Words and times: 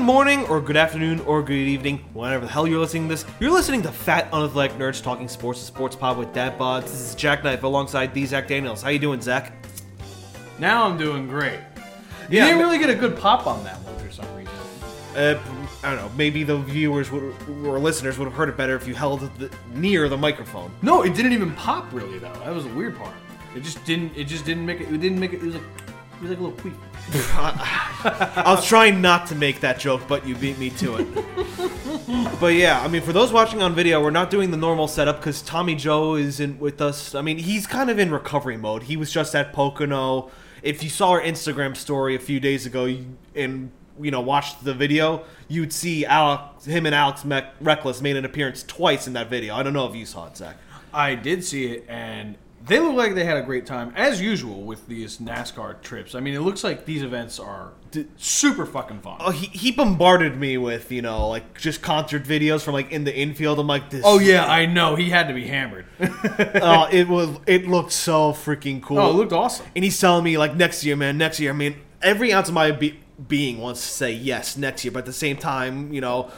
Good 0.00 0.06
morning, 0.06 0.46
or 0.46 0.62
good 0.62 0.78
afternoon, 0.78 1.20
or 1.20 1.42
good 1.42 1.52
evening, 1.52 1.98
whenever 2.14 2.46
the 2.46 2.50
hell 2.50 2.66
you're 2.66 2.80
listening 2.80 3.02
to 3.02 3.08
this. 3.10 3.26
You're 3.38 3.50
listening 3.50 3.82
to 3.82 3.92
Fat 3.92 4.30
Unathletic 4.32 4.72
Nerds 4.78 5.02
talking 5.02 5.28
sports, 5.28 5.60
the 5.60 5.66
sports 5.66 5.94
pod 5.94 6.16
with 6.16 6.32
dad 6.32 6.58
bods. 6.58 6.84
This 6.84 7.10
is 7.10 7.14
Jack 7.14 7.44
Knife 7.44 7.64
alongside 7.64 8.14
the 8.14 8.24
Zack 8.24 8.48
Danielz. 8.48 8.82
How 8.82 8.88
you 8.88 8.98
doing, 8.98 9.20
Zach? 9.20 9.52
Now 10.58 10.86
I'm 10.86 10.96
doing 10.96 11.28
great. 11.28 11.60
You 12.30 12.38
Yeah, 12.38 12.46
didn't 12.46 12.60
really 12.62 12.78
get 12.78 12.88
a 12.88 12.94
good 12.94 13.14
pop 13.18 13.46
on 13.46 13.62
that 13.64 13.76
one 13.82 13.94
for 13.98 14.10
some 14.10 14.24
reason. 14.34 14.54
Uh, 15.14 15.38
I 15.84 15.94
don't 15.94 15.98
know. 16.02 16.10
Maybe 16.16 16.44
the 16.44 16.56
viewers 16.56 17.10
would, 17.10 17.34
or 17.62 17.78
listeners 17.78 18.18
would 18.18 18.24
have 18.24 18.32
heard 18.34 18.48
it 18.48 18.56
better 18.56 18.74
if 18.76 18.88
you 18.88 18.94
held 18.94 19.24
it 19.24 19.38
the, 19.38 19.50
near 19.74 20.08
the 20.08 20.16
microphone. 20.16 20.72
No, 20.80 21.02
it 21.02 21.14
didn't 21.14 21.34
even 21.34 21.52
pop 21.56 21.92
really 21.92 22.18
though. 22.18 22.32
That 22.32 22.54
was 22.54 22.64
the 22.64 22.72
weird 22.72 22.96
part. 22.96 23.14
It 23.54 23.62
just 23.64 23.84
didn't. 23.84 24.16
It 24.16 24.24
just 24.24 24.46
didn't 24.46 24.64
make 24.64 24.80
it. 24.80 24.88
It 24.90 24.98
didn't 25.02 25.20
make 25.20 25.34
it. 25.34 25.42
It 25.42 25.44
was 25.44 25.54
like 25.56 25.64
it 26.20 26.24
was 26.24 26.30
like 26.30 26.38
a 26.38 26.42
little 26.42 26.58
tweet. 26.58 26.74
I 27.14 28.42
was 28.54 28.66
trying 28.66 29.00
not 29.00 29.26
to 29.28 29.34
make 29.34 29.60
that 29.60 29.78
joke, 29.78 30.02
but 30.06 30.26
you 30.26 30.34
beat 30.34 30.58
me 30.58 30.68
to 30.70 30.96
it. 30.96 32.40
but 32.40 32.54
yeah, 32.54 32.82
I 32.82 32.88
mean, 32.88 33.00
for 33.00 33.14
those 33.14 33.32
watching 33.32 33.62
on 33.62 33.74
video, 33.74 34.02
we're 34.02 34.10
not 34.10 34.28
doing 34.28 34.50
the 34.50 34.58
normal 34.58 34.86
setup 34.86 35.16
because 35.16 35.40
Tommy 35.40 35.74
Joe 35.74 36.16
isn't 36.16 36.60
with 36.60 36.82
us. 36.82 37.14
I 37.14 37.22
mean, 37.22 37.38
he's 37.38 37.66
kind 37.66 37.88
of 37.88 37.98
in 37.98 38.10
recovery 38.10 38.58
mode. 38.58 38.82
He 38.82 38.98
was 38.98 39.10
just 39.10 39.34
at 39.34 39.54
Pocono. 39.54 40.30
If 40.62 40.82
you 40.82 40.90
saw 40.90 41.12
our 41.12 41.22
Instagram 41.22 41.74
story 41.74 42.14
a 42.14 42.18
few 42.18 42.38
days 42.38 42.66
ago 42.66 42.94
and 43.34 43.70
you 43.98 44.10
know 44.10 44.20
watched 44.20 44.62
the 44.62 44.74
video, 44.74 45.24
you'd 45.48 45.72
see 45.72 46.04
Alex, 46.04 46.66
him 46.66 46.84
and 46.84 46.94
Alex 46.94 47.24
Mec- 47.24 47.54
Reckless 47.62 48.02
made 48.02 48.16
an 48.16 48.26
appearance 48.26 48.62
twice 48.62 49.06
in 49.06 49.14
that 49.14 49.30
video. 49.30 49.54
I 49.54 49.62
don't 49.62 49.72
know 49.72 49.88
if 49.88 49.96
you 49.96 50.04
saw 50.04 50.26
it, 50.26 50.36
Zach. 50.36 50.56
I 50.92 51.14
did 51.14 51.44
see 51.44 51.66
it, 51.66 51.86
and 51.88 52.36
they 52.62 52.78
look 52.78 52.94
like 52.94 53.14
they 53.14 53.24
had 53.24 53.36
a 53.36 53.42
great 53.42 53.66
time 53.66 53.92
as 53.96 54.20
usual 54.20 54.62
with 54.62 54.86
these 54.86 55.18
NASCAR 55.18 55.80
trips. 55.82 56.14
I 56.14 56.20
mean, 56.20 56.34
it 56.34 56.40
looks 56.40 56.62
like 56.62 56.84
these 56.84 57.02
events 57.02 57.38
are 57.38 57.72
super 58.16 58.66
fucking 58.66 59.00
fun. 59.00 59.16
Oh, 59.20 59.30
he, 59.30 59.46
he 59.46 59.72
bombarded 59.72 60.36
me 60.36 60.58
with 60.58 60.92
you 60.92 61.02
know 61.02 61.28
like 61.28 61.58
just 61.58 61.82
concert 61.82 62.24
videos 62.24 62.62
from 62.62 62.74
like 62.74 62.92
in 62.92 63.04
the 63.04 63.16
infield. 63.16 63.58
I'm 63.58 63.66
like 63.66 63.90
this. 63.90 64.02
Oh 64.04 64.18
yeah, 64.18 64.46
I 64.46 64.66
know. 64.66 64.94
He 64.94 65.10
had 65.10 65.28
to 65.28 65.34
be 65.34 65.46
hammered. 65.46 65.86
uh, 66.00 66.88
it 66.92 67.08
was 67.08 67.30
it 67.46 67.66
looked 67.66 67.92
so 67.92 68.32
freaking 68.32 68.82
cool. 68.82 68.98
oh, 68.98 69.10
it 69.10 69.14
looked 69.14 69.32
awesome. 69.32 69.66
and 69.74 69.84
he's 69.84 69.98
telling 69.98 70.24
me 70.24 70.36
like 70.36 70.54
next 70.54 70.84
year, 70.84 70.96
man, 70.96 71.18
next 71.18 71.40
year. 71.40 71.50
I 71.50 71.54
mean, 71.54 71.76
every 72.02 72.32
ounce 72.32 72.48
of 72.48 72.54
my 72.54 72.70
be- 72.72 73.00
being 73.28 73.58
wants 73.58 73.80
to 73.80 73.88
say 73.88 74.12
yes 74.12 74.56
next 74.56 74.84
year, 74.84 74.92
but 74.92 75.00
at 75.00 75.06
the 75.06 75.12
same 75.12 75.36
time, 75.36 75.92
you 75.92 76.00
know, 76.00 76.30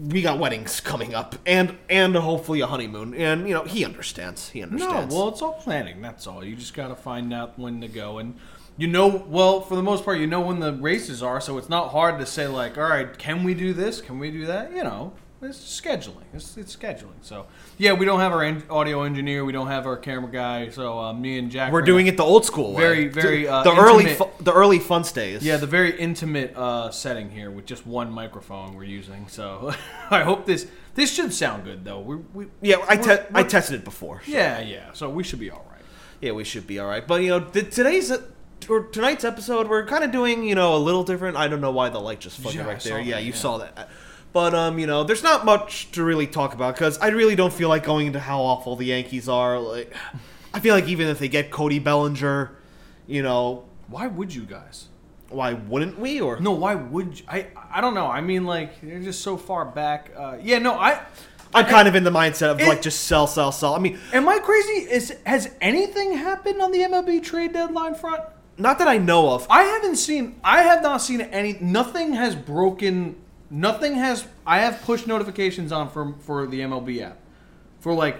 we 0.00 0.22
got 0.22 0.38
weddings 0.38 0.80
coming 0.80 1.14
up, 1.14 1.36
and 1.46 1.76
and 1.88 2.16
hopefully 2.16 2.60
a 2.60 2.66
honeymoon, 2.66 3.14
and 3.14 3.46
you 3.48 3.54
know, 3.54 3.64
he 3.64 3.84
understands. 3.84 4.50
He 4.50 4.62
understands 4.62 5.12
No, 5.12 5.18
well, 5.18 5.28
it's 5.28 5.42
all 5.42 5.54
planning. 5.54 6.02
That's 6.02 6.26
all. 6.26 6.44
You 6.44 6.56
just 6.56 6.74
got 6.74 6.88
to 6.88 6.96
find 6.96 7.32
out 7.32 7.58
when 7.58 7.80
to 7.80 7.88
go, 7.88 8.18
and 8.18 8.34
you 8.76 8.88
know, 8.88 9.24
well, 9.28 9.60
for 9.60 9.76
the 9.76 9.82
most 9.82 10.04
part, 10.04 10.18
you 10.18 10.26
know 10.26 10.40
when 10.40 10.60
the 10.60 10.72
races 10.72 11.22
are, 11.22 11.40
so 11.40 11.58
it's 11.58 11.68
not 11.68 11.90
hard 11.90 12.18
to 12.18 12.26
say 12.26 12.46
like, 12.46 12.78
all 12.78 12.88
right, 12.88 13.16
can 13.18 13.44
we 13.44 13.54
do 13.54 13.72
this? 13.72 14.00
Can 14.00 14.18
we 14.18 14.30
do 14.30 14.46
that? 14.46 14.72
You 14.72 14.82
know, 14.82 15.12
it's 15.42 15.80
scheduling. 15.80 16.24
It's, 16.34 16.56
it's 16.56 16.76
scheduling. 16.76 17.20
So 17.22 17.46
yeah, 17.78 17.92
we 17.94 18.04
don't 18.04 18.20
have 18.20 18.32
our 18.32 18.42
en- 18.42 18.62
audio 18.68 19.02
engineer. 19.04 19.44
We 19.44 19.52
don't 19.52 19.68
have 19.68 19.86
our 19.86 19.96
camera 19.96 20.30
guy. 20.30 20.68
So 20.70 20.98
uh, 20.98 21.12
me 21.14 21.38
and 21.38 21.50
Jack, 21.50 21.72
we're 21.72 21.82
doing 21.82 22.06
it 22.06 22.16
the 22.16 22.22
old 22.24 22.44
school 22.44 22.74
way. 22.74 22.82
Very, 22.82 23.08
very, 23.08 23.42
the, 23.44 23.48
uh, 23.52 23.62
the 23.62 23.74
early 23.74 24.04
intimate. 24.10 24.36
fu- 24.36 24.44
the 24.44 24.52
early 24.52 24.78
fun 24.78 25.04
stays. 25.04 25.42
Yeah, 25.44 25.56
the 25.56 25.66
very 25.66 25.98
intimate 25.98 26.54
uh, 26.56 26.90
setting 26.90 27.30
here 27.30 27.50
with 27.50 27.64
just 27.66 27.86
one 27.86 28.12
microphone 28.12 28.74
we're 28.74 28.84
using. 28.84 29.28
So 29.28 29.72
I 30.10 30.22
hope 30.22 30.44
this 30.46 30.66
this 30.94 31.12
should 31.12 31.32
sound 31.32 31.64
good 31.64 31.84
though. 31.84 32.00
We, 32.00 32.16
we 32.34 32.46
yeah. 32.60 32.76
I 32.88 32.96
te- 32.96 33.24
I 33.32 33.42
tested 33.42 33.76
it 33.80 33.84
before. 33.84 34.22
yeah 34.26 34.60
yeah. 34.60 34.92
So 34.92 35.08
we 35.08 35.24
should 35.24 35.40
be 35.40 35.50
all 35.50 35.64
right. 35.70 35.80
Yeah, 36.20 36.32
we 36.32 36.44
should 36.44 36.66
be 36.66 36.78
all 36.78 36.86
right. 36.88 37.06
But 37.06 37.22
you 37.22 37.28
know, 37.30 37.40
th- 37.40 37.74
today's 37.74 38.12
or 38.68 38.84
tonight's 38.84 39.24
episode, 39.24 39.68
we're 39.68 39.86
kind 39.86 40.04
of 40.04 40.12
doing 40.12 40.42
you 40.44 40.54
know 40.54 40.76
a 40.76 40.78
little 40.78 41.02
different. 41.02 41.38
I 41.38 41.48
don't 41.48 41.62
know 41.62 41.70
why 41.72 41.88
the 41.88 41.98
light 41.98 42.20
just 42.20 42.38
flickered 42.38 42.60
Yeah, 42.60 42.66
I 42.66 42.72
right 42.74 42.80
there. 42.80 42.98
saw 43.02 43.08
Yeah, 43.08 43.18
you 43.18 43.30
yeah. 43.30 43.36
saw 43.36 43.56
that. 43.58 43.88
But 44.32 44.54
um, 44.54 44.78
you 44.78 44.86
know, 44.86 45.02
there's 45.04 45.22
not 45.22 45.44
much 45.44 45.90
to 45.92 46.04
really 46.04 46.26
talk 46.26 46.54
about 46.54 46.74
because 46.74 46.98
I 46.98 47.08
really 47.08 47.34
don't 47.34 47.52
feel 47.52 47.68
like 47.68 47.84
going 47.84 48.06
into 48.06 48.20
how 48.20 48.40
awful 48.40 48.76
the 48.76 48.86
Yankees 48.86 49.28
are. 49.28 49.58
Like, 49.58 49.92
I 50.54 50.60
feel 50.60 50.74
like 50.74 50.86
even 50.88 51.08
if 51.08 51.18
they 51.18 51.28
get 51.28 51.50
Cody 51.50 51.78
Bellinger, 51.80 52.52
you 53.06 53.22
know, 53.22 53.64
Why 53.88 54.06
would 54.06 54.34
you 54.34 54.42
guys? 54.42 54.86
why 55.30 55.52
wouldn't 55.52 55.96
we? 55.98 56.20
Or 56.20 56.40
No, 56.40 56.50
why 56.50 56.74
would 56.74 57.20
you? 57.20 57.24
I? 57.28 57.46
I 57.72 57.80
don't 57.80 57.94
know. 57.94 58.06
I 58.06 58.20
mean, 58.20 58.46
like 58.46 58.80
they're 58.80 59.00
just 59.00 59.20
so 59.22 59.36
far 59.36 59.64
back. 59.64 60.10
Uh, 60.16 60.36
yeah, 60.40 60.58
no. 60.58 60.74
I 60.74 61.00
I'm 61.54 61.66
kind 61.66 61.86
of 61.88 61.94
in 61.96 62.04
the 62.04 62.10
mindset 62.10 62.50
of 62.50 62.60
It- 62.60 62.68
like 62.68 62.82
just 62.82 63.04
sell, 63.04 63.26
sell, 63.26 63.50
sell. 63.52 63.74
I 63.74 63.78
mean, 63.78 63.98
am 64.12 64.28
I 64.28 64.38
crazy? 64.38 64.90
Is 64.90 65.14
has 65.26 65.50
anything 65.60 66.14
happened 66.16 66.60
on 66.60 66.70
the 66.72 66.78
MLB 66.80 67.22
trade 67.22 67.52
deadline 67.52 67.94
front? 67.94 68.22
not 68.58 68.78
that 68.78 68.88
I 68.88 68.98
know 68.98 69.30
of. 69.30 69.46
I 69.48 69.62
haven't 69.62 69.96
seen. 69.96 70.38
I 70.44 70.62
have 70.62 70.82
not 70.82 70.98
seen 71.00 71.20
any. 71.22 71.56
Nothing 71.60 72.12
has 72.14 72.34
broken. 72.36 73.16
Nothing 73.50 73.94
has. 73.94 74.26
I 74.46 74.60
have 74.60 74.80
push 74.82 75.06
notifications 75.06 75.72
on 75.72 75.90
for 75.90 76.14
for 76.20 76.46
the 76.46 76.60
MLB 76.60 77.02
app, 77.02 77.18
for 77.80 77.92
like 77.92 78.18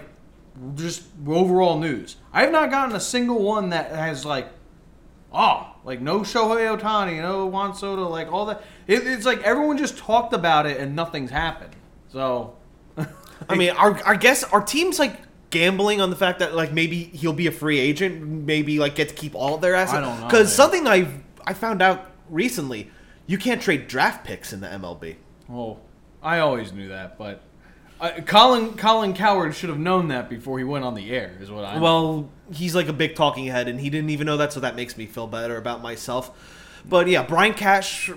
just 0.75 1.03
overall 1.25 1.79
news. 1.79 2.17
I 2.33 2.41
have 2.41 2.51
not 2.51 2.69
gotten 2.69 2.95
a 2.95 2.99
single 2.99 3.41
one 3.41 3.69
that 3.69 3.91
has 3.91 4.25
like, 4.25 4.49
oh, 5.33 5.73
like 5.83 6.01
no 6.01 6.19
Shohei 6.19 6.77
Ohtani, 6.77 7.21
no 7.21 7.45
Juan 7.45 7.73
Soto, 7.75 8.09
like 8.09 8.31
all 8.31 8.45
that. 8.47 8.63
It, 8.87 9.07
it's 9.07 9.25
like 9.25 9.41
everyone 9.43 9.77
just 9.77 9.97
talked 9.97 10.33
about 10.33 10.65
it 10.65 10.79
and 10.79 10.95
nothing's 10.95 11.31
happened. 11.31 11.75
So, 12.11 12.55
I 13.49 13.55
mean, 13.55 13.71
our 13.71 14.01
our 14.03 14.15
guess 14.15 14.43
our 14.43 14.61
team's 14.61 14.99
like 14.99 15.17
gambling 15.49 16.01
on 16.01 16.09
the 16.09 16.15
fact 16.15 16.39
that 16.39 16.55
like 16.55 16.73
maybe 16.73 17.03
he'll 17.03 17.33
be 17.33 17.47
a 17.47 17.51
free 17.51 17.79
agent, 17.79 18.21
maybe 18.21 18.79
like 18.79 18.95
get 18.95 19.09
to 19.09 19.15
keep 19.15 19.35
all 19.35 19.55
of 19.55 19.61
their 19.61 19.75
assets. 19.75 19.97
I 19.97 20.01
don't 20.01 20.19
know, 20.19 20.25
Because 20.25 20.53
something 20.53 20.87
I 20.87 21.07
I 21.45 21.53
found 21.53 21.81
out 21.81 22.11
recently, 22.29 22.89
you 23.31 23.37
can't 23.37 23.61
trade 23.61 23.87
draft 23.87 24.25
picks 24.25 24.51
in 24.51 24.59
the 24.59 24.67
MLB. 24.67 25.15
oh, 25.49 25.79
I 26.21 26.39
always 26.39 26.73
knew 26.73 26.89
that, 26.89 27.17
but. 27.17 27.41
Uh, 27.99 28.19
Colin 28.25 28.75
Colin 28.75 29.13
Cowherd 29.13 29.55
should 29.55 29.69
have 29.69 29.77
known 29.77 30.07
that 30.07 30.27
before 30.27 30.57
he 30.57 30.63
went 30.63 30.83
on 30.83 30.95
the 30.95 31.11
air. 31.11 31.37
Is 31.39 31.51
what 31.51 31.63
I. 31.63 31.79
Well, 31.79 32.29
he's 32.51 32.75
like 32.75 32.87
a 32.87 32.93
big 32.93 33.15
talking 33.15 33.45
head, 33.45 33.67
and 33.67 33.79
he 33.79 33.89
didn't 33.91 34.09
even 34.09 34.25
know 34.25 34.37
that, 34.37 34.51
so 34.51 34.59
that 34.59 34.75
makes 34.75 34.97
me 34.97 35.05
feel 35.05 35.27
better 35.27 35.55
about 35.55 35.81
myself. 35.81 36.81
But 36.83 37.07
yeah, 37.07 37.23
Brian 37.23 37.53
Cash, 37.53 38.09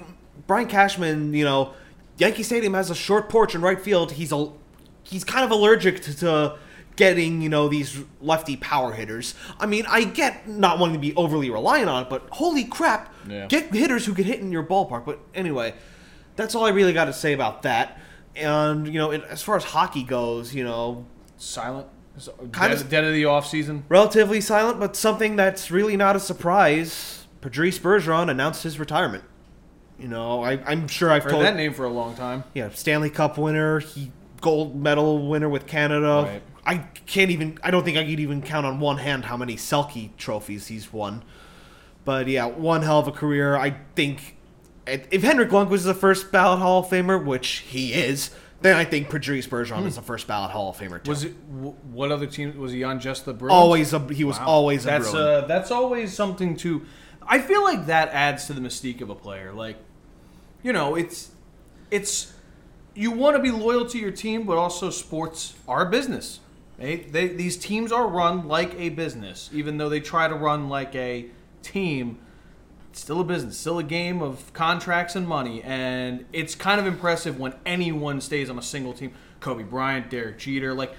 Brian 0.47 0.69
Cashman, 0.69 1.35
you 1.35 1.45
know, 1.45 1.75
Yankee 2.17 2.43
Stadium 2.43 2.73
has 2.75 2.91
a 2.91 2.95
short 2.95 3.29
porch 3.29 3.55
in 3.55 3.61
right 3.61 3.81
field. 3.81 4.13
He's 4.13 4.33
a 4.33 4.51
he's 5.03 5.23
kind 5.23 5.45
of 5.45 5.51
allergic 5.51 6.01
to, 6.03 6.17
to 6.17 6.59
getting 6.97 7.41
you 7.43 7.49
know 7.49 7.69
these 7.69 8.01
lefty 8.21 8.57
power 8.57 8.93
hitters. 8.93 9.35
I 9.59 9.67
mean, 9.67 9.85
I 9.89 10.05
get 10.05 10.49
not 10.49 10.79
wanting 10.79 10.95
to 10.95 11.01
be 11.01 11.15
overly 11.17 11.51
reliant 11.51 11.89
on 11.89 12.05
it, 12.05 12.11
but 12.11 12.29
holy 12.31 12.65
crap, 12.65 13.13
Yeah. 13.29 13.47
get 13.47 13.75
hitters 13.75 14.07
who 14.07 14.15
can 14.15 14.25
hit 14.25 14.41
in 14.41 14.53
your 14.53 14.63
ballpark. 14.63 15.05
But 15.05 15.19
anyway, 15.35 15.75
that's 16.37 16.55
all 16.55 16.65
I 16.67 16.71
really 16.71 16.93
got 16.93 17.07
to 17.07 17.13
say 17.13 17.33
about 17.33 17.63
that. 17.63 17.99
And 18.37 18.87
you 18.87 18.95
know, 18.95 19.11
it, 19.11 19.25
as 19.29 19.43
far 19.43 19.57
as 19.57 19.65
hockey 19.65 20.03
goes, 20.03 20.55
you 20.55 20.65
know, 20.65 21.07
silent. 21.37 21.89
Kind 22.53 22.53
dead, 22.53 22.73
of- 22.73 22.89
dead 22.89 23.05
of 23.05 23.13
the 23.13 23.25
off 23.25 23.45
season. 23.47 23.85
relatively 23.89 24.41
silent, 24.41 24.79
but 24.79 24.95
something 24.95 25.35
that's 25.35 25.71
really 25.73 25.97
not 25.97 26.15
a 26.15 26.21
surprise. 26.21 27.27
Patrice 27.41 27.79
Bergeron 27.79 28.31
announced 28.31 28.63
his 28.63 28.79
retirement. 28.79 29.25
You 29.99 30.07
know, 30.09 30.43
I, 30.43 30.53
I'm 30.65 30.87
sure 30.89 31.11
I've 31.11 31.25
Heard 31.25 31.31
told. 31.33 31.45
that 31.45 31.57
name 31.57 31.73
for 31.75 31.85
a 31.85 31.89
long 31.91 32.15
time. 32.15 32.45
Yeah, 32.55 32.71
Stanley 32.71 33.11
Cup 33.11 33.37
winner, 33.37 33.81
he 33.81 34.13
gold 34.41 34.75
medal 34.77 35.27
winner 35.29 35.49
with 35.49 35.67
Canada. 35.67 36.25
Right. 36.29 36.43
I 36.67 36.79
can't 37.07 37.31
even. 37.31 37.59
I 37.63 37.71
don't 37.71 37.85
think 37.85 37.97
I 37.99 38.05
could 38.05 38.21
even 38.21 38.41
count 38.43 38.65
on 38.67 38.81
one 38.81 38.99
hand 38.99 39.27
how 39.27 39.37
many 39.37 39.57
Selke 39.57 40.11
trophies 40.17 40.67
he's 40.69 40.93
won. 40.93 41.23
But 42.05 42.29
yeah, 42.29 42.47
one 42.47 42.83
hell 42.83 42.99
of 42.99 43.09
a 43.09 43.13
career. 43.13 43.57
I 43.57 43.77
think 43.95 44.37
if 44.87 45.23
Henrik 45.23 45.51
Lundqvist 45.51 45.73
is 45.75 45.85
the 45.85 45.95
first 45.95 46.31
ballot 46.33 46.59
Hall 46.59 46.81
of 46.81 46.87
Famer, 46.89 47.23
which 47.23 47.49
he 47.69 47.93
is, 47.95 48.31
then 48.61 48.77
I 48.77 48.85
think 48.85 49.09
Patrice 49.11 49.47
Bergeron 49.47 49.87
is 49.87 49.97
the 49.97 50.03
first 50.03 50.27
ballot 50.27 50.51
Hall 50.51 50.71
of 50.71 50.77
Famer 50.79 51.03
too. 51.03 51.11
Was 51.11 51.25
it 51.25 51.33
what 51.39 52.11
other 52.13 52.27
team 52.27 52.59
was 52.59 52.73
he 52.73 52.85
on? 52.85 53.01
Just 53.01 53.25
the 53.25 53.33
Bruins. 53.35 53.53
always 53.55 53.93
a, 53.93 53.99
he 54.13 54.25
was 54.25 54.39
Wow. 54.39 54.47
always 54.47 54.85
a 54.85 54.89
that's 54.89 55.11
Bruin. 55.11 55.27
uh, 55.27 55.47
that's 55.47 55.71
always 55.71 56.15
something 56.15 56.57
to. 56.59 56.85
I 57.27 57.39
feel 57.39 57.63
like 57.65 57.87
that 57.87 58.09
adds 58.11 58.47
to 58.47 58.53
the 58.53 58.61
mystique 58.61 59.01
of 59.01 59.09
a 59.11 59.15
player. 59.15 59.53
Like, 59.53 59.77
you 60.63 60.73
know, 60.73 60.95
it's 60.95 61.31
it's 61.91 62.33
you 62.95 63.11
want 63.11 63.37
to 63.37 63.43
be 63.43 63.51
loyal 63.51 63.87
to 63.87 63.99
your 63.99 64.11
team, 64.13 64.45
but 64.45 64.57
also 64.59 64.91
sports 64.91 65.55
are 65.67 65.87
business. 65.87 66.41
They, 66.79 66.97
they, 66.97 67.29
these 67.29 67.57
teams 67.57 67.93
are 67.93 68.07
run 68.07 68.49
like 68.49 68.75
a 68.79 68.89
business, 68.91 69.49
even 69.53 69.79
though 69.79 69.89
they 69.89 70.01
try 70.01 70.27
to 70.29 70.35
run 70.35 70.69
like 70.69 70.95
a 70.95 71.27
team. 71.63 72.19
It's 72.91 73.01
still 73.01 73.21
a 73.21 73.25
business, 73.25 73.57
still 73.59 73.79
a 73.79 73.83
game 73.85 74.23
of 74.23 74.53
contracts 74.53 75.17
and 75.17 75.27
money, 75.27 75.63
and 75.63 76.25
it's 76.33 76.55
kind 76.55 76.81
of 76.81 76.87
impressive 76.87 77.39
when 77.41 77.55
anyone 77.67 78.21
stays 78.21 78.49
on 78.51 78.59
a 78.59 78.63
single 78.63 78.93
team. 78.93 79.13
Kobe 79.41 79.65
Bryant, 79.65 80.11
Derek 80.11 80.39
Jeter, 80.39 80.73
like 80.75 80.95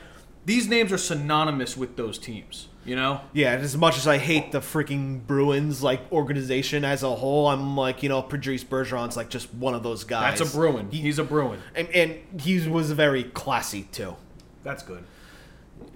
these 0.45 0.67
names 0.67 0.91
are 0.91 0.97
synonymous 0.97 1.75
with 1.77 1.95
those 1.97 2.17
teams. 2.17 2.67
You 2.85 2.95
know, 2.95 3.21
Yeah, 3.33 3.53
as 3.53 3.75
much 3.75 3.97
as 3.97 4.05
I 4.07 4.19
hate 4.19 4.51
the 4.51 4.59
freaking 4.59 5.25
Bruins 5.25 5.81
like 5.81 6.01
organization 6.11 6.85
as 6.85 7.01
a 7.01 7.15
whole, 7.15 7.47
I'm 7.47 7.75
like, 7.75 8.03
you 8.03 8.09
know, 8.09 8.21
Patrice 8.21 8.63
Bergeron's 8.63 9.17
like 9.17 9.29
just 9.29 9.51
one 9.55 9.73
of 9.73 9.81
those 9.81 10.03
guys. 10.03 10.37
that's 10.37 10.53
a 10.53 10.55
Bruin. 10.55 10.89
He- 10.91 10.99
He's 11.01 11.17
a 11.17 11.23
Bruin. 11.23 11.59
and, 11.73 11.87
and 11.89 12.15
he 12.41 12.67
was 12.69 12.91
very 12.91 13.23
classy 13.23 13.83
too. 13.91 14.15
That's 14.63 14.83
good. 14.83 15.03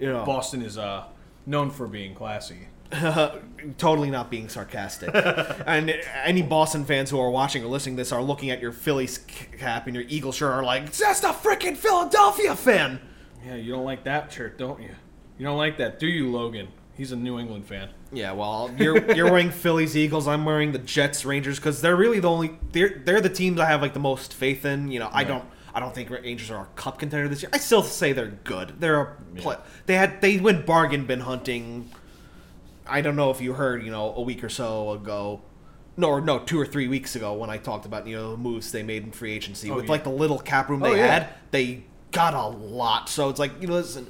Know, 0.00 0.24
Boston 0.24 0.62
is 0.62 0.78
uh, 0.78 1.04
known 1.46 1.70
for 1.70 1.86
being 1.86 2.14
classy. 2.14 2.68
totally 3.78 4.10
not 4.10 4.30
being 4.30 4.48
sarcastic. 4.48 5.10
and 5.14 5.94
any 6.24 6.42
Boston 6.42 6.84
fans 6.84 7.10
who 7.10 7.20
are 7.20 7.30
watching 7.30 7.62
or 7.62 7.68
listening 7.68 7.96
to 7.96 8.00
this 8.00 8.12
are 8.12 8.22
looking 8.22 8.50
at 8.50 8.60
your 8.60 8.72
Phillies 8.72 9.18
cap 9.18 9.86
and 9.86 9.94
your 9.94 10.04
Eagle 10.08 10.32
shirt 10.32 10.50
are 10.52 10.64
like, 10.64 10.90
that's 10.92 11.22
a 11.22 11.32
freaking 11.32 11.76
Philadelphia 11.76 12.56
fan. 12.56 13.00
Yeah, 13.44 13.54
you 13.56 13.72
don't 13.72 13.84
like 13.84 14.04
that 14.04 14.32
shirt, 14.32 14.58
don't 14.58 14.80
you? 14.82 14.90
You 15.38 15.46
don't 15.46 15.56
like 15.58 15.78
that, 15.78 15.98
do 15.98 16.06
you, 16.06 16.30
Logan? 16.30 16.68
He's 16.96 17.12
a 17.12 17.16
New 17.16 17.38
England 17.38 17.64
fan. 17.66 17.88
Yeah, 18.12 18.32
well, 18.32 18.70
you're 18.76 19.14
you're 19.14 19.24
wearing 19.30 19.50
Phillies 19.50 19.96
Eagles. 19.96 20.28
I'm 20.28 20.44
wearing 20.44 20.72
the 20.72 20.78
Jets 20.78 21.24
Rangers 21.24 21.56
because 21.58 21.80
they're 21.80 21.96
really 21.96 22.20
the 22.20 22.28
only 22.28 22.58
they're 22.72 23.00
they're 23.06 23.22
the 23.22 23.30
teams 23.30 23.58
I 23.58 23.64
have 23.66 23.80
like 23.80 23.94
the 23.94 24.00
most 24.00 24.34
faith 24.34 24.66
in. 24.66 24.90
You 24.90 24.98
know, 24.98 25.06
I 25.06 25.20
Right. 25.20 25.28
don't 25.28 25.44
I 25.80 25.84
don't 25.84 25.94
think 25.94 26.10
Rangers 26.10 26.50
are 26.50 26.64
a 26.64 26.66
cup 26.76 26.98
contender 26.98 27.26
this 27.26 27.40
year. 27.42 27.48
I 27.54 27.58
still 27.58 27.82
say 27.82 28.12
they're 28.12 28.26
good. 28.44 28.74
They're 28.80 29.00
a 29.00 29.16
play, 29.36 29.56
they 29.86 29.94
had 29.94 30.20
they 30.20 30.36
went 30.38 30.66
bargain 30.66 31.06
bin 31.06 31.20
hunting. 31.20 31.90
I 32.86 33.00
don't 33.00 33.16
know 33.16 33.30
if 33.30 33.40
you 33.40 33.54
heard, 33.54 33.82
you 33.82 33.90
know, 33.90 34.12
a 34.14 34.20
week 34.20 34.44
or 34.44 34.50
so 34.50 34.90
ago. 34.90 35.40
No, 35.96 36.08
or 36.08 36.20
no, 36.20 36.38
two 36.40 36.60
or 36.60 36.66
three 36.66 36.86
weeks 36.86 37.16
ago 37.16 37.32
when 37.34 37.48
I 37.48 37.56
talked 37.56 37.86
about 37.86 38.06
you 38.06 38.14
know 38.16 38.32
the 38.32 38.36
moves 38.36 38.72
they 38.72 38.82
made 38.82 39.04
in 39.04 39.12
free 39.12 39.32
agency 39.32 39.70
Oh, 39.70 39.76
with 39.76 39.86
yeah. 39.86 39.90
like 39.90 40.04
the 40.04 40.10
little 40.10 40.38
cap 40.38 40.68
room 40.68 40.82
Oh, 40.82 40.90
they 40.90 40.98
yeah. 40.98 41.06
had, 41.06 41.28
they 41.50 41.84
got 42.12 42.34
a 42.34 42.46
lot. 42.46 43.08
So 43.08 43.30
it's 43.30 43.38
like 43.38 43.52
you 43.62 43.66
know, 43.66 43.74
listen, 43.74 44.06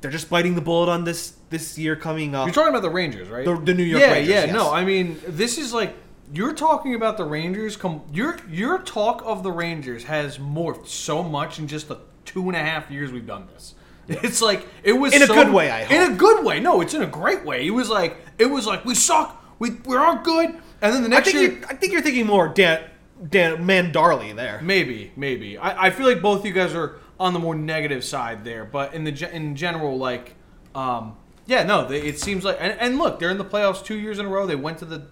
they're 0.00 0.10
just 0.10 0.30
biting 0.30 0.54
the 0.54 0.60
bullet 0.62 0.90
on 0.90 1.04
this 1.04 1.34
this 1.50 1.76
year 1.76 1.94
coming 1.94 2.34
up. 2.34 2.46
You're 2.46 2.54
talking 2.54 2.70
about 2.70 2.82
the 2.82 2.90
Rangers, 2.90 3.28
right? 3.28 3.44
The- 3.44 3.56
the 3.60 3.74
New 3.74 3.82
York 3.82 4.00
yeah, 4.00 4.12
Rangers, 4.12 4.28
Yeah, 4.34 4.44
yes. 4.46 4.54
no, 4.54 4.72
I 4.72 4.82
mean, 4.84 5.20
this 5.26 5.58
is 5.58 5.74
like 5.74 5.94
you're 6.32 6.54
talking 6.54 6.94
about 6.94 7.16
the 7.16 7.24
Rangers. 7.24 7.76
Com- 7.76 8.02
your 8.12 8.36
your 8.50 8.78
talk 8.78 9.22
of 9.24 9.42
the 9.42 9.52
Rangers 9.52 10.04
has 10.04 10.38
morphed 10.38 10.86
so 10.86 11.22
much 11.22 11.58
in 11.58 11.68
just 11.68 11.88
the 11.88 11.98
two 12.24 12.48
and 12.48 12.56
a 12.56 12.60
half 12.60 12.90
years 12.90 13.12
we've 13.12 13.26
done 13.26 13.46
this. 13.52 13.74
It's 14.08 14.42
like 14.42 14.66
it 14.82 14.92
was 14.92 15.14
In 15.14 15.22
a 15.22 15.26
good 15.26 15.52
way, 15.52 15.70
I 15.70 15.82
In 15.82 16.12
a 16.12 16.16
good 16.16 16.44
way. 16.44 16.60
No, 16.60 16.80
it's 16.80 16.94
in 16.94 17.02
a 17.02 17.06
great 17.06 17.44
way. 17.44 17.66
It 17.66 17.70
was 17.70 17.88
like 17.88 18.16
it 18.38 18.46
was 18.46 18.66
like 18.66 18.84
we 18.84 18.94
suck. 18.94 19.42
We 19.58 19.70
we 19.86 19.96
aren't 19.96 20.24
good. 20.24 20.50
And 20.80 20.92
then 20.92 21.02
the 21.02 21.08
I 21.08 21.10
next 21.10 21.30
think 21.30 21.40
year, 21.40 21.58
you're, 21.58 21.68
I 21.68 21.74
think 21.74 21.92
you're 21.92 22.02
thinking 22.02 22.26
more 22.26 22.48
Dan 22.48 22.82
Dan 23.28 23.64
Mandarley 23.64 24.34
there. 24.34 24.60
Maybe, 24.62 25.12
maybe. 25.16 25.56
I, 25.56 25.86
I 25.86 25.90
feel 25.90 26.06
like 26.06 26.20
both 26.20 26.44
you 26.44 26.52
guys 26.52 26.74
are 26.74 26.96
on 27.20 27.32
the 27.32 27.38
more 27.38 27.54
negative 27.54 28.04
side 28.04 28.44
there, 28.44 28.64
but 28.64 28.94
in 28.94 29.04
the 29.04 29.30
in 29.32 29.54
general, 29.54 29.96
like, 29.96 30.34
um, 30.74 31.16
yeah, 31.46 31.62
no, 31.62 31.86
they, 31.86 32.02
it 32.02 32.18
seems 32.18 32.44
like, 32.44 32.56
and, 32.58 32.76
and 32.80 32.98
look, 32.98 33.20
they're 33.20 33.30
in 33.30 33.38
the 33.38 33.44
playoffs 33.44 33.84
two 33.84 33.96
years 33.96 34.18
in 34.18 34.26
a 34.26 34.28
row. 34.28 34.44
They 34.46 34.56
went 34.56 34.78
to 34.78 34.84
the 34.84 35.06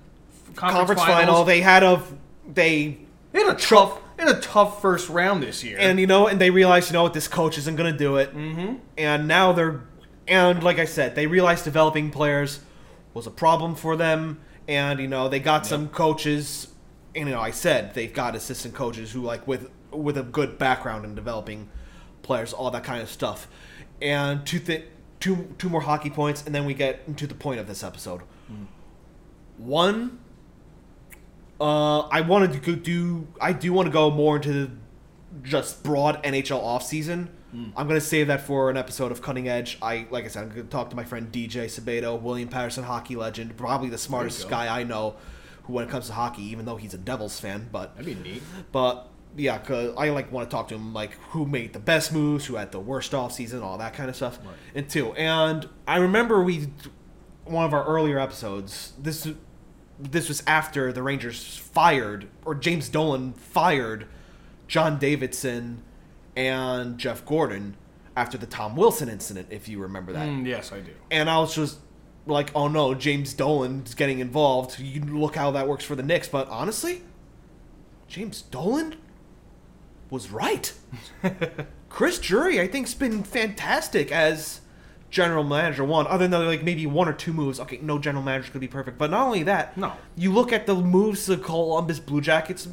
conference, 0.55 1.01
finals. 1.01 1.19
final. 1.27 1.45
They 1.45 1.61
had 1.61 1.83
a 1.83 2.03
they 2.47 2.99
They 3.33 3.41
had 3.45 3.57
a 3.57 3.59
tough, 3.59 3.99
in 4.19 4.29
a 4.29 4.41
tough 4.41 4.81
first 4.83 5.09
round 5.09 5.43
this 5.43 5.63
year. 5.65 5.79
and 5.81 5.99
you 6.01 6.07
know 6.07 6.27
and 6.27 6.41
they 6.41 6.51
realized 6.51 6.91
you 6.91 6.95
know 6.95 7.03
what 7.03 7.15
this 7.15 7.29
coach 7.29 7.57
isn't 7.59 7.77
going 7.77 7.91
to 7.93 7.99
do 7.99 8.17
it. 8.17 8.35
Mm-hmm. 8.35 8.75
And 8.99 9.29
now 9.29 9.53
they're 9.53 9.81
and 10.29 10.63
like 10.63 10.79
I 10.79 10.85
said, 10.85 11.15
they 11.15 11.27
realized 11.27 11.65
developing 11.65 12.11
players 12.11 12.61
was 13.15 13.27
a 13.27 13.31
problem 13.31 13.75
for 13.75 13.97
them. 13.97 14.41
And 14.69 15.01
you 15.01 15.09
know 15.09 15.29
they 15.29 15.41
got 15.41 15.67
some 15.67 15.89
coaches. 15.89 16.69
And 17.15 17.29
you 17.29 17.35
know 17.35 17.41
I 17.41 17.51
said 17.51 17.95
they've 17.95 18.13
got 18.13 18.37
assistant 18.37 18.75
coaches 18.75 19.13
who 19.13 19.23
like 19.23 19.47
with 19.47 19.71
with 19.91 20.17
a 20.17 20.23
good 20.23 20.57
background 20.59 21.05
in 21.05 21.17
developing 21.17 21.69
players, 22.23 22.53
all 22.53 22.71
that 22.71 22.85
kind 22.85 23.03
of 23.03 23.11
stuff. 23.11 23.49
And 24.01 24.47
two 24.47 24.61
th- 24.61 24.85
two 25.19 25.53
two 25.59 25.69
more 25.69 25.81
hockey 25.81 26.11
points, 26.11 26.47
and 26.47 26.55
then 26.55 26.65
we 26.65 26.75
get 26.75 27.01
into 27.09 27.27
the 27.27 27.35
point 27.35 27.59
of 27.59 27.67
this 27.67 27.83
episode. 27.83 28.21
One, 29.59 30.20
uh, 31.61 32.01
I 32.09 32.23
wanted 32.23 32.53
to 32.53 32.59
go 32.59 32.75
do. 32.75 33.29
I 33.41 33.53
do 33.53 33.73
want 33.73 33.87
to 33.87 33.93
go 33.93 34.11
more 34.11 34.37
into 34.37 34.53
the 34.53 34.71
just 35.43 35.83
broad 35.83 36.23
NHL 36.25 36.63
offseason. 36.63 37.29
I'm 37.53 37.89
gonna 37.89 38.01
save 38.01 38.29
that 38.29 38.43
for 38.43 38.71
an 38.71 38.77
episode 38.77 39.11
of 39.11 39.23
Cutting 39.23 39.49
Edge. 39.49 39.77
I 39.83 40.07
like 40.11 40.25
I 40.25 40.29
said, 40.29 40.45
I'm 40.45 40.49
gonna 40.51 40.63
talk 40.63 40.91
to 40.91 40.97
my 40.97 41.03
friend 41.03 41.33
DJ 41.33 41.65
Sabedo, 41.65 42.21
William 42.21 42.49
Patterson, 42.49 42.85
hockey 42.85 43.17
legend, 43.17 43.57
probably 43.57 43.89
the 43.89 43.99
smartest 43.99 44.49
guy 44.49 44.73
I 44.79 44.85
know, 44.85 45.17
who 45.65 45.73
when 45.73 45.85
it 45.85 45.91
comes 45.91 46.07
to 46.07 46.13
hockey, 46.13 46.45
even 46.45 46.65
though 46.65 46.77
he's 46.77 46.95
a 46.95 46.99
Devils 46.99 47.41
fan, 47.41 47.69
but 47.73 47.97
That'd 47.97 48.23
be 48.25 48.31
neat. 48.31 48.43
but 48.71 49.09
yeah, 49.37 49.59
cause 49.59 49.93
I 49.99 50.11
like 50.11 50.31
want 50.31 50.49
to 50.49 50.55
talk 50.55 50.69
to 50.69 50.77
him 50.77 50.93
like 50.95 51.15
who 51.31 51.45
made 51.45 51.73
the 51.73 51.81
best 51.81 52.13
moves, 52.13 52.47
who 52.47 52.55
had 52.55 52.71
the 52.71 52.79
worst 52.79 53.11
offseason, 53.11 53.63
all 53.63 53.79
that 53.79 53.95
kind 53.95 54.09
of 54.09 54.15
stuff. 54.15 54.39
Right. 54.45 54.55
And 54.77 54.89
two, 54.89 55.13
and 55.15 55.69
I 55.89 55.97
remember 55.97 56.45
we 56.45 56.69
one 57.45 57.65
of 57.65 57.75
our 57.75 57.85
earlier 57.85 58.21
episodes. 58.21 58.93
This 58.97 59.29
this 60.03 60.29
was 60.29 60.43
after 60.47 60.93
the 60.93 61.03
Rangers 61.03 61.57
fired 61.57 62.29
or 62.45 62.55
James 62.55 62.89
Dolan 62.89 63.33
fired 63.33 64.07
John 64.69 64.99
Davidson 64.99 65.83
and 66.37 66.99
Jeff 66.99 67.25
Gorton 67.25 67.77
after 68.17 68.39
the 68.39 68.47
Tom 68.47 68.77
Wilson 68.77 69.09
incident, 69.09 69.49
if 69.51 69.69
you 69.69 69.81
remember 69.81 70.13
that. 70.13 70.29
Mm, 70.29 70.47
yes, 70.47 70.73
I 70.73 70.81
do. 70.81 70.93
And 71.11 71.29
I 71.29 71.39
was 71.39 71.55
just 71.55 71.79
like, 72.27 72.51
oh 72.55 72.69
no, 72.69 72.95
James 72.95 73.35
Dolan's 73.35 73.95
getting 73.95 74.19
involved. 74.19 74.79
You 74.79 75.01
look 75.03 75.37
how 75.37 75.51
that 75.53 75.69
works 75.69 75.85
for 75.85 75.95
the 75.95 76.03
Knicks. 76.03 76.29
But 76.29 76.49
honestly, 76.49 77.03
James 78.09 78.43
Dolan 78.43 78.97
was 80.11 80.31
right. 80.31 80.73
Chris 81.89 82.19
Drury, 82.19 82.61
I 82.61 82.67
think, 82.67 82.87
has 82.87 82.95
been 82.95 83.23
fantastic 83.23 84.13
as 84.13 84.61
general 85.11 85.45
manager. 85.45 85.85
One, 85.85 86.07
other 86.07 86.27
than 86.29 86.47
like 86.47 86.63
maybe 86.63 86.87
one 86.87 87.09
or 87.09 87.13
two 87.13 87.33
moves. 87.33 87.59
Okay, 87.61 87.79
no 87.83 87.99
general 87.99 88.23
manager 88.25 88.53
could 88.53 88.61
be 88.61 88.69
perfect. 88.69 88.97
But 88.97 89.11
not 89.11 89.27
only 89.27 89.43
that, 89.45 89.77
No. 89.77 89.93
you 90.17 90.33
look 90.33 90.53
at 90.53 90.67
the 90.67 90.75
moves 90.75 91.27
the 91.27 91.37
Columbus 91.37 91.99
Blue 91.99 92.21
Jackets 92.21 92.69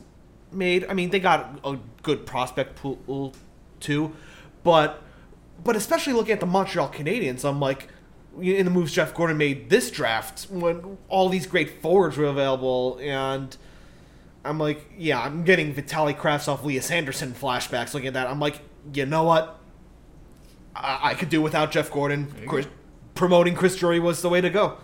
made. 0.52 0.86
I 0.88 0.94
mean, 0.94 1.10
they 1.10 1.20
got 1.20 1.60
a 1.64 1.78
good 2.04 2.26
prospect 2.26 2.76
pool 2.76 3.34
too, 3.80 4.14
but 4.64 5.02
but 5.64 5.76
especially 5.76 6.14
looking 6.14 6.34
at 6.34 6.40
the 6.40 6.46
Montreal 6.46 6.90
Canadiens, 6.90 7.44
I'm 7.44 7.60
like, 7.60 7.90
in 8.40 8.64
the 8.66 8.72
moves 8.72 8.94
Jeff 8.94 9.14
Gorton 9.16 9.38
made 9.38 9.70
this 9.72 9.90
draft 9.90 10.44
when 10.52 10.98
all 11.10 11.30
these 11.30 11.48
great 11.48 11.82
forwards 11.82 12.16
were 12.18 12.26
available, 12.26 13.00
and 13.02 13.58
I'm 14.46 14.60
like, 14.60 14.86
yeah, 14.96 15.20
I'm 15.20 15.44
getting 15.44 15.74
Vitaly 15.74 16.16
Kravtsov, 16.16 16.64
Lias 16.64 16.92
Andersson 16.92 17.34
flashbacks. 17.34 17.94
Looking 17.96 18.10
at 18.10 18.14
that, 18.14 18.28
I'm 18.28 18.40
like, 18.40 18.60
you 18.94 19.06
know 19.08 19.24
what? 19.24 19.60
I, 20.78 21.10
I 21.10 21.14
could 21.14 21.30
do 21.30 21.42
without 21.42 21.72
Jeff 21.72 21.92
Gorton. 21.92 22.32
Chris, 22.48 22.68
promoting 23.16 23.56
Chris 23.56 23.76
Drury 23.76 24.00
was 24.00 24.22
the 24.22 24.30
way 24.30 24.42
to 24.42 24.50
go. 24.50 24.78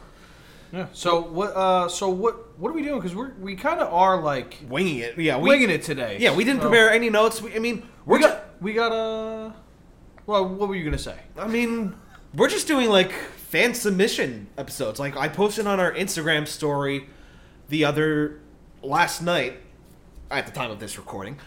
Yeah. 0.71 0.87
So 0.93 1.21
what? 1.21 1.55
Uh, 1.55 1.87
so 1.87 2.09
what? 2.09 2.57
What 2.59 2.69
are 2.69 2.73
we 2.73 2.81
doing? 2.81 2.99
Because 2.99 3.15
we're 3.15 3.33
we 3.35 3.55
kind 3.55 3.79
of 3.79 3.93
are 3.93 4.19
like 4.21 4.57
Winging 4.67 4.99
it, 4.99 5.17
yeah. 5.19 5.37
We, 5.37 5.49
winging 5.49 5.69
it 5.69 5.83
today. 5.83 6.17
Yeah, 6.19 6.35
we 6.35 6.43
didn't 6.43 6.61
So- 6.61 6.69
prepare 6.69 6.91
any 6.91 7.09
notes. 7.11 7.41
We, 7.41 7.55
I 7.55 7.59
mean, 7.59 7.87
we're 8.05 8.17
We 8.17 8.23
just, 8.23 8.33
got 8.33 8.61
we 8.61 8.73
got 8.73 8.91
uh 8.91 9.51
Well, 10.25 10.47
what 10.47 10.67
were 10.69 10.75
you 10.75 10.83
gonna 10.83 10.97
say? 10.97 11.15
I 11.37 11.47
mean, 11.47 11.95
we're 12.33 12.49
just 12.49 12.67
doing 12.67 12.89
like 12.89 13.11
fan 13.11 13.75
submission 13.75 14.47
episodes. 14.57 14.99
Like 14.99 15.15
I 15.15 15.27
posted 15.27 15.67
on 15.67 15.79
our 15.79 15.91
Instagram 15.93 16.47
story 16.47 17.07
the 17.69 17.85
other 17.85 18.39
last 18.81 19.21
night 19.21 19.59
at 20.31 20.47
the 20.47 20.51
time 20.51 20.71
of 20.71 20.79
this 20.79 20.97
recording. 20.97 21.37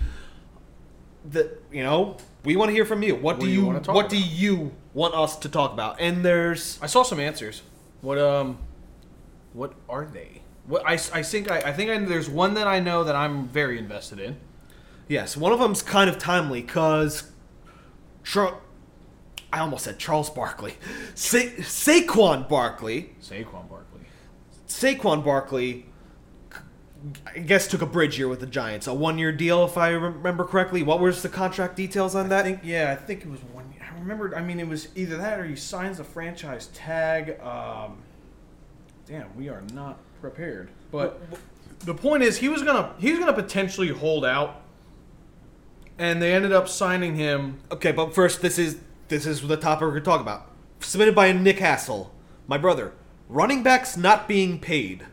That 1.32 1.60
you 1.72 1.82
know, 1.82 2.16
we 2.46 2.56
want 2.56 2.70
to 2.70 2.72
hear 2.72 2.84
from 2.86 3.02
you. 3.02 3.14
What, 3.16 3.38
do 3.40 3.46
do 3.46 3.52
you 3.52 3.60
you 3.66 3.72
what 3.92 4.08
do 4.08 4.16
you 4.16 4.72
want 4.94 5.14
us 5.14 5.36
to 5.36 5.48
talk 5.48 5.72
about? 5.72 6.00
And 6.00 6.24
there's 6.24 6.78
I 6.80 6.86
saw 6.86 7.02
some 7.02 7.20
answers. 7.20 7.62
What 8.00 8.18
um, 8.18 8.58
what 9.52 9.74
are 9.88 10.06
they? 10.06 10.42
What 10.66 10.82
I, 10.86 10.94
I 10.94 11.22
think 11.22 11.50
I, 11.50 11.58
I 11.58 11.72
think 11.72 11.90
I, 11.90 11.98
there's 11.98 12.30
one 12.30 12.54
that 12.54 12.66
I 12.66 12.80
know 12.80 13.04
that 13.04 13.14
I'm 13.16 13.48
very 13.48 13.78
invested 13.78 14.18
in. 14.20 14.36
yes, 15.08 15.36
one 15.36 15.52
of 15.52 15.58
them's 15.58 15.82
kind 15.82 16.08
of 16.10 16.18
timely 16.18 16.62
because 16.62 17.30
Char- 18.24 18.58
I 19.52 19.60
almost 19.60 19.84
said 19.84 19.98
Charles 19.98 20.30
Barkley, 20.30 20.74
Sa- 21.14 21.38
Saquon 21.62 22.48
Barkley 22.48 23.14
Saquon 23.22 23.68
Barkley. 23.68 24.00
Saquon 24.68 25.24
Barkley, 25.24 25.86
I 27.26 27.38
guess, 27.40 27.66
took 27.68 27.82
a 27.82 27.86
bridge 27.86 28.18
year 28.18 28.28
with 28.28 28.40
the 28.40 28.46
Giants. 28.46 28.86
A 28.86 28.94
one 28.94 29.18
year 29.18 29.32
deal, 29.32 29.64
if 29.64 29.76
I 29.76 29.90
remember 29.90 30.44
correctly. 30.44 30.82
What 30.82 31.00
was 31.00 31.22
the 31.22 31.28
contract 31.28 31.76
details 31.76 32.14
on 32.14 32.26
I 32.26 32.28
that? 32.28 32.44
think 32.44 32.60
yeah, 32.64 32.90
I 32.92 33.02
think 33.02 33.22
it 33.22 33.30
was 33.30 33.40
one. 33.52 33.72
Year. 33.72 33.86
I 33.90 33.98
remember. 33.98 34.34
I 34.36 34.42
mean, 34.42 34.58
it 34.60 34.68
was 34.68 34.88
either 34.96 35.16
that 35.16 35.38
or 35.38 35.44
he 35.44 35.56
signs 35.56 35.98
the 35.98 36.04
franchise 36.04 36.68
tag. 36.68 37.40
Um, 37.40 37.98
damn, 39.06 39.34
we 39.36 39.48
are 39.48 39.62
not 39.74 39.98
prepared. 40.20 40.70
But 40.90 41.20
the 41.80 41.94
point 41.94 42.22
is, 42.22 42.38
he 42.38 42.48
was 42.48 42.62
gonna 42.62 42.94
he 42.98 43.10
was 43.10 43.20
gonna 43.20 43.32
potentially 43.34 43.88
hold 43.88 44.24
out, 44.24 44.62
and 45.98 46.20
they 46.20 46.32
ended 46.34 46.52
up 46.52 46.68
signing 46.68 47.14
him. 47.16 47.60
okay, 47.70 47.92
but 47.92 48.14
first, 48.14 48.40
this 48.42 48.58
is 48.58 48.78
this 49.08 49.26
is 49.26 49.46
the 49.46 49.56
topic 49.56 49.82
we're 49.82 49.94
to 49.94 50.00
talk 50.00 50.20
about. 50.20 50.50
Submitted 50.80 51.14
by 51.14 51.32
Nick 51.32 51.58
Hassel, 51.58 52.10
my 52.46 52.58
brother. 52.58 52.92
Running 53.28 53.62
backs 53.62 53.96
not 53.96 54.28
being 54.28 54.60
paid. 54.60 55.04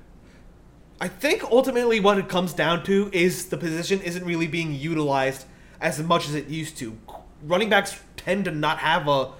I 1.03 1.09
think 1.09 1.43
ultimately 1.43 1.99
what 1.99 2.17
it 2.17 2.29
comes 2.29 2.53
down 2.53 2.85
to 2.85 3.09
is 3.11 3.47
the 3.47 3.57
position 3.57 3.99
isn't 4.01 4.23
really 4.23 4.47
being 4.47 4.73
utilized 4.73 5.45
as 5.81 6.01
much 6.01 6.29
as 6.29 6.33
it 6.33 6.47
used 6.47 6.77
to. 6.77 6.97
Running 7.43 7.69
backs 7.69 7.99
tend 8.15 8.45
to 8.45 8.51
not 8.51 8.77
have 8.77 9.09
a 9.09 9.31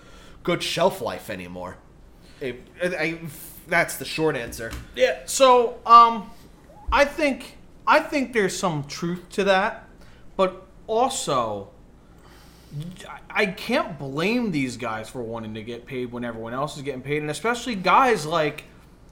good 0.44 0.62
shelf 0.62 1.00
life 1.00 1.30
anymore. 1.30 1.78
I- 2.42 3.18
that's 3.66 3.96
the 3.96 4.04
short 4.04 4.36
answer. 4.36 4.74
Yeah. 4.94 5.20
So, 5.26 5.80
um, 5.86 6.30
I 6.92 7.06
think 7.06 7.56
I 7.88 8.02
think 8.02 8.34
there's 8.34 8.58
some 8.58 8.84
truth 8.84 9.30
to 9.30 9.46
that, 9.46 9.88
but 10.36 10.68
also, 10.86 11.70
I 13.30 13.46
can't 13.46 13.98
blame 13.98 14.52
these 14.52 14.76
guys 14.76 15.10
for 15.10 15.22
wanting 15.22 15.54
to 15.54 15.64
get 15.64 15.86
paid 15.86 16.12
when 16.12 16.26
everyone 16.26 16.54
else 16.54 16.76
is 16.76 16.82
getting 16.84 17.02
paid, 17.02 17.22
and 17.22 17.32
especially 17.32 17.76
guys 17.76 18.26
like 18.26 18.66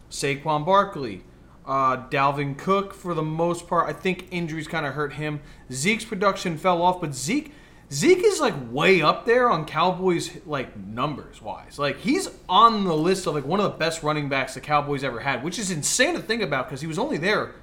Saquon 0.10 0.66
Barkley, 0.66 1.24
uh, 1.72 2.10
Dalvin 2.10 2.58
Cook 2.58 2.94
for 2.94 3.14
the 3.14 3.22
most 3.22 3.66
part. 3.66 3.88
I 3.88 3.94
think 3.94 4.28
injuries 4.30 4.68
kind 4.68 4.86
of 4.86 4.94
hurt 4.94 5.14
him. 5.14 5.40
Zeke's 5.72 6.04
production 6.04 6.58
fell 6.58 6.82
off, 6.82 7.00
but 7.00 7.16
Zeke 7.16 7.54
Zeke 7.90 8.24
is 8.24 8.42
like 8.42 8.54
way 8.70 9.02
up 9.02 9.26
there 9.26 9.50
on 9.50 9.66
Cowboys 9.66 10.38
like 10.46 10.76
numbers 10.76 11.42
wise. 11.42 11.80
Like 11.80 11.98
he's 12.00 12.28
on 12.50 12.84
the 12.84 12.96
list 12.96 13.26
of 13.26 13.36
like 13.36 13.46
one 13.46 13.62
of 13.62 13.72
the 13.72 13.78
best 13.78 14.04
running 14.04 14.28
backs 14.28 14.54
the 14.54 14.60
Cowboys 14.60 15.02
ever 15.02 15.22
had, 15.22 15.46
which 15.46 15.58
is 15.58 15.72
insane 15.72 16.16
to 16.16 16.22
think 16.22 16.42
about 16.42 16.68
because 16.68 16.82
he 16.82 16.88
was 16.88 17.00
only 17.00 17.18
there 17.18 17.54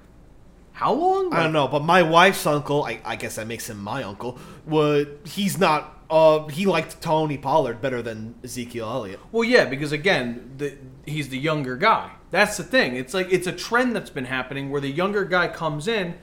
how 0.78 0.92
long? 0.92 1.32
I 1.32 1.42
don't 1.42 1.52
know, 1.52 1.66
but 1.66 1.82
my 1.82 2.02
wife's 2.02 2.46
uncle, 2.46 2.84
I, 2.84 3.00
I 3.04 3.16
guess 3.16 3.34
that 3.34 3.48
makes 3.48 3.68
him 3.68 3.82
my 3.82 4.04
uncle, 4.04 4.38
would 4.64 5.18
he's 5.24 5.58
not 5.58 5.97
uh 6.10 6.46
he 6.48 6.64
liked 6.66 7.00
Tony 7.02 7.36
Pollard 7.38 7.80
better 7.80 8.00
than 8.02 8.34
Ezekiel 8.42 8.88
Elliott. 8.88 9.20
Well, 9.32 9.44
yeah, 9.44 9.64
because 9.66 9.92
again, 9.92 10.52
the, 10.56 10.76
he's 11.04 11.28
the 11.28 11.38
younger 11.38 11.76
guy. 11.76 12.12
That's 12.30 12.56
the 12.56 12.64
thing. 12.64 12.96
It's 12.96 13.14
like 13.14 13.28
it's 13.32 13.46
a 13.46 13.52
trend 13.52 13.94
that's 13.94 14.10
been 14.10 14.24
happening 14.26 14.70
where 14.70 14.80
the 14.80 14.90
younger 14.90 15.24
guy 15.24 15.48
comes 15.48 15.88
in, 15.88 16.14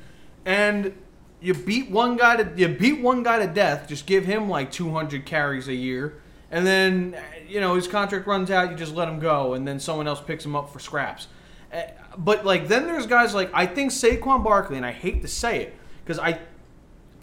and 0.46 0.94
you 1.42 1.54
beat 1.54 1.90
one 1.92 2.18
guy 2.18 2.36
to 2.42 2.52
you 2.60 2.68
beat 2.68 3.02
one 3.02 3.24
guy 3.24 3.40
to 3.46 3.52
death. 3.52 3.88
Just 3.88 4.06
give 4.06 4.26
him 4.26 4.50
like 4.50 4.72
200 4.72 5.26
carries 5.26 5.68
a 5.68 5.74
year, 5.76 6.22
and 6.52 6.66
then 6.66 7.16
you 7.48 7.60
know 7.60 7.76
his 7.76 7.88
contract 7.88 8.26
runs 8.28 8.50
out. 8.52 8.70
You 8.72 8.76
just 8.76 8.94
let 8.96 9.08
him 9.08 9.20
go, 9.20 9.54
and 9.54 9.68
then 9.68 9.80
someone 9.80 10.08
else 10.08 10.22
picks 10.22 10.46
him 10.46 10.56
up 10.56 10.72
for 10.72 10.80
scraps. 10.80 11.28
Eh, 11.72 11.88
But 12.18 12.46
like 12.46 12.68
then 12.68 12.86
there's 12.86 13.08
guys 13.08 13.34
like 13.36 13.50
I 13.54 13.66
think 13.66 13.92
Saquon 13.92 14.44
Barkley, 14.44 14.78
and 14.78 14.86
I 14.86 14.92
hate 14.92 15.22
to 15.22 15.28
say 15.28 15.62
it 15.62 15.76
because 16.04 16.20
I. 16.20 16.40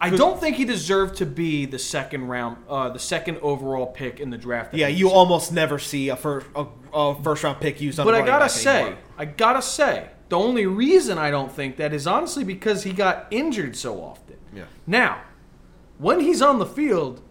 I 0.02 0.10
don't 0.10 0.40
think 0.40 0.56
he 0.56 0.64
deserved 0.64 1.16
to 1.18 1.26
be 1.26 1.64
the 1.64 1.78
second 1.78 2.26
round, 2.26 2.56
uh, 2.68 2.88
the 2.88 2.98
second 2.98 3.38
overall 3.40 3.86
pick 3.86 4.18
in 4.18 4.30
the 4.30 4.36
draft. 4.36 4.74
Yeah, 4.74 4.88
you 4.88 5.10
almost 5.10 5.52
never 5.52 5.78
see 5.78 6.08
a 6.08 6.16
first 6.16 6.46
a, 6.56 6.66
a 6.92 7.22
first 7.22 7.44
round 7.44 7.60
pick 7.60 7.80
used 7.80 8.00
on. 8.00 8.06
But 8.06 8.16
I 8.16 8.26
gotta 8.26 8.48
say, 8.48 8.80
anymore. 8.80 8.98
I 9.16 9.24
gotta 9.26 9.62
say, 9.62 10.08
the 10.28 10.38
only 10.38 10.66
reason 10.66 11.18
I 11.18 11.30
don't 11.30 11.52
think 11.52 11.76
that 11.76 11.92
is 11.92 12.06
honestly 12.06 12.42
because 12.42 12.82
he 12.82 12.92
got 12.92 13.28
injured 13.30 13.76
so 13.76 14.02
often. 14.02 14.36
Yeah. 14.52 14.64
Now, 14.86 15.22
when 15.98 16.18
he's 16.20 16.42
on 16.42 16.58
the 16.58 16.66
field, 16.66 17.22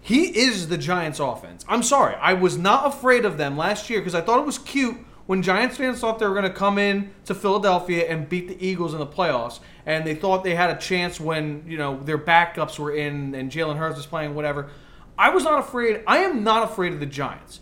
he 0.00 0.26
is 0.38 0.68
the 0.68 0.78
Giants' 0.78 1.18
offense. 1.18 1.64
I'm 1.66 1.82
sorry, 1.82 2.14
I 2.16 2.34
was 2.34 2.58
not 2.58 2.86
afraid 2.86 3.24
of 3.24 3.38
them 3.38 3.56
last 3.56 3.88
year 3.88 4.00
because 4.00 4.14
I 4.14 4.20
thought 4.20 4.38
it 4.38 4.46
was 4.46 4.58
cute 4.58 4.98
when 5.26 5.42
Giants 5.42 5.76
fans 5.76 6.00
thought 6.00 6.18
they 6.18 6.26
were 6.26 6.34
going 6.34 6.44
to 6.44 6.50
come 6.50 6.78
in 6.78 7.10
to 7.24 7.34
Philadelphia 7.34 8.06
and 8.08 8.28
beat 8.28 8.48
the 8.48 8.64
Eagles 8.64 8.92
in 8.92 9.00
the 9.00 9.06
playoffs, 9.06 9.60
and 9.84 10.06
they 10.06 10.14
thought 10.14 10.44
they 10.44 10.54
had 10.54 10.70
a 10.70 10.78
chance 10.78 11.20
when 11.20 11.64
you 11.66 11.78
know 11.78 12.00
their 12.02 12.18
backups 12.18 12.78
were 12.78 12.94
in 12.94 13.34
and 13.34 13.50
Jalen 13.50 13.76
Hurts 13.76 13.96
was 13.96 14.06
playing, 14.06 14.34
whatever. 14.34 14.70
I 15.18 15.30
was 15.30 15.44
not 15.44 15.58
afraid. 15.58 16.02
I 16.06 16.18
am 16.18 16.44
not 16.44 16.62
afraid 16.62 16.92
of 16.92 17.00
the 17.00 17.06
Giants. 17.06 17.60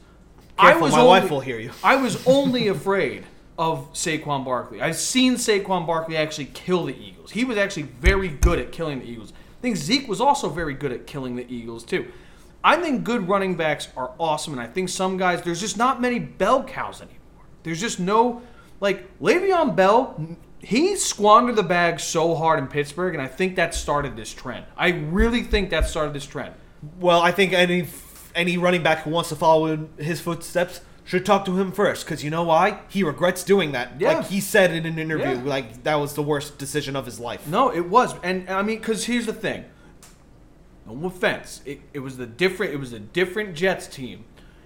Careful, 0.59 0.89
my 0.89 1.03
wife 1.03 1.31
will 1.31 1.41
hear 1.41 1.59
you. 1.59 1.73
I 1.85 1.97
was 1.97 2.25
only 2.27 2.69
afraid 2.69 3.25
of 3.59 3.93
Saquon 3.93 4.45
Barkley. 4.45 4.81
I've 4.81 4.97
seen 4.97 5.35
Saquon 5.35 5.87
Barkley 5.87 6.17
actually 6.17 6.47
kill 6.47 6.85
the 6.85 6.97
Eagles. 6.97 7.31
He 7.31 7.45
was 7.45 7.57
actually 7.57 7.85
very 7.85 8.29
good 8.29 8.59
at 8.59 8.73
killing 8.73 9.01
the 9.01 9.07
Eagles. 9.07 9.33
I 9.33 9.63
think 9.63 9.77
Zeke 9.77 10.09
was 10.09 10.21
also 10.21 10.49
very 10.49 10.75
good 10.75 10.93
at 10.93 11.07
killing 11.07 11.37
the 11.37 11.47
Eagles 11.53 11.85
too. 11.85 12.07
I 12.63 12.77
think 12.77 13.05
good 13.05 13.29
running 13.29 13.57
backs 13.57 13.89
are 13.97 14.13
awesome, 14.19 14.55
and 14.55 14.63
I 14.63 14.67
think 14.67 14.89
some 14.89 15.17
guys 15.17 15.43
there's 15.43 15.61
just 15.61 15.77
not 15.77 16.01
many 16.01 16.19
bell 16.19 16.65
cows 16.65 17.01
anymore. 17.01 17.19
There's 17.65 17.81
just 17.81 17.99
no 17.99 18.43
like 18.81 19.19
Le'Veon 19.19 19.75
Bell. 19.75 20.37
He 20.61 20.97
squandered 20.97 21.57
the 21.57 21.63
bag 21.63 22.01
so 22.01 22.35
hard 22.35 22.59
in 22.59 22.69
Pittsburgh, 22.69 23.15
and 23.15 23.23
I 23.23 23.27
think 23.27 23.57
that 23.57 23.75
started 23.75 24.17
this 24.17 24.33
trend. 24.33 24.65
I 24.77 24.91
really 24.91 25.43
think 25.43 25.71
that 25.71 25.89
started 25.89 26.15
this 26.15 26.25
trend. 26.27 26.55
Well, 27.01 27.21
I 27.21 27.33
think 27.33 27.53
any 27.53 27.89
any 28.35 28.57
running 28.57 28.83
back 28.83 29.01
who 29.01 29.11
wants 29.11 29.29
to 29.31 29.37
follow 29.37 29.67
in 29.67 29.89
his 29.99 30.21
footsteps 30.21 30.81
should 31.05 31.27
talk 31.27 31.45
to 31.45 31.59
him 31.61 31.71
first, 31.71 32.07
because 32.07 32.25
you 32.25 32.31
know 32.31 32.45
why? 32.45 32.81
He 32.89 33.03
regrets 33.05 33.45
doing 33.45 33.73
that. 33.73 34.01
Yeah. 34.01 34.15
Like 34.15 34.27
he 34.29 34.41
said 34.41 34.73
in 34.73 34.87
an 34.87 34.99
interview, 34.99 35.27
Yeah. 35.37 35.43
like 35.45 35.83
that 35.85 35.97
was 35.97 36.15
the 36.15 36.23
worst 36.23 36.57
decision 36.57 36.97
of 36.97 37.05
his 37.05 37.21
life. 37.21 37.47
No, 37.47 37.71
it 37.71 37.89
was, 37.91 38.15
and 38.23 38.49
I 38.49 38.63
mean, 38.63 38.79
because 38.79 39.05
here's 39.05 39.27
the 39.27 39.35
thing. 39.35 39.65
No 40.87 41.07
offense, 41.07 41.61
it, 41.65 41.81
it 41.95 41.99
was 42.01 42.17
the 42.17 42.27
different. 42.27 42.73
It 42.73 42.77
was 42.79 42.93
a 42.93 42.99
different 43.01 43.55
Jets 43.55 43.87
team. 43.87 44.25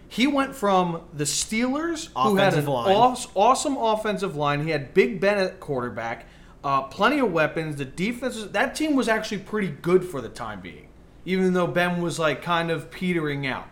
He 0.08 0.26
went 0.26 0.54
from 0.54 1.02
the 1.12 1.24
Steelers, 1.24 2.08
who 2.16 2.36
had 2.36 2.48
Offensive 2.48 2.66
an 2.68 2.72
line. 2.74 2.96
aws- 2.96 3.30
awesome 3.34 3.76
offensive 3.76 4.36
line. 4.36 4.64
He 4.64 4.70
had 4.70 4.94
Big 4.94 5.20
Ben 5.20 5.38
at 5.38 5.60
quarterback, 5.60 6.26
uh, 6.64 6.82
plenty 6.82 7.18
of 7.18 7.30
weapons. 7.30 7.76
The 7.76 7.84
defense, 7.84 8.42
that 8.42 8.74
team 8.74 8.96
was 8.96 9.08
actually 9.08 9.38
pretty 9.38 9.68
good 9.68 10.04
for 10.04 10.20
the 10.22 10.28
time 10.30 10.60
being, 10.60 10.88
even 11.26 11.52
though 11.52 11.66
Ben 11.66 12.00
was 12.00 12.18
like 12.18 12.42
kind 12.42 12.70
of 12.70 12.90
petering 12.90 13.46
out. 13.46 13.68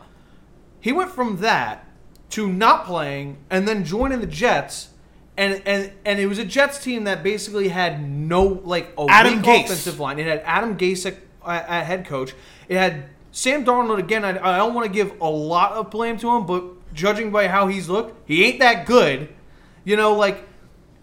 He 0.81 0.93
went 0.93 1.11
from 1.11 1.39
that 1.39 1.87
to 2.31 2.49
not 2.53 2.85
playing 2.85 3.39
and 3.51 3.67
then 3.67 3.85
joining 3.85 4.21
the 4.21 4.27
Jets. 4.27 4.91
And, 5.39 5.61
and 5.67 5.93
and 6.05 6.19
it 6.19 6.27
was 6.27 6.39
a 6.39 6.45
Jets 6.45 6.83
team 6.83 7.05
that 7.05 7.23
basically 7.23 7.69
had 7.69 8.07
no 8.09 8.43
like 8.65 8.93
a 8.99 9.07
Adam 9.09 9.37
weak 9.37 9.45
Gase. 9.45 9.65
offensive 9.65 10.01
line. 10.01 10.19
It 10.19 10.27
had 10.27 10.43
Adam 10.45 10.77
Gase 10.79 11.07
at, 11.07 11.17
at 11.47 11.85
head 11.85 12.07
coach. 12.07 12.35
It 12.69 12.77
had 12.79 13.05
Sam 13.37 13.67
Darnold 13.67 13.99
again. 13.99 14.25
I, 14.25 14.31
I 14.31 14.57
don't 14.57 14.73
want 14.73 14.87
to 14.87 14.93
give 14.93 15.21
a 15.21 15.29
lot 15.29 15.73
of 15.73 15.91
blame 15.91 16.17
to 16.21 16.31
him, 16.35 16.47
but 16.47 16.95
judging 16.95 17.31
by 17.31 17.49
how 17.49 17.67
he's 17.67 17.87
looked, 17.87 18.27
he 18.27 18.43
ain't 18.47 18.61
that 18.61 18.87
good. 18.87 19.29
You 19.85 19.95
know, 19.95 20.15
like 20.15 20.43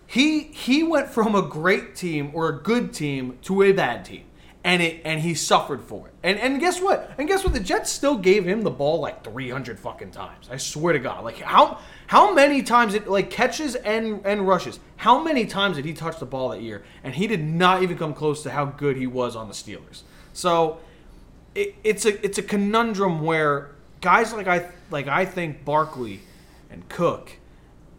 he 0.08 0.46
he 0.46 0.82
went 0.82 1.10
from 1.10 1.36
a 1.36 1.44
great 1.44 1.96
team 1.96 2.32
or 2.34 2.50
a 2.50 2.60
good 2.60 2.92
team 2.92 3.38
to 3.44 3.62
a 3.62 3.72
bad 3.72 4.04
team, 4.04 4.24
and 4.64 4.82
it 4.82 5.02
and 5.06 5.22
he 5.22 5.36
suffered 5.36 5.84
for 5.84 6.08
it. 6.08 6.14
And 6.24 6.40
and 6.40 6.60
guess 6.60 6.82
what? 6.82 7.12
And 7.20 7.28
guess 7.28 7.44
what? 7.44 7.54
The 7.54 7.60
Jets 7.60 7.92
still 7.92 8.18
gave 8.18 8.46
him 8.46 8.64
the 8.64 8.72
ball 8.72 9.00
like 9.00 9.24
300 9.24 9.80
fucking 9.80 10.10
times. 10.10 10.50
I 10.50 10.58
swear 10.58 10.94
to 10.94 11.00
God. 11.00 11.24
Like 11.24 11.38
how 11.38 11.78
how 12.08 12.34
many 12.34 12.64
times 12.64 12.96
it 12.96 13.08
like 13.08 13.30
catches 13.30 13.76
and 13.76 14.26
and 14.26 14.48
rushes? 14.48 14.80
How 14.96 15.24
many 15.24 15.46
times 15.46 15.76
did 15.76 15.86
he 15.86 15.94
touch 15.94 16.18
the 16.18 16.26
ball 16.26 16.50
that 16.50 16.64
year? 16.64 16.84
And 17.04 17.14
he 17.14 17.28
did 17.28 17.44
not 17.44 17.84
even 17.84 17.96
come 17.96 18.16
close 18.16 18.42
to 18.42 18.50
how 18.50 18.66
good 18.66 18.98
he 18.98 19.06
was 19.06 19.36
on 19.36 19.50
the 19.50 19.54
Steelers. 19.54 20.02
So 20.34 20.80
it, 21.56 21.76
it's 21.84 22.06
a 22.06 22.24
it's 22.26 22.38
a 22.38 22.44
conundrum 22.44 23.22
where 23.22 23.72
guys 24.02 24.34
like 24.34 24.48
I 24.48 24.70
like 24.92 25.08
I 25.08 25.26
think 25.26 25.64
Barkley 25.66 26.22
and 26.70 26.88
Cook 26.90 27.34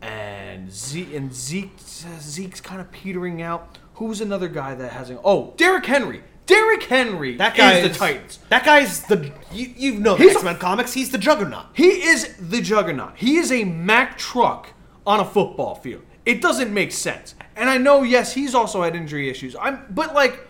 and 0.02 0.70
Zeke 0.73 1.14
and 1.14 1.32
Zeke 1.32 1.73
Zeke's 1.78 2.61
kind 2.61 2.80
of 2.80 2.90
petering 2.92 3.42
out. 3.42 3.78
Who's 3.94 4.20
another 4.20 4.49
guy 4.49 4.75
that 4.75 4.92
hasn't? 4.92 5.20
Oh, 5.25 5.54
Derrick 5.56 5.87
Henry. 5.87 6.23
Derrick 6.46 6.82
Henry 6.82 7.37
That 7.37 7.56
guy 7.56 7.78
is 7.78 7.88
the 7.92 7.99
Titans. 7.99 8.38
That 8.50 8.66
guy's 8.66 9.04
the 9.04 9.32
you, 9.50 9.73
you 9.76 9.94
know 9.94 10.14
the 10.16 10.25
He's 10.25 10.32
a- 10.32 10.37
X 10.37 10.44
Men 10.44 10.58
comics. 10.58 10.92
He's 10.92 11.11
the 11.11 11.16
juggernaut. 11.18 11.66
He 11.73 11.87
is 11.87 12.34
the 12.38 12.61
juggernaut. 12.61 13.12
He 13.16 13.37
is 13.37 13.50
a 13.50 13.64
Mack 13.64 14.18
truck 14.18 14.70
on 15.06 15.20
a 15.20 15.25
football 15.25 15.75
field. 15.76 16.02
It 16.26 16.42
doesn't 16.42 16.73
make 16.73 16.92
sense. 16.92 17.34
And 17.56 17.70
I 17.70 17.78
know, 17.78 18.02
yes, 18.02 18.34
he's 18.34 18.54
also 18.54 18.82
had 18.82 18.96
injury 18.96 19.28
issues. 19.30 19.54
I'm, 19.61 19.87
but 19.90 20.14
like, 20.14 20.40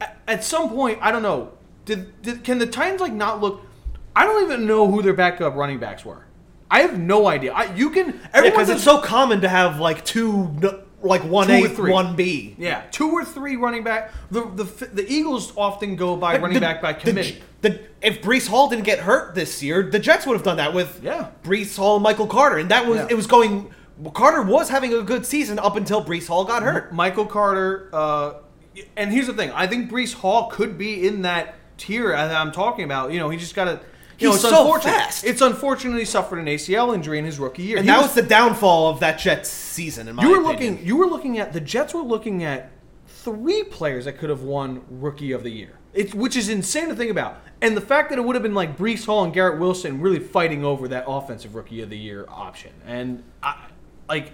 at, 0.00 0.18
at 0.28 0.44
some 0.44 0.68
point, 0.70 0.98
I 1.02 1.10
don't 1.10 1.22
know. 1.22 1.52
Did, 1.84 2.22
did 2.22 2.44
can 2.44 2.58
the 2.58 2.66
Titans 2.66 3.00
like 3.00 3.12
not 3.12 3.40
look? 3.40 3.62
I 4.16 4.24
don't 4.24 4.42
even 4.44 4.66
know 4.66 4.90
who 4.90 5.02
their 5.02 5.12
backup 5.12 5.54
running 5.54 5.78
backs 5.78 6.04
were. 6.04 6.24
I 6.70 6.80
have 6.80 6.98
no 6.98 7.26
idea. 7.26 7.52
I, 7.52 7.74
you 7.74 7.90
can 7.90 8.20
everyone 8.32 8.50
Because 8.52 8.68
it's 8.70 8.82
so 8.84 8.98
common 9.00 9.40
to 9.42 9.48
have 9.48 9.80
like 9.80 10.04
two, 10.04 10.50
like 11.02 11.22
one 11.22 11.50
A, 11.50 11.66
one 11.68 12.16
B. 12.16 12.54
yeah, 12.58 12.82
two 12.90 13.10
or 13.12 13.24
three 13.24 13.56
running 13.56 13.84
back. 13.84 14.12
The 14.30 14.42
the 14.44 14.64
the 14.92 15.06
Eagles 15.12 15.52
often 15.56 15.96
go 15.96 16.16
by 16.16 16.38
running 16.38 16.54
The- 16.54 16.60
back 16.60 16.80
by 16.80 16.92
the- 16.94 17.00
committee. 17.00 17.42
The, 17.60 17.80
if 18.02 18.20
Breece 18.20 18.46
Hall 18.46 18.68
didn't 18.68 18.84
get 18.84 18.98
hurt 19.00 19.34
this 19.34 19.62
year, 19.62 19.82
the 19.82 19.98
Jets 19.98 20.26
would 20.26 20.34
have 20.34 20.42
done 20.42 20.58
that 20.58 20.74
with 20.74 21.00
Yeah. 21.02 21.28
Breece 21.42 21.76
Hall 21.76 21.96
and 21.96 22.02
Michael 22.02 22.26
Carter, 22.26 22.58
and 22.58 22.70
that 22.70 22.86
was 22.86 22.98
Yeah. 22.98 23.06
it 23.10 23.14
was 23.14 23.26
going. 23.26 23.70
Carter 24.12 24.42
was 24.42 24.68
having 24.68 24.92
a 24.92 25.02
good 25.02 25.24
season 25.24 25.58
up 25.58 25.76
until 25.76 26.04
Breece 26.04 26.26
Hall 26.26 26.44
got 26.44 26.62
hurt. 26.62 26.92
Michael 26.92 27.24
Carter, 27.26 27.88
uh, 27.92 28.32
and 28.96 29.12
here's 29.12 29.26
the 29.28 29.32
thing: 29.34 29.50
I 29.52 29.66
think 29.66 29.90
Breece 29.90 30.14
Hall 30.14 30.48
could 30.50 30.76
be 30.76 31.06
in 31.06 31.22
that 31.22 31.54
tier 31.76 32.08
that 32.10 32.34
I'm 32.34 32.52
talking 32.52 32.84
about. 32.84 33.12
You 33.12 33.18
know, 33.18 33.28
he 33.30 33.36
just 33.38 33.54
got 33.54 33.64
to. 33.64 33.80
You 34.16 34.28
know, 34.28 34.34
He's 34.34 34.44
it's 34.44 34.52
so 34.52 34.60
unfortunate. 34.62 34.92
fast. 34.92 35.24
It's 35.24 35.40
unfortunate 35.40 35.98
he 35.98 36.04
suffered 36.04 36.38
an 36.38 36.46
ACL 36.46 36.94
injury 36.94 37.18
in 37.18 37.24
his 37.24 37.40
rookie 37.40 37.64
year. 37.64 37.78
And 37.78 37.84
He 37.86 37.90
that 37.90 38.00
was 38.00 38.14
the 38.14 38.22
downfall 38.22 38.88
of 38.88 39.00
that 39.00 39.18
Jets 39.18 39.48
season. 39.48 40.06
In 40.06 40.14
my 40.14 40.22
you 40.22 40.28
were 40.30 40.36
opinion. 40.50 40.74
looking. 40.74 40.86
You 40.86 40.96
were 40.96 41.06
looking 41.06 41.38
at 41.40 41.52
the 41.52 41.60
Jets 41.60 41.92
were 41.94 42.02
looking 42.02 42.44
at 42.44 42.70
three 43.08 43.64
players 43.64 44.04
that 44.04 44.18
could 44.18 44.30
have 44.30 44.42
won 44.42 44.82
Rookie 44.88 45.32
of 45.32 45.42
the 45.42 45.50
Year. 45.50 45.78
It's 45.92 46.14
which 46.14 46.36
is 46.36 46.48
insane 46.48 46.88
to 46.90 46.94
think 46.94 47.10
about. 47.10 47.40
And 47.60 47.76
the 47.76 47.80
fact 47.80 48.10
that 48.10 48.18
it 48.18 48.22
would 48.22 48.36
have 48.36 48.42
been 48.44 48.54
like 48.54 48.76
Breece 48.76 49.04
Hall 49.04 49.24
and 49.24 49.32
Garrett 49.34 49.58
Wilson 49.58 50.00
really 50.00 50.20
fighting 50.20 50.64
over 50.64 50.86
that 50.88 51.04
offensive 51.08 51.56
Rookie 51.56 51.82
of 51.82 51.90
the 51.90 51.98
Year 51.98 52.24
option. 52.28 52.70
And 52.86 53.24
I, 53.42 53.66
like, 54.08 54.32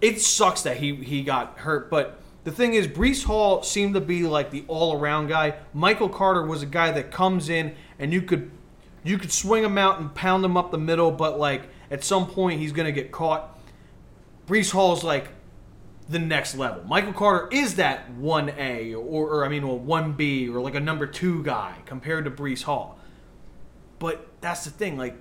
it 0.00 0.20
sucks 0.20 0.62
that 0.62 0.76
he 0.76 0.94
he 0.94 1.24
got 1.24 1.58
hurt, 1.58 1.90
but. 1.90 2.20
The 2.48 2.54
thing 2.54 2.72
is, 2.72 2.88
Breece 2.88 3.24
Hall 3.24 3.62
seemed 3.62 3.92
to 3.92 4.00
be 4.00 4.22
like 4.22 4.50
the 4.50 4.64
all-around 4.68 5.26
guy. 5.26 5.56
Michael 5.74 6.08
Carter 6.08 6.46
was 6.46 6.62
a 6.62 6.66
guy 6.66 6.90
that 6.92 7.10
comes 7.10 7.50
in 7.50 7.74
and 7.98 8.10
you 8.10 8.22
could 8.22 8.50
you 9.04 9.18
could 9.18 9.30
swing 9.30 9.62
him 9.62 9.76
out 9.76 10.00
and 10.00 10.14
pound 10.14 10.46
him 10.46 10.56
up 10.56 10.70
the 10.70 10.78
middle, 10.78 11.10
but 11.10 11.38
like 11.38 11.68
at 11.90 12.02
some 12.02 12.26
point 12.26 12.58
he's 12.58 12.72
gonna 12.72 12.90
get 12.90 13.12
caught. 13.12 13.60
Breece 14.46 14.70
Hall's 14.70 15.04
like 15.04 15.28
the 16.08 16.18
next 16.18 16.56
level. 16.56 16.82
Michael 16.84 17.12
Carter 17.12 17.48
is 17.52 17.74
that 17.74 18.10
one 18.12 18.48
A 18.56 18.94
or, 18.94 19.28
or 19.28 19.44
I 19.44 19.50
mean, 19.50 19.68
well, 19.68 19.78
one 19.78 20.14
B 20.14 20.48
or 20.48 20.58
like 20.62 20.74
a 20.74 20.80
number 20.80 21.06
two 21.06 21.42
guy 21.42 21.74
compared 21.84 22.24
to 22.24 22.30
Breece 22.30 22.62
Hall. 22.62 22.98
But 23.98 24.26
that's 24.40 24.64
the 24.64 24.70
thing. 24.70 24.96
Like, 24.96 25.18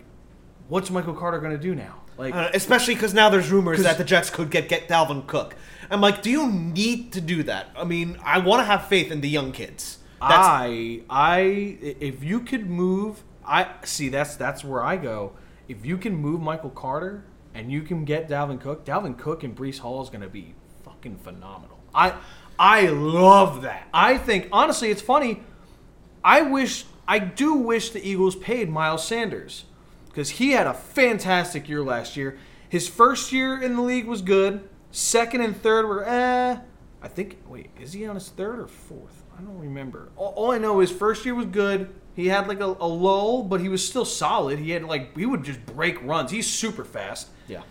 what's 0.69 0.89
Michael 0.89 1.13
Carter 1.13 1.39
going 1.39 1.51
to 1.51 1.61
do 1.61 1.75
now? 1.75 2.03
Like, 2.17 2.33
Uh, 2.33 2.51
especially 2.53 2.95
because 2.95 3.13
now 3.13 3.29
there's 3.29 3.51
rumors 3.51 3.83
that 3.83 3.97
the 3.97 4.05
Jets 4.05 4.29
could 4.29 4.49
get 4.49 4.69
get 4.69 4.87
Dalvin 4.87 5.27
Cook. 5.27 5.55
I'm 5.89 6.01
like, 6.01 6.21
do 6.21 6.29
you 6.29 6.51
need 6.51 7.13
to 7.13 7.21
do 7.21 7.43
that? 7.43 7.69
I 7.75 7.83
mean, 7.83 8.17
I 8.23 8.39
want 8.39 8.61
to 8.61 8.65
have 8.65 8.87
faith 8.87 9.11
in 9.11 9.21
the 9.21 9.29
young 9.29 9.51
kids. 9.51 9.99
That's, 10.19 10.33
I 10.33 11.01
I 11.09 11.39
if 11.81 12.23
you 12.23 12.39
could 12.39 12.67
move 12.67 13.23
I 13.47 13.67
see 13.83 14.09
that's 14.09 14.35
that's 14.35 14.63
where 14.63 14.83
I 14.83 14.97
go. 14.97 15.33
If 15.67 15.85
you 15.85 15.97
can 15.97 16.15
move 16.15 16.41
Michael 16.41 16.69
Carter 16.69 17.23
and 17.53 17.71
you 17.71 17.81
can 17.81 18.03
get 18.03 18.27
Dalvin 18.27 18.59
Cook, 18.59 18.85
Dalvin 18.85 19.17
Cook 19.17 19.43
and 19.43 19.55
Breece 19.55 19.79
Hall 19.79 20.01
is 20.01 20.09
going 20.09 20.21
to 20.21 20.29
be 20.29 20.53
fucking 20.83 21.17
phenomenal. 21.17 21.79
I 21.95 22.15
I 22.59 22.87
love 22.87 23.61
that. 23.61 23.87
I 23.93 24.17
think 24.17 24.49
honestly, 24.51 24.91
it's 24.91 25.01
funny. 25.01 25.43
I 26.23 26.41
wish 26.41 26.85
I 27.07 27.19
do 27.19 27.53
wish 27.53 27.91
the 27.91 28.05
Eagles 28.05 28.35
paid 28.35 28.69
Miles 28.69 29.07
Sanders 29.07 29.65
because 30.07 30.31
he 30.31 30.51
had 30.51 30.67
a 30.67 30.73
fantastic 30.73 31.69
year 31.69 31.83
last 31.83 32.17
year. 32.17 32.37
His 32.67 32.89
first 32.89 33.31
year 33.31 33.61
in 33.61 33.75
the 33.77 33.81
league 33.81 34.07
was 34.07 34.21
good. 34.21 34.67
Second 34.97 35.41
and 35.41 35.55
third 35.55 35.85
were 35.85 36.03
eh. 36.03 36.57
I 37.03 37.07
think 37.07 37.37
wait, 37.47 37.69
is 37.79 37.93
he 37.93 38.07
on 38.07 38.15
his 38.15 38.29
third 38.29 38.59
or 38.59 38.67
fourth? 38.67 39.23
I 39.37 39.43
don't 39.43 39.59
remember. 39.59 40.09
All, 40.15 40.33
all 40.35 40.51
I 40.51 40.57
know 40.57 40.81
is 40.81 40.91
first 40.91 41.23
year 41.23 41.35
was 41.35 41.45
good. 41.45 41.93
He 42.15 42.29
had 42.29 42.47
like 42.47 42.59
a, 42.61 42.65
a 42.65 42.87
lull, 42.87 43.43
but 43.43 43.61
he 43.61 43.69
was 43.69 43.87
still 43.87 44.05
solid. 44.05 44.57
He 44.57 44.71
had 44.71 44.83
like 44.85 45.15
he 45.15 45.27
would 45.27 45.43
just 45.43 45.63
break 45.67 46.03
runs. 46.03 46.31
He's 46.31 46.47
super 46.47 46.83
fast. 46.83 47.27
yeah. 47.47 47.61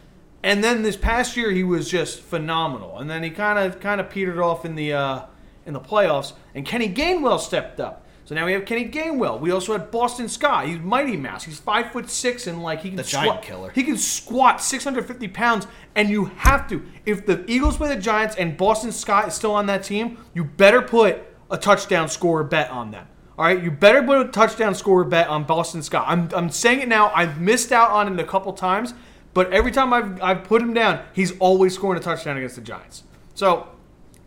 And 0.45 0.62
then 0.62 0.85
this 0.85 0.97
past 0.97 1.37
year 1.37 1.50
he 1.50 1.64
was 1.64 1.90
just 1.90 2.21
phenomenal. 2.21 3.00
And 3.00 3.11
then 3.11 3.25
he 3.25 3.30
kind 3.30 3.59
of 3.59 3.80
kind 3.80 4.00
of 4.00 4.09
petered 4.09 4.38
off 4.38 4.64
in 4.64 4.76
the 4.76 4.92
uh, 4.92 5.23
in 5.66 5.73
the 5.75 5.80
playoffs. 5.80 6.33
And 6.54 6.64
Kenny 6.64 6.88
Gainwell 6.88 7.40
stepped 7.40 7.80
up. 7.80 8.06
So 8.26 8.35
now 8.35 8.45
we 8.45 8.52
have 8.54 8.64
Kenny 8.64 8.88
Gainwell. 8.88 9.40
We 9.40 9.52
also 9.52 9.73
had 9.73 9.92
Boston 9.92 10.28
Scott. 10.28 10.66
He's 10.66 10.80
Mighty 10.80 11.16
Mouse. 11.16 11.45
He's 11.45 11.61
five 11.61 11.92
foot 11.92 12.11
six 12.11 12.49
and 12.49 12.61
like 12.61 12.83
he 12.83 12.88
can 12.88 12.97
The 12.97 13.04
squat, 13.04 13.25
giant 13.25 13.42
killer. 13.42 13.71
He 13.71 13.85
can 13.85 13.97
squat 13.97 14.61
650 14.61 15.28
pounds. 15.28 15.68
And 15.95 16.11
you 16.11 16.25
have 16.25 16.68
to. 16.71 16.85
If 17.06 17.25
the 17.25 17.45
Eagles 17.47 17.76
play 17.76 17.88
the 17.88 18.00
Giants 18.00 18.35
and 18.35 18.56
Boston 18.56 18.90
Scott 18.90 19.28
is 19.28 19.35
still 19.35 19.52
on 19.52 19.66
that 19.66 19.85
team, 19.85 20.18
you 20.35 20.42
better 20.42 20.83
put 20.83 21.23
a 21.52 21.56
touchdown 21.56 22.09
scorer 22.09 22.42
bet 22.42 22.68
on 22.71 22.90
them. 22.90 23.06
All 23.38 23.45
right, 23.45 23.62
you 23.62 23.71
better 23.71 24.02
put 24.02 24.26
a 24.26 24.28
touchdown 24.30 24.75
scorer 24.75 25.04
bet 25.04 25.28
on 25.28 25.45
Boston 25.45 25.83
Scott. 25.83 26.06
I'm, 26.09 26.28
I'm 26.35 26.50
saying 26.50 26.80
it 26.80 26.88
now. 26.88 27.12
I've 27.14 27.40
missed 27.40 27.71
out 27.71 27.90
on 27.90 28.12
it 28.12 28.18
a 28.18 28.26
couple 28.26 28.52
times, 28.54 28.92
but 29.35 29.52
every 29.52 29.71
time 29.71 29.92
I've, 29.92 30.21
I've 30.21 30.45
put 30.45 30.62
him 30.62 30.75
down, 30.75 31.04
he's 31.12 31.38
always 31.38 31.75
scoring 31.75 32.00
a 32.00 32.02
touchdown 32.02 32.38
against 32.38 32.56
the 32.56 32.62
Giants. 32.62 33.04
So, 33.35 33.68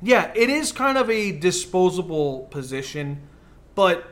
yeah, 0.02 0.32
it 0.36 0.50
is 0.50 0.72
kind 0.72 0.98
of 0.98 1.10
a 1.10 1.32
disposable 1.32 2.48
position, 2.52 3.28
but 3.80 4.04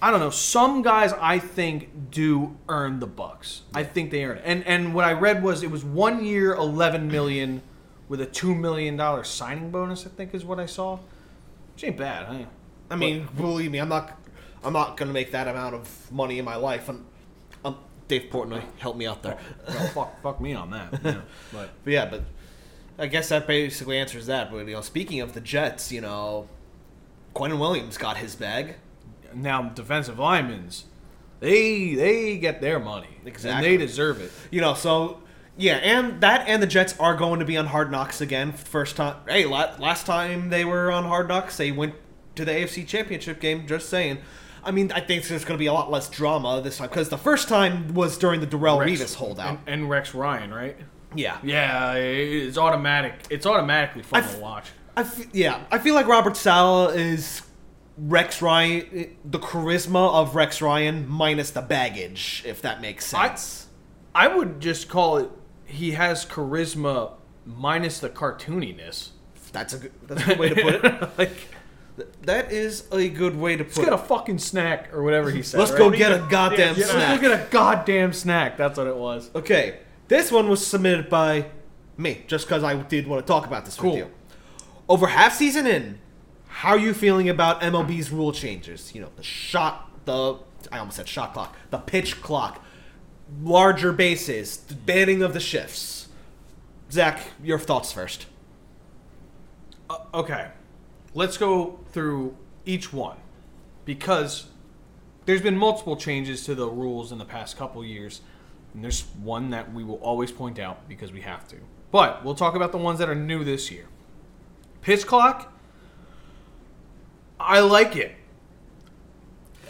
I 0.00 0.12
don't 0.12 0.20
know. 0.20 0.30
Some 0.30 0.82
guys 0.82 1.12
I 1.14 1.40
think 1.40 2.12
do 2.12 2.56
earn 2.68 3.00
the 3.00 3.08
bucks. 3.08 3.62
I 3.74 3.82
think 3.82 4.12
they 4.12 4.24
earn 4.24 4.36
it. 4.36 4.44
And 4.46 4.64
and 4.64 4.94
what 4.94 5.04
I 5.04 5.12
read 5.12 5.42
was 5.42 5.64
it 5.64 5.72
was 5.72 5.84
one 5.84 6.24
year, 6.24 6.54
eleven 6.54 7.08
million, 7.08 7.62
with 8.08 8.20
a 8.20 8.26
two 8.26 8.54
million 8.54 8.96
dollar 8.96 9.24
signing 9.24 9.72
bonus. 9.72 10.06
I 10.06 10.10
think 10.10 10.34
is 10.34 10.44
what 10.44 10.60
I 10.60 10.66
saw. 10.66 11.00
Which 11.74 11.82
ain't 11.82 11.96
bad. 11.96 12.26
Huh? 12.26 12.44
I 12.90 12.94
mean, 12.94 13.26
believe 13.36 13.72
me, 13.72 13.80
I'm 13.80 13.88
not. 13.88 14.16
I'm 14.62 14.72
not 14.72 14.96
gonna 14.96 15.12
make 15.12 15.32
that 15.32 15.48
amount 15.48 15.74
of 15.74 16.12
money 16.12 16.38
in 16.38 16.44
my 16.44 16.54
life. 16.54 16.88
I'm, 16.88 17.04
I'm 17.64 17.74
Dave 18.06 18.30
Portnoy, 18.30 18.62
help 18.78 18.96
me 18.96 19.08
out 19.08 19.24
there. 19.24 19.36
Well, 19.66 19.88
fuck, 19.88 20.22
fuck 20.22 20.40
me 20.40 20.52
on 20.52 20.70
that. 20.70 21.00
Yeah. 21.02 21.20
But 21.52 21.70
But 21.82 21.92
yeah, 21.92 22.06
but 22.06 22.22
I 23.00 23.06
guess 23.08 23.30
that 23.30 23.48
basically 23.48 23.98
answers 23.98 24.26
that. 24.26 24.52
But 24.52 24.68
you 24.68 24.74
know, 24.74 24.80
speaking 24.80 25.20
of 25.20 25.32
the 25.32 25.40
Jets, 25.40 25.90
you 25.90 26.00
know, 26.00 26.46
Quinnen 27.34 27.58
Williams 27.58 27.96
got 27.98 28.16
his 28.18 28.34
bag. 28.36 28.76
now 29.34 29.62
defensive 29.70 30.18
linemen's, 30.18 30.84
they 31.40 31.94
they 31.94 32.38
get 32.38 32.60
their 32.60 32.78
money 32.78 33.08
Exactly. 33.24 33.50
and 33.72 33.80
they 33.80 33.84
deserve 33.84 34.20
it. 34.20 34.30
You 34.50 34.60
know, 34.60 34.74
so 34.74 35.22
yeah, 35.56 35.76
and 35.76 36.20
that 36.20 36.46
and 36.48 36.62
the 36.62 36.66
Jets 36.66 36.94
are 36.98 37.16
going 37.16 37.40
to 37.40 37.46
be 37.46 37.56
on 37.56 37.66
Hard 37.66 37.90
Knocks 37.90 38.20
again. 38.20 38.52
First 38.52 38.96
time, 38.96 39.16
hey, 39.28 39.44
last 39.46 40.06
time 40.06 40.50
they 40.50 40.64
were 40.64 40.90
on 40.92 41.04
Hard 41.04 41.28
Knocks, 41.28 41.56
they 41.56 41.72
went 41.72 41.94
to 42.36 42.44
the 42.44 42.52
AFC 42.52 42.86
Championship 42.86 43.40
game. 43.40 43.66
Just 43.66 43.88
saying. 43.88 44.18
I 44.64 44.70
mean, 44.70 44.92
I 44.92 45.00
think 45.00 45.26
there's 45.26 45.44
going 45.44 45.56
to 45.56 45.58
be 45.58 45.66
a 45.66 45.72
lot 45.72 45.90
less 45.90 46.08
drama 46.08 46.60
this 46.62 46.78
time 46.78 46.88
because 46.88 47.08
the 47.08 47.18
first 47.18 47.48
time 47.48 47.94
was 47.94 48.16
during 48.16 48.38
the 48.40 48.46
Darrelle 48.46 48.78
Revis 48.78 49.16
holdout. 49.16 49.48
and, 49.48 49.58
and 49.66 49.90
Rex 49.90 50.14
Ryan, 50.14 50.54
right? 50.54 50.76
yeah, 51.16 51.38
Yeah, 51.42 51.94
it's 51.94 52.56
automatic. 52.56 53.14
It's 53.28 53.44
automatically 53.44 54.02
fun 54.04 54.22
I 54.22 54.24
f- 54.24 54.36
to 54.36 54.40
watch. 54.40 54.66
I 54.96 55.00
f- 55.02 55.26
yeah, 55.34 55.64
I 55.70 55.78
feel 55.78 55.94
like 55.94 56.06
Robert 56.06 56.36
Saleh 56.36 56.94
is 56.96 57.42
Rex 57.96 58.42
Ryan, 58.42 59.16
the 59.24 59.38
charisma 59.38 60.12
of 60.14 60.34
Rex 60.34 60.60
Ryan 60.60 61.08
minus 61.08 61.50
the 61.50 61.62
baggage, 61.62 62.42
if 62.46 62.60
that 62.62 62.80
makes 62.80 63.06
sense. 63.06 63.66
I 64.14 64.28
would 64.28 64.60
just 64.60 64.88
call 64.88 65.16
it. 65.18 65.30
He 65.64 65.92
has 65.92 66.26
charisma 66.26 67.12
minus 67.46 67.98
the 68.00 68.10
cartooniness. 68.10 69.10
that's 69.52 69.72
a 69.74 69.78
good, 69.78 69.92
that's 70.06 70.22
a 70.22 70.26
good 70.26 70.38
way 70.38 70.48
to 70.50 70.54
put 70.62 70.74
it. 70.84 71.02
like, 71.18 71.48
Th- 71.96 72.08
That 72.22 72.52
is 72.52 72.86
a 72.92 73.08
good 73.08 73.36
way 73.36 73.56
to 73.56 73.64
let's 73.64 73.76
put 73.76 73.84
get 73.84 73.92
a 73.92 73.98
fucking 73.98 74.38
snack 74.38 74.92
or 74.94 75.02
whatever 75.02 75.30
he 75.30 75.42
said. 75.42 75.58
Let's 75.58 75.72
right? 75.72 75.78
go 75.78 75.90
get 75.90 76.12
a 76.12 76.26
goddamn 76.30 76.76
Yeah, 76.76 76.86
snack. 76.86 77.08
Let's 77.10 77.22
go 77.22 77.28
get 77.28 77.40
a 77.40 77.50
goddamn 77.50 78.12
snack. 78.12 78.56
That's 78.58 78.78
what 78.78 78.86
it 78.86 78.96
was. 78.96 79.30
Okay, 79.34 79.78
this 80.08 80.30
one 80.32 80.48
was 80.48 80.66
submitted 80.66 81.08
by 81.10 81.46
me, 81.98 82.22
just 82.26 82.46
because 82.46 82.64
I 82.64 82.74
did 82.76 83.06
want 83.06 83.24
to 83.26 83.30
talk 83.30 83.46
about 83.46 83.64
this 83.66 83.76
Cool. 83.76 83.90
with 83.92 83.98
you. 84.00 84.10
Over 84.92 85.06
half 85.06 85.32
season 85.32 85.66
in, 85.66 86.00
how 86.48 86.72
are 86.72 86.78
you 86.78 86.92
feeling 86.92 87.26
about 87.30 87.62
MLB's 87.62 88.10
rule 88.10 88.30
changes? 88.30 88.94
You 88.94 89.00
know, 89.00 89.08
the 89.16 89.22
shot, 89.22 89.90
the 90.04 90.36
I 90.70 90.80
almost 90.80 90.98
said 90.98 91.08
shot 91.08 91.32
clock, 91.32 91.56
the 91.70 91.78
pitch 91.78 92.20
clock, 92.20 92.62
larger 93.42 93.90
bases, 93.90 94.58
the 94.58 94.74
banning 94.74 95.22
of 95.22 95.32
the 95.32 95.40
shifts. 95.40 96.08
Zach, 96.90 97.22
your 97.42 97.58
thoughts 97.58 97.90
first. 97.90 98.26
Uh, 99.88 99.96
okay, 100.12 100.48
let's 101.14 101.38
go 101.38 101.80
through 101.92 102.36
each 102.66 102.92
one 102.92 103.16
because 103.86 104.48
there's 105.24 105.40
been 105.40 105.56
multiple 105.56 105.96
changes 105.96 106.44
to 106.44 106.54
the 106.54 106.68
rules 106.68 107.12
in 107.12 107.16
the 107.16 107.24
past 107.24 107.56
couple 107.56 107.82
years, 107.82 108.20
and 108.74 108.84
there's 108.84 109.04
one 109.22 109.48
that 109.48 109.72
we 109.72 109.84
will 109.84 110.02
always 110.02 110.30
point 110.30 110.58
out 110.58 110.86
because 110.86 111.12
we 111.12 111.22
have 111.22 111.48
to. 111.48 111.56
But 111.90 112.26
we'll 112.26 112.34
talk 112.34 112.54
about 112.54 112.72
the 112.72 112.78
ones 112.78 112.98
that 112.98 113.08
are 113.08 113.14
new 113.14 113.42
this 113.42 113.70
year. 113.70 113.86
Pitch 114.82 115.06
clock. 115.06 115.52
I 117.40 117.60
like 117.60 117.96
it. 117.96 118.12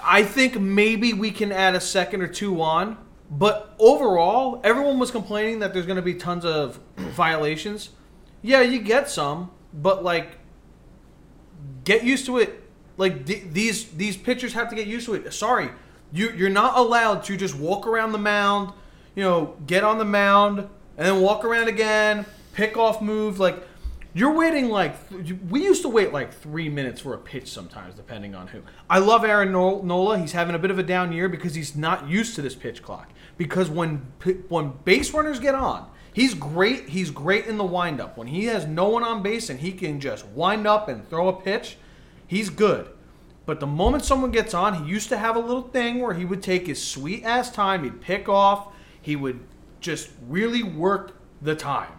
I 0.03 0.25
think 0.25 0.59
maybe 0.59 1.13
we 1.13 1.31
can 1.31 1.53
add 1.53 1.75
a 1.75 1.81
second 1.81 2.23
or 2.23 2.27
two 2.27 2.61
on, 2.61 2.99
but 3.31 3.75
overall, 3.79 4.61
everyone 4.65 4.99
was 4.99 5.11
complaining 5.11 5.61
that 5.61 5.73
there's 5.73 5.87
going 5.87 5.97
to 5.97 6.03
be 6.03 6.15
tons 6.15 6.45
of 6.45 6.81
violations. 6.97 7.91
Yeah, 8.43 8.63
you 8.63 8.81
get 8.81 9.09
some, 9.09 9.51
but 9.73 10.03
like, 10.03 10.39
get 11.85 12.03
used 12.03 12.27
to 12.27 12.39
it. 12.39 12.59
Like 12.97 13.25
th- 13.25 13.45
these 13.53 13.85
these 13.93 14.17
pitchers 14.17 14.53
have 14.53 14.69
to 14.71 14.77
get 14.77 14.87
used 14.87 15.07
to 15.07 15.15
it. 15.15 15.33
Sorry, 15.33 15.71
you 16.13 16.31
you're 16.31 16.51
not 16.51 16.77
allowed 16.77 17.25
to 17.25 17.37
just 17.37 17.55
walk 17.55 17.87
around 17.87 18.13
the 18.13 18.19
mound. 18.19 18.73
You 19.15 19.23
know, 19.23 19.57
get 19.67 19.85
on 19.85 19.99
the 19.99 20.05
mound 20.05 20.59
and 20.59 21.07
then 21.07 21.21
walk 21.21 21.45
around 21.45 21.69
again, 21.69 22.27
pick 22.53 22.77
off 22.77 23.01
move. 23.01 23.39
Like 23.39 23.63
you're 24.15 24.33
waiting 24.33 24.69
like 24.69 24.97
we 25.49 25.63
used 25.63 25.83
to 25.83 25.89
wait 25.89 26.13
like 26.13 26.35
three 26.35 26.69
minutes 26.69 27.01
for 27.01 27.15
a 27.15 27.19
pitch 27.19 27.51
sometimes, 27.51 27.95
depending 27.95 28.35
on 28.35 28.49
who. 28.49 28.63
I 28.91 28.99
love 28.99 29.25
Aaron 29.25 29.53
Nola. 29.53 30.19
He's 30.19 30.33
having 30.33 30.55
a 30.55 30.59
bit 30.59 30.71
of 30.71 30.79
a 30.79 30.83
down 30.83 31.13
year 31.13 31.29
because 31.29 31.55
he's 31.55 31.75
not 31.75 32.09
used 32.09 32.35
to 32.35 32.43
this 32.43 32.55
pitch 32.55 32.83
clock. 32.83 33.11
Because 33.39 33.71
when 33.71 34.07
when 34.49 34.75
base 34.85 35.13
runners 35.15 35.41
get 35.41 35.55
on, 35.55 35.89
he's 36.13 36.35
great. 36.35 36.91
He's 36.91 37.11
great 37.11 37.47
in 37.47 37.57
the 37.57 37.65
windup. 37.65 38.19
When 38.19 38.27
he 38.27 38.45
has 38.47 38.67
no 38.67 38.89
one 38.89 39.03
on 39.03 39.23
base 39.23 39.49
and 39.49 39.61
he 39.61 39.73
can 39.73 39.99
just 39.99 40.27
wind 40.27 40.67
up 40.67 40.89
and 40.89 41.09
throw 41.09 41.29
a 41.29 41.33
pitch, 41.33 41.79
he's 42.27 42.51
good. 42.51 42.89
But 43.47 43.61
the 43.61 43.67
moment 43.67 44.05
someone 44.05 44.31
gets 44.31 44.53
on, 44.53 44.85
he 44.85 44.91
used 44.91 45.09
to 45.09 45.17
have 45.17 45.37
a 45.37 45.41
little 45.41 45.63
thing 45.63 46.01
where 46.01 46.15
he 46.15 46.25
would 46.25 46.43
take 46.43 46.67
his 46.67 46.83
sweet 46.83 47.25
ass 47.25 47.51
time. 47.51 47.83
He'd 47.83 48.01
pick 48.01 48.29
off. 48.29 48.69
He 49.01 49.17
would 49.17 49.41
just 49.81 50.11
really 50.29 50.63
work 50.63 51.17
the 51.41 51.57
time. 51.57 51.93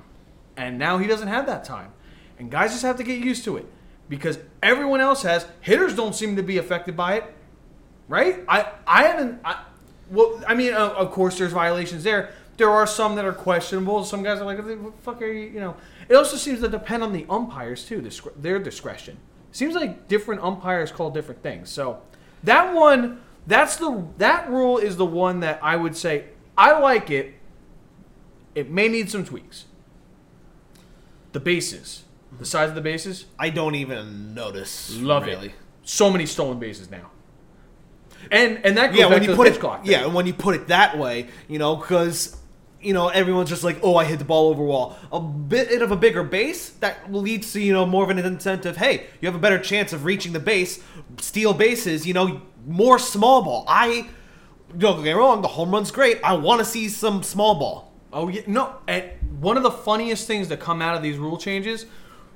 And 0.56 0.78
now 0.78 1.00
he 1.00 1.08
doesn't 1.08 1.28
have 1.28 1.48
that 1.48 1.66
time. 1.66 1.92
And 2.40 2.50
guys 2.50 2.72
just 2.72 2.84
have 2.84 2.98
to 2.98 3.04
get 3.04 3.20
used 3.20 3.44
to 3.46 3.58
it 3.58 3.66
because 4.10 4.40
everyone 4.62 5.02
else 5.02 5.24
has. 5.24 5.46
Hitters 5.62 5.96
don't 5.96 6.14
seem 6.16 6.36
to 6.36 6.44
be 6.44 6.58
affected 6.58 6.98
by 6.98 7.16
it, 7.16 7.34
right? 8.08 8.44
I 8.48 8.72
I 8.86 9.04
haven't. 9.04 9.40
I, 9.46 9.64
well, 10.10 10.42
I 10.48 10.54
mean, 10.54 10.74
of 10.74 11.12
course, 11.12 11.38
there's 11.38 11.54
violations 11.54 12.04
there. 12.04 12.32
There 12.58 12.70
are 12.70 12.86
some 12.86 13.16
that 13.16 13.26
are 13.26 13.34
questionable. 13.34 14.04
Some 14.04 14.24
guys 14.24 14.40
are 14.40 14.46
like, 14.46 14.58
"What 14.58 14.96
the 14.96 15.02
fuck 15.02 15.22
are 15.22 15.28
you?" 15.28 15.50
You 15.50 15.60
know. 15.60 15.76
It 16.10 16.16
also 16.16 16.38
seems 16.38 16.60
to 16.62 16.68
depend 16.68 17.04
on 17.04 17.14
the 17.14 17.26
umpires 17.30 17.86
too, 17.86 18.08
their 18.36 18.60
discretion. 18.60 19.18
Seems 19.52 19.76
like 19.76 20.08
different 20.08 20.42
umpires 20.44 20.92
call 20.92 21.12
different 21.12 21.42
things. 21.42 21.70
So 21.70 22.02
that 22.44 22.74
one, 22.74 23.22
that's 23.48 23.78
the 23.78 24.06
that 24.18 24.50
rule 24.50 24.78
is 24.78 24.98
the 24.98 25.06
one 25.06 25.40
that 25.40 25.60
I 25.64 25.76
would 25.76 25.96
say 25.96 26.26
I 26.58 26.78
like 26.78 27.10
it. 27.10 27.36
It 28.56 28.70
may 28.70 28.88
need 28.88 29.10
some 29.10 29.26
tweaks. 29.26 29.66
The 31.32 31.40
bases, 31.40 32.03
the 32.40 32.46
size 32.46 32.70
of 32.70 32.76
the 32.76 32.82
bases, 32.82 33.26
I 33.38 33.50
don't 33.50 33.76
even 33.76 34.34
notice. 34.34 34.96
love 34.98 35.26
really. 35.26 35.48
it. 35.50 35.54
So 35.84 36.10
many 36.10 36.26
stolen 36.26 36.60
bases 36.60 36.90
now. 36.90 37.12
And 38.32 38.66
and 38.66 38.78
that 38.78 38.92
goes 38.92 39.00
Yeah, 39.00 39.06
back 39.06 39.12
when 39.12 39.20
to 39.20 39.26
you 39.26 39.32
the 39.32 39.36
put 39.38 39.48
pitch 39.48 39.56
it, 39.58 39.60
clock. 39.60 39.82
yeah, 39.84 40.06
and 40.06 40.14
when 40.14 40.26
you 40.26 40.34
put 40.34 40.56
it 40.56 40.68
that 40.68 40.98
way, 40.98 41.28
you 41.48 41.60
know, 41.60 41.76
because 41.76 42.38
you 42.82 42.94
know, 42.94 43.08
everyone's 43.08 43.48
just 43.50 43.64
like, 43.64 43.80
oh, 43.82 43.96
I 43.96 44.04
hit 44.04 44.20
the 44.20 44.26
ball 44.26 44.50
over 44.50 44.62
wall. 44.62 44.98
A 45.12 45.20
bit 45.20 45.82
of 45.82 45.92
a 45.92 45.96
bigger 45.96 46.22
base 46.24 46.70
that 46.82 47.14
leads 47.14 47.54
to 47.54 47.62
you 47.62 47.74
know 47.74 47.86
more 47.86 48.04
of 48.04 48.10
an 48.10 48.20
incentive. 48.20 48.78
Hey, 48.78 49.08
you 49.22 49.28
have 49.28 49.36
a 49.36 49.40
better 49.40 49.60
chance 49.60 49.94
of 49.94 50.06
reaching 50.06 50.34
the 50.34 50.40
base. 50.40 50.82
Steal 51.18 51.54
bases, 51.54 52.06
you 52.08 52.14
know, 52.14 52.42
more 52.66 52.98
small 53.00 53.42
ball. 53.42 53.66
I 53.68 54.10
don't 54.78 54.98
get 54.98 55.04
me 55.04 55.12
wrong, 55.12 55.42
the 55.42 55.48
home 55.50 55.72
run's 55.72 55.92
great. 55.92 56.20
I 56.24 56.34
want 56.34 56.60
to 56.60 56.66
see 56.66 56.90
some 56.90 57.24
small 57.24 57.56
ball. 57.56 57.92
Oh 58.12 58.28
yeah, 58.30 58.42
no. 58.48 58.76
And 58.88 59.12
one 59.40 59.58
of 59.58 59.64
the 59.64 59.72
funniest 59.72 60.28
things 60.28 60.48
that 60.50 60.60
come 60.60 60.82
out 60.82 60.96
of 60.96 61.04
these 61.04 61.18
rule 61.18 61.38
changes 61.38 61.86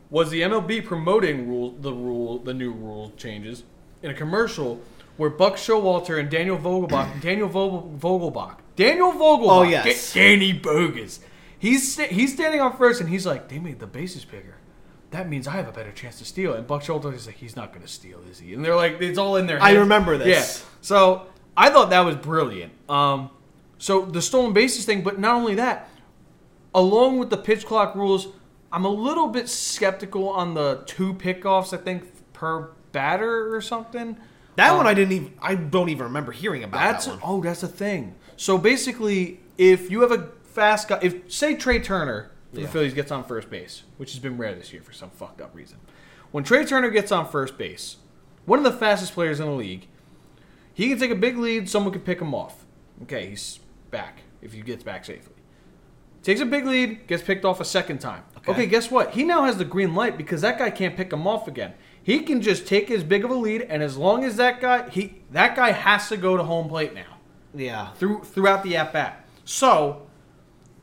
was 0.10 0.30
the 0.30 0.42
MLB 0.42 0.86
promoting 0.86 1.48
rule 1.48 1.72
the 1.72 1.92
rule 1.94 2.40
the 2.40 2.54
new 2.54 2.72
rule 2.72 3.12
changes 3.18 3.64
in 4.02 4.10
a 4.12 4.14
commercial 4.14 4.82
where 5.18 5.30
Buck 5.30 5.56
Showalter 5.56 6.20
and 6.20 6.30
Daniel 6.30 6.58
Vogelbach, 6.58 7.22
Daniel 7.22 7.48
Vogel, 7.50 7.98
Vogelbach, 8.00 8.58
Daniel 8.76 9.12
Vogelbach, 9.12 9.48
Oh, 9.50 9.64
yes. 9.64 10.14
Da- 10.14 10.20
Danny 10.22 10.54
Bogus. 10.54 11.20
He's 11.58 11.94
sta- 11.94 12.08
he's 12.14 12.34
standing 12.34 12.62
on 12.62 12.78
first 12.78 13.02
and 13.02 13.10
he's 13.10 13.26
like, 13.26 13.50
they 13.50 13.58
made 13.58 13.80
the 13.80 13.88
bases 13.88 14.24
bigger. 14.26 14.56
That 15.10 15.28
means 15.28 15.48
I 15.48 15.54
have 15.54 15.68
a 15.68 15.72
better 15.72 15.92
chance 15.92 16.20
to 16.20 16.26
steal. 16.26 16.54
And 16.54 16.68
Buck 16.68 16.84
Showalter 16.84 17.14
is 17.16 17.26
like, 17.26 17.38
he's 17.38 17.56
not 17.56 17.72
going 17.72 17.82
to 17.82 17.88
steal, 17.92 18.20
is 18.30 18.38
he? 18.40 18.54
And 18.54 18.64
they're 18.64 18.76
like, 18.76 19.02
it's 19.02 19.18
all 19.18 19.38
in 19.38 19.48
their. 19.48 19.60
I 19.62 19.72
remember 19.72 20.18
this. 20.20 20.28
Yeah. 20.62 20.66
So 20.82 21.26
I 21.56 21.70
thought 21.72 21.90
that 21.90 22.02
was 22.02 22.16
brilliant. 22.18 22.74
Um, 22.88 23.32
so 23.80 24.06
the 24.06 24.22
stolen 24.22 24.54
bases 24.54 24.86
thing, 24.86 25.02
but 25.02 25.18
not 25.20 25.34
only 25.36 25.56
that, 25.56 25.90
along 26.76 27.18
with 27.20 27.30
the 27.32 27.38
pitch 27.38 27.66
clock 27.66 27.96
rules, 27.96 28.28
I'm 28.78 28.86
a 28.86 28.90
little 28.90 29.30
bit 29.30 29.50
skeptical 29.50 30.30
on 30.30 30.54
the 30.54 30.84
two 30.86 31.16
pickoffs. 31.16 31.74
I 31.74 31.78
think 31.82 32.04
per 32.34 32.70
batter 32.92 33.56
or 33.56 33.60
something. 33.60 34.18
That 34.56 34.70
Um, 34.70 34.78
one 34.78 34.86
I 34.86 34.94
didn't 34.94 35.14
even. 35.14 35.34
I 35.42 35.56
don't 35.56 35.90
even 35.90 36.04
remember 36.04 36.32
hearing 36.32 36.64
about 36.64 36.78
That's 36.80 37.08
that 37.08 37.18
oh, 37.24 37.42
that's 37.42 37.64
a 37.64 37.68
thing. 37.68 38.14
So 38.36 38.60
basically, 38.60 39.40
if 39.58 39.90
you 39.90 40.02
have 40.02 40.12
a 40.12 40.30
fast 40.44 40.90
guy, 40.90 41.00
if 41.02 41.32
say 41.32 41.56
Trea 41.56 41.80
Turner 41.80 42.30
for 42.54 42.60
Yeah. 42.60 42.66
the 42.68 42.72
Phillies 42.72 42.94
gets 42.94 43.12
on 43.12 43.24
first 43.24 43.50
base, 43.50 43.82
which 43.98 44.12
has 44.12 44.20
been 44.20 44.38
rare 44.38 44.54
this 44.54 44.72
year 44.72 44.84
for 44.84 44.92
some 44.94 45.10
fucked 45.10 45.42
up 45.42 45.56
reason, 45.56 45.80
when 46.30 46.44
Trea 46.44 46.64
Turner 46.64 46.92
gets 46.92 47.12
on 47.12 47.28
first 47.28 47.58
base, 47.58 47.96
one 48.46 48.60
of 48.60 48.64
the 48.72 48.78
fastest 48.78 49.14
players 49.14 49.40
in 49.40 49.48
the 49.48 49.54
league, 49.54 49.88
he 50.72 50.88
can 50.88 51.00
take 51.00 51.10
a 51.10 51.16
big 51.16 51.40
lead. 51.40 51.68
Someone 51.68 51.94
can 51.94 52.02
pick 52.04 52.22
him 52.22 52.36
off. 52.36 52.64
Okay, 53.02 53.32
he's 53.32 53.60
back 53.90 54.20
if 54.40 54.54
he 54.54 54.62
gets 54.62 54.84
back 54.84 55.04
safely. 55.04 55.34
Takes 56.22 56.42
a 56.42 56.46
big 56.46 56.68
lead, 56.68 57.08
gets 57.08 57.24
picked 57.24 57.44
off 57.44 57.60
a 57.60 57.66
second 57.66 57.98
time. 58.02 58.24
Okay. 58.48 58.52
okay, 58.52 58.66
guess 58.66 58.90
what? 58.90 59.12
He 59.12 59.24
now 59.24 59.44
has 59.44 59.58
the 59.58 59.66
green 59.66 59.94
light 59.96 60.18
because 60.18 60.42
that 60.42 60.58
guy 60.58 60.70
can't 60.70 60.96
pick 60.96 61.12
him 61.12 61.28
off 61.28 61.48
again. 61.48 61.74
He 62.02 62.20
can 62.20 62.42
just 62.42 62.66
take 62.66 62.90
as 62.90 63.04
big 63.04 63.26
of 63.26 63.32
a 63.32 63.36
lead, 63.36 63.62
and 63.64 63.84
as 63.84 63.98
long 63.98 64.24
as 64.24 64.38
that 64.38 64.62
guy 64.62 64.90
he 64.90 65.16
that 65.32 65.56
guy 65.56 65.72
has 65.72 66.08
to 66.10 66.18
go 66.18 66.38
to 66.38 66.44
home 66.44 66.70
plate 66.70 66.94
now 66.94 67.18
Yeah. 67.54 67.92
through 67.94 68.24
throughout 68.24 68.64
the 68.64 68.78
at 68.78 68.94
bat. 68.94 69.26
So 69.44 70.04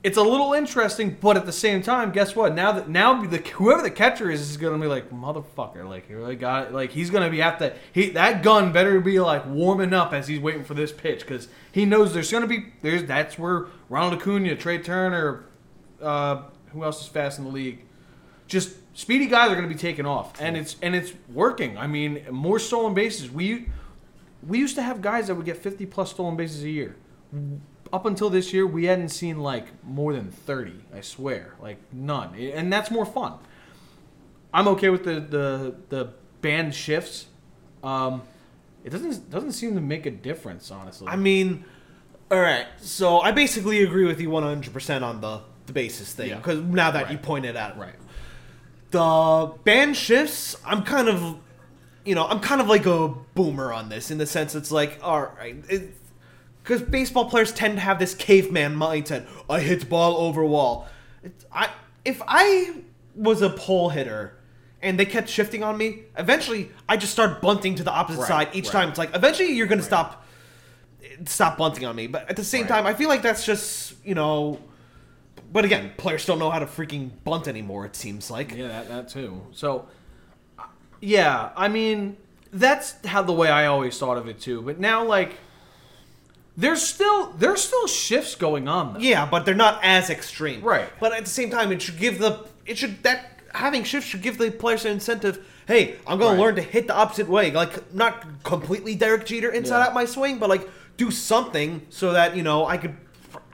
it's 0.02 0.18
a 0.18 0.22
little 0.22 0.52
interesting, 0.52 1.16
but 1.18 1.34
at 1.38 1.46
the 1.46 1.52
same 1.52 1.80
time, 1.82 2.12
guess 2.12 2.36
what? 2.36 2.54
Now 2.54 2.72
that 2.72 2.90
now 2.90 3.22
the 3.24 3.38
whoever 3.38 3.80
the 3.80 3.90
catcher 3.90 4.30
is 4.30 4.42
is 4.42 4.58
gonna 4.58 4.76
be 4.78 4.86
like 4.86 5.10
motherfucker, 5.10 5.88
like 5.88 6.06
he 6.06 6.12
really 6.12 6.36
got 6.36 6.66
it. 6.66 6.72
like 6.74 6.90
he's 6.90 7.08
gonna 7.08 7.30
be 7.30 7.38
have 7.38 7.56
to 7.58 7.72
he 7.90 8.10
that 8.10 8.42
gun 8.42 8.70
better 8.70 9.00
be 9.00 9.18
like 9.18 9.46
warming 9.46 9.94
up 9.94 10.12
as 10.12 10.28
he's 10.28 10.40
waiting 10.40 10.62
for 10.64 10.74
this 10.74 10.92
pitch 10.92 11.20
because 11.20 11.48
he 11.72 11.86
knows 11.86 12.12
there's 12.12 12.30
gonna 12.30 12.46
be 12.46 12.66
there's 12.82 13.04
that's 13.04 13.38
where 13.38 13.68
Ronald 13.88 14.20
Acuna, 14.20 14.54
Trea 14.56 14.78
Turner, 14.78 15.44
uh, 16.02 16.42
who 16.74 16.84
else 16.84 17.00
is 17.00 17.08
fast 17.08 17.38
in 17.38 17.44
the 17.44 17.50
league, 17.50 17.84
just 18.46 18.76
speedy 18.94 19.26
guys 19.26 19.50
are 19.50 19.54
going 19.54 19.68
to 19.68 19.74
be 19.74 19.80
taken 19.80 20.04
off, 20.04 20.40
and 20.40 20.56
it's 20.56 20.76
and 20.82 20.94
it's 20.94 21.12
working. 21.32 21.78
I 21.78 21.86
mean, 21.86 22.24
more 22.30 22.58
stolen 22.58 22.94
bases. 22.94 23.30
We 23.30 23.68
we 24.46 24.58
used 24.58 24.74
to 24.76 24.82
have 24.82 25.00
guys 25.00 25.28
that 25.28 25.34
would 25.36 25.46
get 25.46 25.56
50 25.56 25.86
plus 25.86 26.10
stolen 26.10 26.36
bases 26.36 26.62
a 26.62 26.70
year. 26.70 26.96
Up 27.92 28.06
until 28.06 28.28
this 28.28 28.52
year, 28.52 28.66
we 28.66 28.84
hadn't 28.84 29.08
seen 29.08 29.40
like 29.40 29.66
more 29.84 30.12
than 30.12 30.30
30. 30.30 30.72
I 30.94 31.00
swear, 31.00 31.54
like 31.60 31.78
none, 31.92 32.34
and 32.34 32.72
that's 32.72 32.90
more 32.90 33.06
fun. 33.06 33.34
I'm 34.52 34.68
okay 34.68 34.90
with 34.90 35.04
the 35.04 35.20
the 35.20 35.74
the 35.88 36.12
banned 36.40 36.74
shifts. 36.74 37.26
Um, 37.82 38.22
it 38.84 38.90
doesn't 38.90 39.30
doesn't 39.30 39.52
seem 39.52 39.74
to 39.74 39.80
make 39.80 40.06
a 40.06 40.10
difference, 40.10 40.70
honestly. 40.70 41.08
I 41.08 41.16
mean, 41.16 41.64
all 42.30 42.40
right. 42.40 42.66
So 42.78 43.20
I 43.20 43.32
basically 43.32 43.82
agree 43.82 44.04
with 44.04 44.20
you 44.20 44.28
100% 44.28 45.02
on 45.02 45.20
the 45.20 45.40
the 45.66 45.72
basis 45.72 46.12
thing 46.12 46.28
Yeah. 46.30 46.36
because 46.36 46.60
now 46.60 46.90
that 46.90 47.10
you 47.10 47.16
Right. 47.16 47.22
pointed 47.22 47.56
out 47.56 47.78
right. 47.78 47.94
the 48.90 49.52
banned 49.64 49.96
shifts, 49.96 50.56
I'm 50.64 50.82
kind 50.82 51.08
of, 51.08 51.36
you 52.04 52.14
know, 52.14 52.26
I'm 52.26 52.40
kind 52.40 52.60
of 52.60 52.68
like 52.68 52.86
a 52.86 53.08
boomer 53.34 53.72
on 53.72 53.88
this 53.88 54.10
in 54.10 54.18
the 54.18 54.26
sense 54.26 54.54
it's 54.54 54.70
like, 54.70 54.98
all 55.02 55.22
right, 55.22 55.56
because 56.62 56.82
baseball 56.82 57.28
players 57.28 57.52
tend 57.52 57.76
to 57.76 57.80
have 57.80 57.98
this 57.98 58.14
caveman 58.14 58.76
mindset. 58.76 59.26
I 59.50 59.60
hit 59.60 59.88
ball 59.88 60.16
over 60.18 60.44
wall. 60.44 60.86
It's, 61.22 61.44
I 61.52 61.70
if 62.04 62.20
I 62.28 62.74
was 63.16 63.40
a 63.42 63.48
pull 63.50 63.88
hitter 63.88 64.36
and 64.82 64.98
they 64.98 65.06
kept 65.06 65.28
shifting 65.30 65.62
on 65.62 65.78
me, 65.78 66.02
eventually 66.18 66.70
I 66.88 66.96
just 66.98 67.12
start 67.12 67.40
bunting 67.40 67.74
to 67.76 67.82
the 67.82 67.90
opposite 67.92 68.20
Right, 68.20 68.28
side 68.28 68.48
each 68.52 68.66
right. 68.66 68.72
time. 68.72 68.88
It's 68.90 68.98
like 68.98 69.14
eventually 69.14 69.52
you're 69.52 69.66
gonna 69.66 69.82
stop 69.82 70.24
stop 71.26 71.56
bunting 71.56 71.84
on 71.86 71.96
me. 71.96 72.06
But 72.06 72.28
at 72.28 72.36
the 72.36 72.44
same 72.44 72.62
Right. 72.62 72.68
time, 72.70 72.86
I 72.86 72.92
feel 72.94 73.08
like 73.08 73.22
that's 73.22 73.44
just 73.46 73.94
you 74.04 74.14
know. 74.14 74.58
But 75.54 75.64
again, 75.64 75.92
players 75.96 76.26
don't 76.26 76.40
know 76.40 76.50
how 76.50 76.58
to 76.58 76.66
freaking 76.66 77.10
bunt 77.22 77.46
anymore. 77.46 77.86
It 77.86 77.94
seems 77.94 78.28
like. 78.28 78.50
Yeah, 78.52 78.66
that, 78.68 78.88
that 78.88 79.08
too. 79.08 79.40
So, 79.52 79.86
uh, 80.58 80.64
yeah, 81.00 81.50
I 81.56 81.68
mean, 81.68 82.16
that's 82.52 82.94
how 83.06 83.22
the 83.22 83.32
way 83.32 83.48
I 83.48 83.66
always 83.66 83.96
thought 83.96 84.18
of 84.18 84.26
it 84.28 84.40
too. 84.40 84.60
But 84.62 84.80
now, 84.80 85.04
like, 85.04 85.34
there's 86.56 86.82
still 86.82 87.30
there's 87.38 87.62
still 87.62 87.86
shifts 87.86 88.34
going 88.34 88.68
on 88.68 88.94
though. 88.94 89.00
Yeah, 89.00 89.26
but 89.30 89.44
they're 89.46 89.54
not 89.54 89.78
as 89.82 90.10
extreme. 90.10 90.60
Right. 90.60 90.88
But 91.00 91.12
at 91.12 91.24
the 91.24 91.30
same 91.30 91.50
time, 91.50 91.72
it 91.72 91.80
should 91.80 91.98
give 91.98 92.18
the 92.18 92.46
it 92.66 92.78
should 92.78 93.02
that 93.04 93.40
having 93.54 93.84
shifts 93.84 94.10
should 94.10 94.22
give 94.22 94.38
the 94.38 94.50
players 94.50 94.84
an 94.84 94.92
incentive. 94.92 95.44
Hey, 95.66 95.96
I'm 96.06 96.18
gonna 96.18 96.40
learn 96.40 96.56
to 96.56 96.62
hit 96.62 96.86
the 96.88 96.94
opposite 96.94 97.28
way. 97.28 97.50
Like 97.50 97.92
not 97.94 98.42
completely 98.44 98.94
Derek 98.94 99.24
Jeter 99.26 99.50
inside 99.50 99.78
Yeah. 99.78 99.86
out 99.86 99.94
my 99.94 100.04
swing, 100.04 100.38
but 100.38 100.48
like 100.48 100.68
do 100.96 101.10
something 101.10 101.82
so 101.90 102.12
that 102.12 102.36
you 102.36 102.42
know 102.44 102.66
I 102.66 102.76
could 102.76 102.96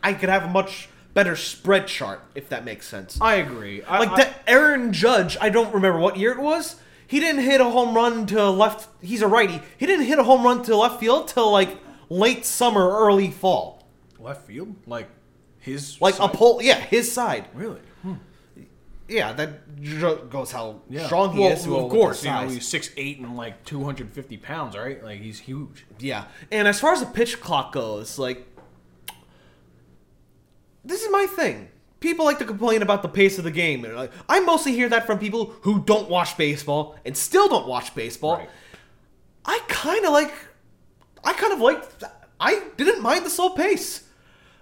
I 0.03 0.13
could 0.15 0.29
have 0.29 0.45
a 0.45 0.49
much 0.49 0.90
better 1.15 1.35
spread 1.37 1.87
chart 1.87 2.21
if 2.35 2.49
that 2.49 2.65
makes 2.65 2.87
sense. 2.87 3.19
I 3.21 3.35
agree. 3.37 3.83
I, 3.83 3.99
like 3.99 4.11
I- 4.11 4.17
that 4.17 4.43
Aaron 4.47 4.93
Judge, 4.93 5.37
I 5.41 5.49
don't 5.51 5.73
remember 5.75 5.99
what 5.99 6.17
year 6.17 6.33
it 6.33 6.41
was. 6.41 6.77
He 7.07 7.19
didn't 7.19 7.43
hit 7.43 7.61
a 7.61 7.65
home 7.65 7.95
run 7.97 8.27
to 8.27 8.49
left. 8.51 8.89
He's 9.03 9.21
a 9.23 9.27
righty. 9.27 9.61
He 9.79 9.87
didn't 9.87 10.07
hit 10.07 10.19
a 10.21 10.23
home 10.25 10.45
run 10.45 10.63
to 10.65 10.77
left 10.77 11.01
field 11.01 11.27
till 11.29 11.51
like 11.51 11.77
late 12.09 12.45
summer, 12.47 12.89
early 12.89 13.31
fall. 13.31 13.89
left 14.19 14.47
field, 14.47 14.77
like 14.87 15.09
his 15.59 16.01
Like 16.01 16.15
side? 16.15 16.31
a 16.31 16.37
pole, 16.37 16.61
yeah, 16.63 16.79
his 16.79 17.11
side. 17.11 17.49
Really? 17.55 17.81
Hmm. 18.03 18.15
Yeah, 19.09 19.33
that 19.33 20.31
goes 20.31 20.53
how 20.53 20.83
Yeah. 20.89 21.07
strong 21.07 21.33
he 21.33 21.41
well, 21.41 21.51
is. 21.53 21.67
Well, 21.67 21.87
of 21.87 21.91
course, 21.91 22.25
you 22.25 22.31
know 22.31 22.47
he's 22.49 22.69
six 22.69 22.91
eight 22.97 23.19
and 23.19 23.37
like 23.37 23.65
two 23.65 23.83
hundred 23.83 24.13
fifty 24.13 24.37
pounds, 24.37 24.77
right? 24.77 25.03
Like 25.03 25.21
he's 25.21 25.41
huge. 25.41 25.87
Yeah, 25.99 26.27
and 26.53 26.69
as 26.69 26.79
far 26.79 26.93
as 26.93 27.01
the 27.01 27.07
pitch 27.07 27.41
clock 27.41 27.73
goes, 27.73 28.21
like 28.21 28.47
this 30.85 31.03
is 31.03 31.11
my 31.11 31.27
thing. 31.27 31.69
People 32.01 32.25
like 32.25 32.39
to 32.39 32.45
complain 32.45 32.81
about 32.81 33.03
the 33.03 33.09
pace 33.09 33.37
of 33.39 33.45
the 33.45 33.51
game. 33.51 33.85
And 33.85 33.95
like, 33.95 34.13
I 34.29 34.41
mostly 34.41 34.73
hear 34.73 34.89
that 34.89 35.07
from 35.07 35.19
people 35.19 35.55
who 35.63 35.83
don't 35.83 36.09
watch 36.09 36.37
baseball 36.37 36.97
and 37.05 37.17
still 37.17 37.49
don't 37.49 37.67
watch 37.67 37.95
baseball. 37.95 38.39
Right. 38.39 38.51
I 39.45 39.61
kind 39.69 40.05
of 40.05 40.13
like. 40.13 40.33
I 41.23 41.35
kind 41.35 41.53
of 41.53 41.61
like. 41.61 41.83
I 42.39 42.63
didn't 42.79 43.03
mind 43.03 43.27
the 43.27 43.31
slow 43.31 43.51
pace. 43.51 44.05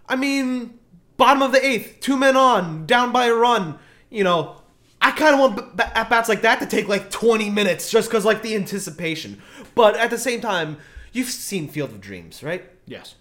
I 0.09 0.17
mean, 0.17 0.79
bottom 1.17 1.43
of 1.43 1.53
the 1.53 1.65
eighth, 1.65 2.01
two 2.01 2.17
men 2.17 2.37
on, 2.37 2.87
down 2.87 3.13
by 3.13 3.27
a 3.27 3.35
run. 3.35 3.79
You 4.11 4.25
know, 4.25 4.63
I 5.01 5.13
kind 5.13 5.35
of 5.35 5.41
want 5.41 5.77
b- 5.77 5.85
at 5.95 6.11
bats 6.11 6.29
like 6.29 6.43
that 6.43 6.59
to 6.61 6.67
take 6.67 6.89
like 6.89 7.11
20 7.11 7.51
minutes 7.51 7.91
just 7.91 8.09
because 8.09 8.25
like 8.25 8.43
the 8.43 8.57
anticipation. 8.57 9.41
But 9.75 9.97
at 9.97 10.11
the 10.11 10.19
same 10.19 10.41
time, 10.41 10.79
you've 11.13 11.29
seen 11.29 11.69
Field 11.69 11.91
of 11.91 12.01
Dreams, 12.01 12.43
right? 12.43 12.69
Yes. 12.87 13.15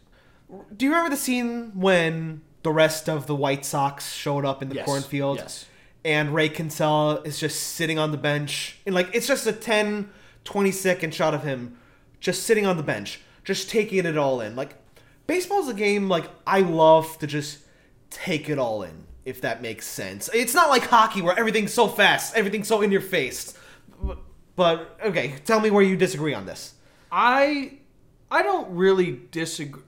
Do 0.76 0.86
you 0.86 0.92
remember 0.92 1.10
the 1.12 1.22
scene 1.22 1.72
when 1.76 2.42
the 2.68 2.74
rest 2.74 3.08
of 3.08 3.28
the 3.28 3.36
White 3.36 3.64
Sox 3.64 4.12
showed 4.14 4.44
up 4.44 4.62
in 4.62 4.68
the 4.68 4.76
Yes, 4.76 4.86
cornfield? 4.86 5.38
yes. 5.38 5.66
And 6.04 6.36
Ray 6.36 6.50
Kinsella 6.50 7.22
is 7.22 7.40
just 7.40 7.60
sitting 7.76 7.98
on 7.98 8.12
the 8.12 8.18
bench. 8.18 8.78
And 8.86 8.94
like 8.94 9.10
it's 9.14 9.26
just 9.26 9.48
a 9.48 9.54
10, 9.54 10.10
20 10.44 10.72
second 10.72 11.14
shot 11.14 11.34
of 11.34 11.44
him 11.44 11.78
just 12.20 12.44
sitting 12.44 12.66
on 12.66 12.76
the 12.76 12.84
bench, 12.84 13.22
just 13.46 13.70
taking 13.70 14.06
it 14.06 14.18
all 14.18 14.42
in. 14.42 14.58
Like 14.58 14.76
baseball's 15.28 15.70
a 15.70 15.74
game 15.74 16.10
like 16.10 16.26
I 16.46 16.60
love 16.60 17.18
to 17.20 17.28
just 17.28 17.60
take 18.10 18.50
it 18.50 18.60
all 18.60 18.84
in, 18.84 19.06
if 19.24 19.40
that 19.42 19.62
makes 19.62 19.88
sense. 19.88 20.30
It's 20.34 20.54
not 20.54 20.70
like 20.70 20.84
hockey 20.84 21.22
where 21.22 21.40
everything's 21.40 21.74
so 21.74 21.88
fast, 21.88 22.36
everything's 22.36 22.68
so 22.68 22.82
in 22.82 22.92
your 22.92 23.00
face. 23.02 23.58
But 24.58 24.98
okay, 25.06 25.36
tell 25.46 25.62
me 25.62 25.70
where 25.70 25.84
you 25.84 25.96
disagree 25.96 26.34
on 26.34 26.46
this. 26.46 26.74
I 27.12 27.78
I 28.30 28.44
don't 28.44 28.70
really 28.76 29.22
disagree. 29.32 29.84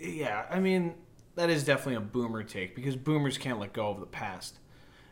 Yeah, 0.00 0.44
I 0.50 0.60
mean 0.60 0.94
that 1.36 1.50
is 1.50 1.64
definitely 1.64 1.96
a 1.96 2.00
boomer 2.00 2.42
take 2.42 2.74
because 2.74 2.96
boomers 2.96 3.38
can't 3.38 3.58
let 3.58 3.72
go 3.72 3.88
of 3.88 4.00
the 4.00 4.06
past. 4.06 4.58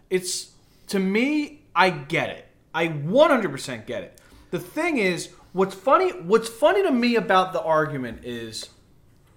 It's 0.08 0.50
to 0.88 0.98
me, 0.98 1.62
I 1.74 1.90
get 1.90 2.30
it. 2.30 2.46
I 2.74 2.88
100% 2.88 3.86
get 3.86 4.02
it. 4.02 4.20
The 4.50 4.58
thing 4.58 4.98
is, 4.98 5.30
what's 5.52 5.74
funny, 5.74 6.10
what's 6.10 6.48
funny 6.48 6.82
to 6.82 6.90
me 6.90 7.16
about 7.16 7.52
the 7.52 7.62
argument 7.62 8.24
is 8.24 8.68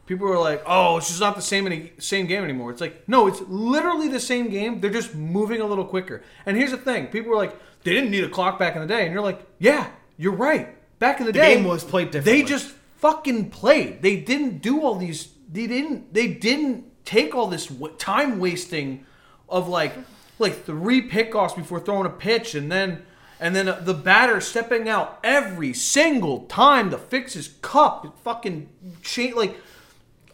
people 0.05 0.27
are 0.27 0.39
like, 0.39 0.63
"Oh, 0.65 0.97
it's 0.97 1.07
just 1.07 1.19
not 1.19 1.35
the 1.35 1.41
same 1.41 1.65
any, 1.67 1.93
same 1.99 2.25
game 2.25 2.43
anymore." 2.43 2.71
It's 2.71 2.81
like, 2.81 3.07
no, 3.07 3.27
it's 3.27 3.41
literally 3.41 4.07
the 4.07 4.19
same 4.19 4.49
game. 4.49 4.81
They're 4.81 4.91
just 4.91 5.15
moving 5.15 5.61
a 5.61 5.65
little 5.65 5.85
quicker. 5.85 6.23
And 6.45 6.57
here's 6.57 6.71
the 6.71 6.77
thing: 6.77 7.07
people 7.07 7.31
are 7.31 7.37
like, 7.37 7.55
"They 7.83 7.93
didn't 7.93 8.11
need 8.11 8.23
a 8.23 8.29
clock 8.29 8.59
back 8.59 8.75
in 8.75 8.81
the 8.81 8.87
day," 8.87 9.03
and 9.03 9.13
you're 9.13 9.21
like, 9.21 9.41
"Yeah, 9.59 9.87
you're 10.17 10.33
right. 10.33 10.75
Back 10.99 11.19
in 11.19 11.25
the, 11.25 11.33
day, 11.33 11.55
game 11.55 11.65
was 11.65 11.83
played 11.83 12.11
differently. 12.11 12.41
They 12.41 12.47
just 12.47 12.67
fucking 12.97 13.49
played. 13.49 14.01
They 14.01 14.17
didn't 14.17 14.61
do 14.61 14.81
all 14.81 14.95
these. 14.95 15.32
They 15.53 15.67
didn't. 15.67 16.13
They 16.13 16.27
didn't 16.27 17.05
take 17.05 17.35
all 17.35 17.47
this 17.47 17.71
time 17.99 18.39
wasting 18.39 19.05
of 19.47 19.67
like 19.69 19.93
like 20.39 20.65
three 20.65 21.07
pickoffs 21.07 21.55
before 21.55 21.79
throwing 21.79 22.07
a 22.07 22.09
pitch, 22.09 22.55
and 22.55 22.71
then 22.71 23.03
and 23.39 23.55
then 23.55 23.73
the 23.85 23.93
batter 23.93 24.41
stepping 24.41 24.89
out 24.89 25.19
every 25.23 25.73
single 25.73 26.45
time 26.45 26.89
to 26.89 26.97
fix 26.97 27.33
his 27.33 27.49
cup. 27.61 28.19
Fucking 28.23 28.67
change 29.03 29.35
like. 29.35 29.55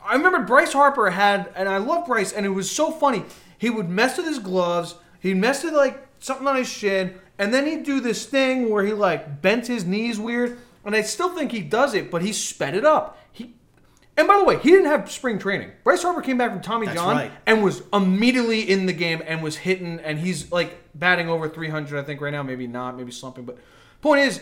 I 0.01 0.13
remember 0.13 0.39
Bryce 0.39 0.71
Harper 0.73 1.09
had, 1.11 1.51
and 1.55 1.67
I 1.67 1.77
love 1.77 2.07
Bryce, 2.07 2.31
and 2.31 2.45
it 2.45 2.49
was 2.49 2.71
so 2.71 2.89
funny. 2.89 3.25
He 3.57 3.69
would 3.69 3.89
mess 3.89 4.17
with 4.17 4.25
his 4.25 4.39
gloves. 4.39 4.95
He'd 5.19 5.35
mess 5.35 5.63
with 5.63 5.73
like 5.73 6.07
something 6.19 6.47
on 6.47 6.55
his 6.55 6.69
shin, 6.69 7.19
and 7.37 7.53
then 7.53 7.67
he'd 7.67 7.83
do 7.83 7.99
this 7.99 8.25
thing 8.25 8.69
where 8.69 8.85
he 8.85 8.93
like 8.93 9.41
bent 9.41 9.67
his 9.67 9.85
knees 9.85 10.17
weird. 10.17 10.57
And 10.85 10.95
I 10.95 11.01
still 11.01 11.29
think 11.35 11.51
he 11.51 11.59
does 11.59 11.93
it, 11.93 12.09
but 12.09 12.21
he 12.21 12.31
sped 12.31 12.73
it 12.73 12.85
up. 12.85 13.17
He, 13.31 13.53
and 14.19 14.27
by 14.27 14.37
the 14.37 14.43
way, 14.43 14.59
he 14.59 14.69
didn't 14.69 14.87
have 14.87 15.09
spring 15.09 15.39
training. 15.39 15.71
Bryce 15.85 16.03
Harper 16.03 16.21
came 16.21 16.37
back 16.37 16.51
from 16.51 16.59
Tommy 16.59 16.87
That's 16.87 16.99
John 16.99 17.15
right. 17.15 17.31
and 17.45 17.63
was 17.63 17.83
immediately 17.93 18.69
in 18.69 18.85
the 18.85 18.91
game 18.91 19.23
and 19.25 19.41
was 19.41 19.55
hitting, 19.55 19.97
and 20.01 20.19
he's 20.19 20.51
like 20.51 20.77
batting 20.93 21.29
over 21.29 21.47
300, 21.47 21.97
I 21.97 22.03
think 22.03 22.19
right 22.19 22.31
now, 22.31 22.43
maybe 22.43 22.67
not, 22.67 22.97
maybe 22.97 23.13
slumping. 23.13 23.45
But 23.45 23.59
point 24.01 24.19
is, 24.19 24.41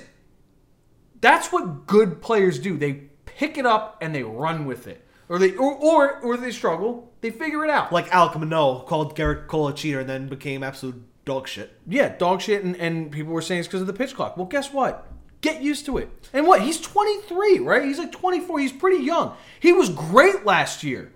that's 1.21 1.51
what 1.51 1.85
good 1.85 2.23
players 2.23 2.57
do. 2.57 2.75
They 2.75 3.03
pick 3.25 3.55
it 3.59 3.67
up 3.67 3.99
and 4.01 4.15
they 4.15 4.23
run 4.23 4.65
with 4.65 4.87
it, 4.87 5.05
or 5.29 5.37
they 5.37 5.55
or 5.55 5.75
or, 5.75 6.19
or 6.21 6.37
they 6.37 6.49
struggle. 6.49 7.13
They 7.21 7.29
figure 7.29 7.63
it 7.63 7.69
out. 7.69 7.93
Like 7.93 8.09
Alek 8.09 8.35
Manoah 8.39 8.83
called 8.85 9.15
Gerrit 9.15 9.45
Cole 9.45 9.67
a 9.67 9.73
cheater 9.75 9.99
and 9.99 10.09
then 10.09 10.27
became 10.27 10.63
absolute 10.63 11.03
dog 11.23 11.47
shit. 11.47 11.79
yeah, 11.85 12.17
dog 12.17 12.41
shit, 12.41 12.63
and, 12.63 12.75
and 12.77 13.11
people 13.11 13.31
were 13.31 13.43
saying 13.43 13.59
it's 13.59 13.67
because 13.67 13.81
of 13.81 13.87
the 13.87 13.93
pitch 13.93 14.15
clock. 14.15 14.37
Well, 14.37 14.47
guess 14.47 14.73
what? 14.73 15.05
Get 15.41 15.61
used 15.61 15.85
to 15.85 15.97
it. 15.97 16.09
And 16.33 16.47
what? 16.47 16.61
He's 16.61 16.79
23, 16.81 17.59
right? 17.59 17.83
He's 17.83 17.99
like 17.99 18.11
24. 18.11 18.59
He's 18.59 18.71
pretty 18.71 19.03
young. 19.03 19.35
He 19.59 19.71
was 19.71 19.89
great 19.89 20.45
last 20.45 20.83
year. 20.83 21.11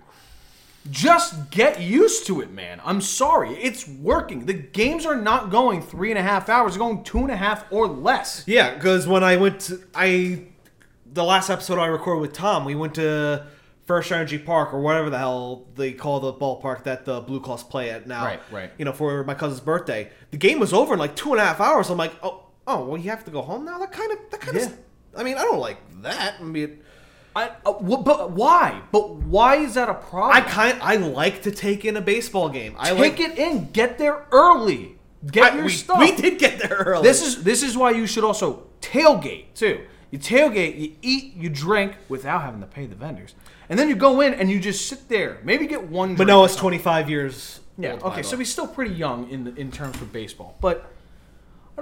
Just 0.90 1.50
get 1.50 1.80
used 1.80 2.26
to 2.26 2.40
it, 2.40 2.50
man. 2.50 2.80
I'm 2.84 3.00
sorry. 3.00 3.50
It's 3.50 3.86
working. 3.86 4.46
The 4.46 4.54
games 4.54 5.06
are 5.06 5.14
not 5.14 5.50
going 5.50 5.80
three 5.80 6.10
and 6.10 6.18
a 6.18 6.22
half 6.22 6.48
hours, 6.48 6.72
they're 6.72 6.80
going 6.80 7.04
two 7.04 7.18
and 7.18 7.30
a 7.30 7.36
half 7.36 7.64
or 7.70 7.86
less. 7.86 8.42
Yeah, 8.46 8.74
because 8.74 9.06
when 9.06 9.22
I 9.22 9.36
went 9.36 9.60
to 9.60 9.80
I, 9.94 10.42
the 11.12 11.22
last 11.22 11.50
episode 11.50 11.78
I 11.78 11.86
recorded 11.86 12.20
with 12.20 12.32
Tom, 12.32 12.64
we 12.64 12.74
went 12.74 12.96
to 12.96 13.46
First 13.84 14.10
Energy 14.10 14.38
Park 14.38 14.74
or 14.74 14.80
whatever 14.80 15.08
the 15.08 15.18
hell 15.18 15.66
they 15.76 15.92
call 15.92 16.18
the 16.18 16.32
ballpark 16.32 16.82
that 16.84 17.04
the 17.04 17.20
Blue 17.20 17.40
Claws 17.40 17.62
play 17.62 17.90
at 17.90 18.08
now. 18.08 18.24
Right, 18.24 18.40
right. 18.50 18.70
You 18.76 18.84
know, 18.84 18.92
for 18.92 19.22
my 19.22 19.34
cousin's 19.34 19.60
birthday, 19.60 20.10
the 20.32 20.36
game 20.36 20.58
was 20.58 20.72
over 20.72 20.94
in 20.94 20.98
like 20.98 21.14
two 21.14 21.30
and 21.30 21.40
a 21.40 21.44
half 21.44 21.60
hours. 21.60 21.90
I'm 21.90 21.98
like, 21.98 22.12
oh, 22.24 22.44
oh, 22.66 22.84
well, 22.84 22.96
you 23.00 23.10
have 23.10 23.24
to 23.24 23.30
go 23.30 23.42
home 23.42 23.64
now. 23.64 23.78
That 23.78 23.92
kind 23.92 24.12
of, 24.12 24.18
that 24.30 24.40
kind 24.40 24.56
Yeah. 24.56 24.66
of. 24.66 24.78
I 25.16 25.22
mean, 25.24 25.36
I 25.36 25.42
don't 25.42 25.58
like 25.58 25.78
that. 26.02 26.36
I 26.40 26.42
mean, 26.42 26.78
I, 27.36 27.50
uh, 27.66 27.72
wh- 27.74 28.02
but 28.04 28.30
why? 28.32 28.82
But 28.92 29.10
why 29.16 29.56
is 29.56 29.74
that 29.74 29.88
a 29.88 29.94
problem? 29.94 30.36
I 30.36 30.40
kind, 30.42 30.78
I 30.82 30.96
like 30.96 31.42
to 31.42 31.50
take 31.50 31.84
in 31.84 31.96
a 31.96 32.00
baseball 32.00 32.48
game. 32.48 32.74
I 32.78 32.90
Take 32.90 32.98
like. 32.98 33.20
it 33.20 33.38
in. 33.38 33.70
Get 33.72 33.98
there 33.98 34.24
early. 34.32 34.96
Get 35.30 35.52
I- 35.52 35.56
your 35.56 35.64
we, 35.66 35.70
stuff. 35.72 35.98
we 35.98 36.14
did 36.16 36.38
get 36.38 36.58
there 36.60 36.76
early. 36.78 37.02
This 37.02 37.24
is 37.26 37.44
this 37.44 37.62
is 37.62 37.76
why 37.76 37.90
you 37.92 38.06
should 38.06 38.24
also 38.24 38.64
tailgate 38.80 39.54
too. 39.54 39.82
You 40.10 40.18
tailgate, 40.18 40.78
you 40.78 40.92
eat, 41.00 41.34
you 41.36 41.48
drink 41.48 41.94
without 42.10 42.42
having 42.42 42.60
to 42.60 42.66
pay 42.66 42.84
the 42.86 42.94
vendors, 42.96 43.34
and 43.70 43.78
then 43.78 43.88
you 43.88 43.94
go 43.96 44.20
in 44.20 44.34
and 44.34 44.50
you 44.50 44.60
just 44.60 44.86
sit 44.86 45.08
there. 45.08 45.38
Maybe 45.42 45.66
get 45.66 45.88
one. 45.88 46.08
Drink 46.16 46.18
Manoah's 46.18 46.54
25 46.56 47.08
years. 47.08 47.60
Yeah. 47.78 47.92
old, 47.92 48.02
Okay. 48.02 48.22
So 48.22 48.36
he's 48.36 48.50
still 48.52 48.66
pretty 48.66 48.92
young 48.94 49.30
in 49.30 49.44
the, 49.44 49.54
in 49.54 49.70
terms 49.72 49.96
of 50.02 50.12
baseball, 50.12 50.58
but 50.60 50.92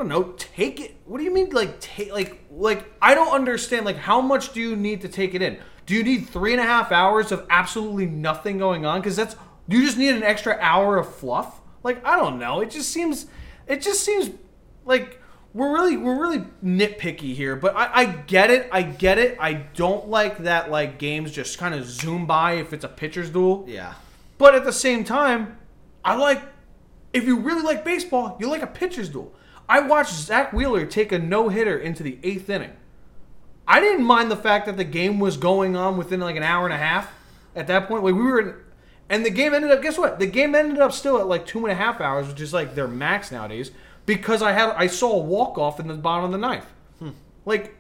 I 0.00 0.02
don't 0.02 0.08
know. 0.08 0.32
Take 0.38 0.80
it. 0.80 0.96
What 1.04 1.18
do 1.18 1.24
you 1.24 1.30
mean? 1.30 1.50
Like 1.50 1.78
take 1.78 2.10
like 2.10 2.42
like 2.50 2.90
I 3.02 3.14
don't 3.14 3.34
understand. 3.34 3.84
Like 3.84 3.98
how 3.98 4.22
much 4.22 4.54
do 4.54 4.60
you 4.60 4.74
need 4.74 5.02
to 5.02 5.08
take 5.08 5.34
it 5.34 5.42
in? 5.42 5.58
Do 5.84 5.94
you 5.94 6.02
need 6.02 6.26
three 6.26 6.52
and 6.52 6.60
a 6.60 6.64
half 6.64 6.90
hours 6.90 7.32
of 7.32 7.46
absolutely 7.50 8.06
nothing 8.06 8.56
going 8.56 8.86
on? 8.86 9.02
Because 9.02 9.14
that's 9.14 9.36
you 9.68 9.84
just 9.84 9.98
need 9.98 10.14
an 10.14 10.22
extra 10.22 10.56
hour 10.58 10.96
of 10.96 11.14
fluff? 11.14 11.60
Like 11.82 12.02
I 12.06 12.16
don't 12.16 12.38
know. 12.38 12.62
It 12.62 12.70
just 12.70 12.90
seems 12.90 13.26
it 13.66 13.82
just 13.82 14.02
seems 14.02 14.30
like 14.86 15.20
we're 15.52 15.70
really 15.70 15.98
we're 15.98 16.18
really 16.18 16.46
nitpicky 16.64 17.34
here. 17.34 17.54
But 17.54 17.76
I, 17.76 17.90
I 17.92 18.04
get 18.06 18.50
it. 18.50 18.70
I 18.72 18.80
get 18.80 19.18
it. 19.18 19.36
I 19.38 19.52
don't 19.52 20.08
like 20.08 20.38
that 20.44 20.70
like 20.70 20.98
games 20.98 21.30
just 21.30 21.58
kind 21.58 21.74
of 21.74 21.84
zoom 21.84 22.24
by 22.24 22.52
if 22.52 22.72
it's 22.72 22.84
a 22.84 22.88
pitcher's 22.88 23.28
duel. 23.28 23.66
Yeah. 23.68 23.92
But 24.38 24.54
at 24.54 24.64
the 24.64 24.72
same 24.72 25.04
time, 25.04 25.58
I 26.02 26.16
like 26.16 26.40
if 27.12 27.24
you 27.24 27.40
really 27.40 27.60
like 27.62 27.84
baseball, 27.84 28.38
you 28.40 28.48
like 28.48 28.62
a 28.62 28.66
pitcher's 28.66 29.10
duel. 29.10 29.34
I 29.70 29.78
watched 29.78 30.12
Zack 30.12 30.52
Wheeler 30.52 30.84
take 30.84 31.12
a 31.12 31.18
no 31.20 31.48
hitter 31.48 31.78
into 31.78 32.02
the 32.02 32.18
eighth 32.24 32.50
inning. 32.50 32.72
I 33.68 33.78
didn't 33.78 34.04
mind 34.04 34.28
the 34.28 34.36
fact 34.36 34.66
that 34.66 34.76
the 34.76 34.82
game 34.82 35.20
was 35.20 35.36
going 35.36 35.76
on 35.76 35.96
within 35.96 36.18
like 36.18 36.34
an 36.34 36.42
hour 36.42 36.64
and 36.64 36.74
a 36.74 36.76
half. 36.76 37.08
At 37.54 37.68
that 37.68 37.86
point, 37.86 38.02
like 38.02 38.14
we 38.14 38.20
were, 38.20 38.40
in, 38.40 38.54
and 39.08 39.24
the 39.24 39.30
game 39.30 39.54
ended 39.54 39.70
up. 39.70 39.80
Guess 39.80 39.96
what? 39.96 40.18
The 40.18 40.26
game 40.26 40.56
ended 40.56 40.80
up 40.80 40.90
still 40.90 41.20
at 41.20 41.28
like 41.28 41.46
two 41.46 41.60
and 41.60 41.70
a 41.70 41.76
half 41.76 42.00
hours, 42.00 42.26
which 42.26 42.40
is 42.40 42.52
like 42.52 42.74
their 42.74 42.88
max 42.88 43.30
nowadays. 43.30 43.70
Because 44.06 44.42
I 44.42 44.50
had 44.50 44.70
I 44.70 44.88
saw 44.88 45.12
a 45.12 45.22
walk 45.22 45.56
off 45.56 45.78
in 45.78 45.86
the 45.86 45.94
bottom 45.94 46.24
of 46.24 46.32
the 46.32 46.38
ninth. 46.38 46.66
Like 47.44 47.76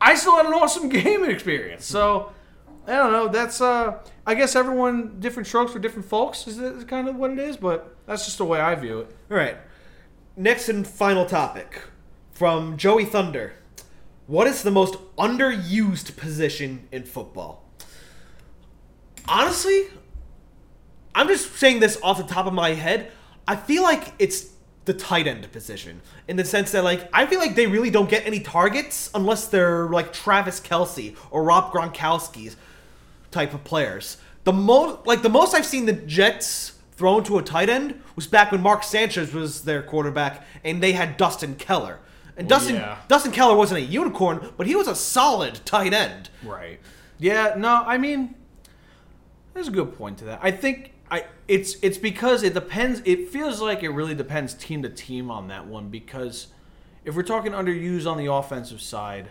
I 0.00 0.14
still 0.14 0.34
had 0.34 0.46
an 0.46 0.54
awesome 0.54 0.88
gaming 0.88 1.30
experience. 1.30 1.84
So 1.84 2.32
I 2.86 2.92
don't 2.92 3.12
know. 3.12 3.28
That's 3.28 3.60
uh, 3.60 3.98
I 4.26 4.34
guess 4.34 4.56
everyone 4.56 5.20
different 5.20 5.46
strokes 5.46 5.72
for 5.72 5.78
different 5.78 6.08
folks 6.08 6.46
is, 6.46 6.58
is 6.58 6.84
kind 6.84 7.06
of 7.06 7.16
what 7.16 7.32
it 7.32 7.38
is. 7.38 7.58
But 7.58 7.94
that's 8.06 8.24
just 8.24 8.38
the 8.38 8.46
way 8.46 8.60
I 8.60 8.74
view 8.76 9.00
it. 9.00 9.14
All 9.30 9.36
right. 9.36 9.58
Next 10.40 10.68
and 10.68 10.86
final 10.86 11.26
topic 11.26 11.82
from 12.30 12.76
Joey 12.76 13.04
Thunder. 13.04 13.54
What 14.28 14.46
is 14.46 14.62
the 14.62 14.70
most 14.70 14.94
underused 15.16 16.16
position 16.16 16.86
in 16.92 17.02
football? 17.02 17.64
Honestly, 19.26 19.88
I'm 21.12 21.26
just 21.26 21.56
saying 21.56 21.80
this 21.80 21.98
off 22.04 22.18
the 22.18 22.22
top 22.22 22.46
of 22.46 22.52
my 22.52 22.74
head. 22.74 23.10
I 23.48 23.56
feel 23.56 23.82
like 23.82 24.12
it's 24.20 24.50
the 24.84 24.94
tight 24.94 25.26
end 25.26 25.50
position 25.50 26.02
in 26.28 26.36
the 26.36 26.44
sense 26.44 26.70
that 26.70 26.84
like 26.84 27.10
I 27.12 27.26
feel 27.26 27.40
like 27.40 27.56
they 27.56 27.66
really 27.66 27.90
don't 27.90 28.08
get 28.08 28.24
any 28.24 28.38
targets 28.38 29.10
unless 29.16 29.48
they're 29.48 29.88
like 29.88 30.12
Travis 30.12 30.60
Kelce 30.60 31.16
or 31.32 31.42
Rob 31.42 31.72
Gronkowski's 31.72 32.54
type 33.32 33.54
of 33.54 33.64
players. 33.64 34.18
The 34.44 34.52
most 34.52 35.04
like 35.04 35.22
the 35.22 35.30
most 35.30 35.56
I've 35.56 35.66
seen 35.66 35.86
the 35.86 35.94
Jets 35.94 36.77
thrown 36.98 37.22
to 37.22 37.38
a 37.38 37.42
tight 37.42 37.68
end 37.68 38.02
was 38.16 38.26
back 38.26 38.50
when 38.50 38.60
Mark 38.60 38.82
Sanchez 38.82 39.32
was 39.32 39.62
their 39.62 39.82
quarterback 39.82 40.44
and 40.64 40.82
they 40.82 40.92
had 40.92 41.16
Dustin 41.16 41.54
Keller. 41.54 42.00
And 42.36 42.48
Dustin 42.48 42.74
yeah. 42.74 42.98
Dustin 43.06 43.30
Keller 43.30 43.56
wasn't 43.56 43.78
a 43.78 43.84
unicorn, 43.84 44.52
but 44.56 44.66
he 44.66 44.74
was 44.74 44.88
a 44.88 44.96
solid 44.96 45.60
tight 45.64 45.94
end. 45.94 46.28
Right. 46.42 46.80
Yeah. 47.18 47.54
No. 47.56 47.84
I 47.86 47.98
mean, 47.98 48.34
there's 49.54 49.68
a 49.68 49.72
good 49.72 49.96
point 49.96 50.18
to 50.18 50.24
that. 50.26 50.40
I 50.42 50.50
think 50.50 50.92
I 51.10 51.24
it's 51.46 51.76
it's 51.82 51.98
because 51.98 52.42
it 52.42 52.52
depends. 52.52 53.00
It 53.04 53.28
feels 53.28 53.60
like 53.60 53.82
it 53.84 53.90
really 53.90 54.14
depends 54.14 54.54
team 54.54 54.82
to 54.82 54.88
team 54.88 55.30
on 55.30 55.48
that 55.48 55.66
one 55.66 55.88
because 55.88 56.48
if 57.04 57.14
we're 57.14 57.22
talking 57.22 57.52
underused 57.52 58.10
on 58.10 58.18
the 58.18 58.26
offensive 58.26 58.80
side, 58.80 59.30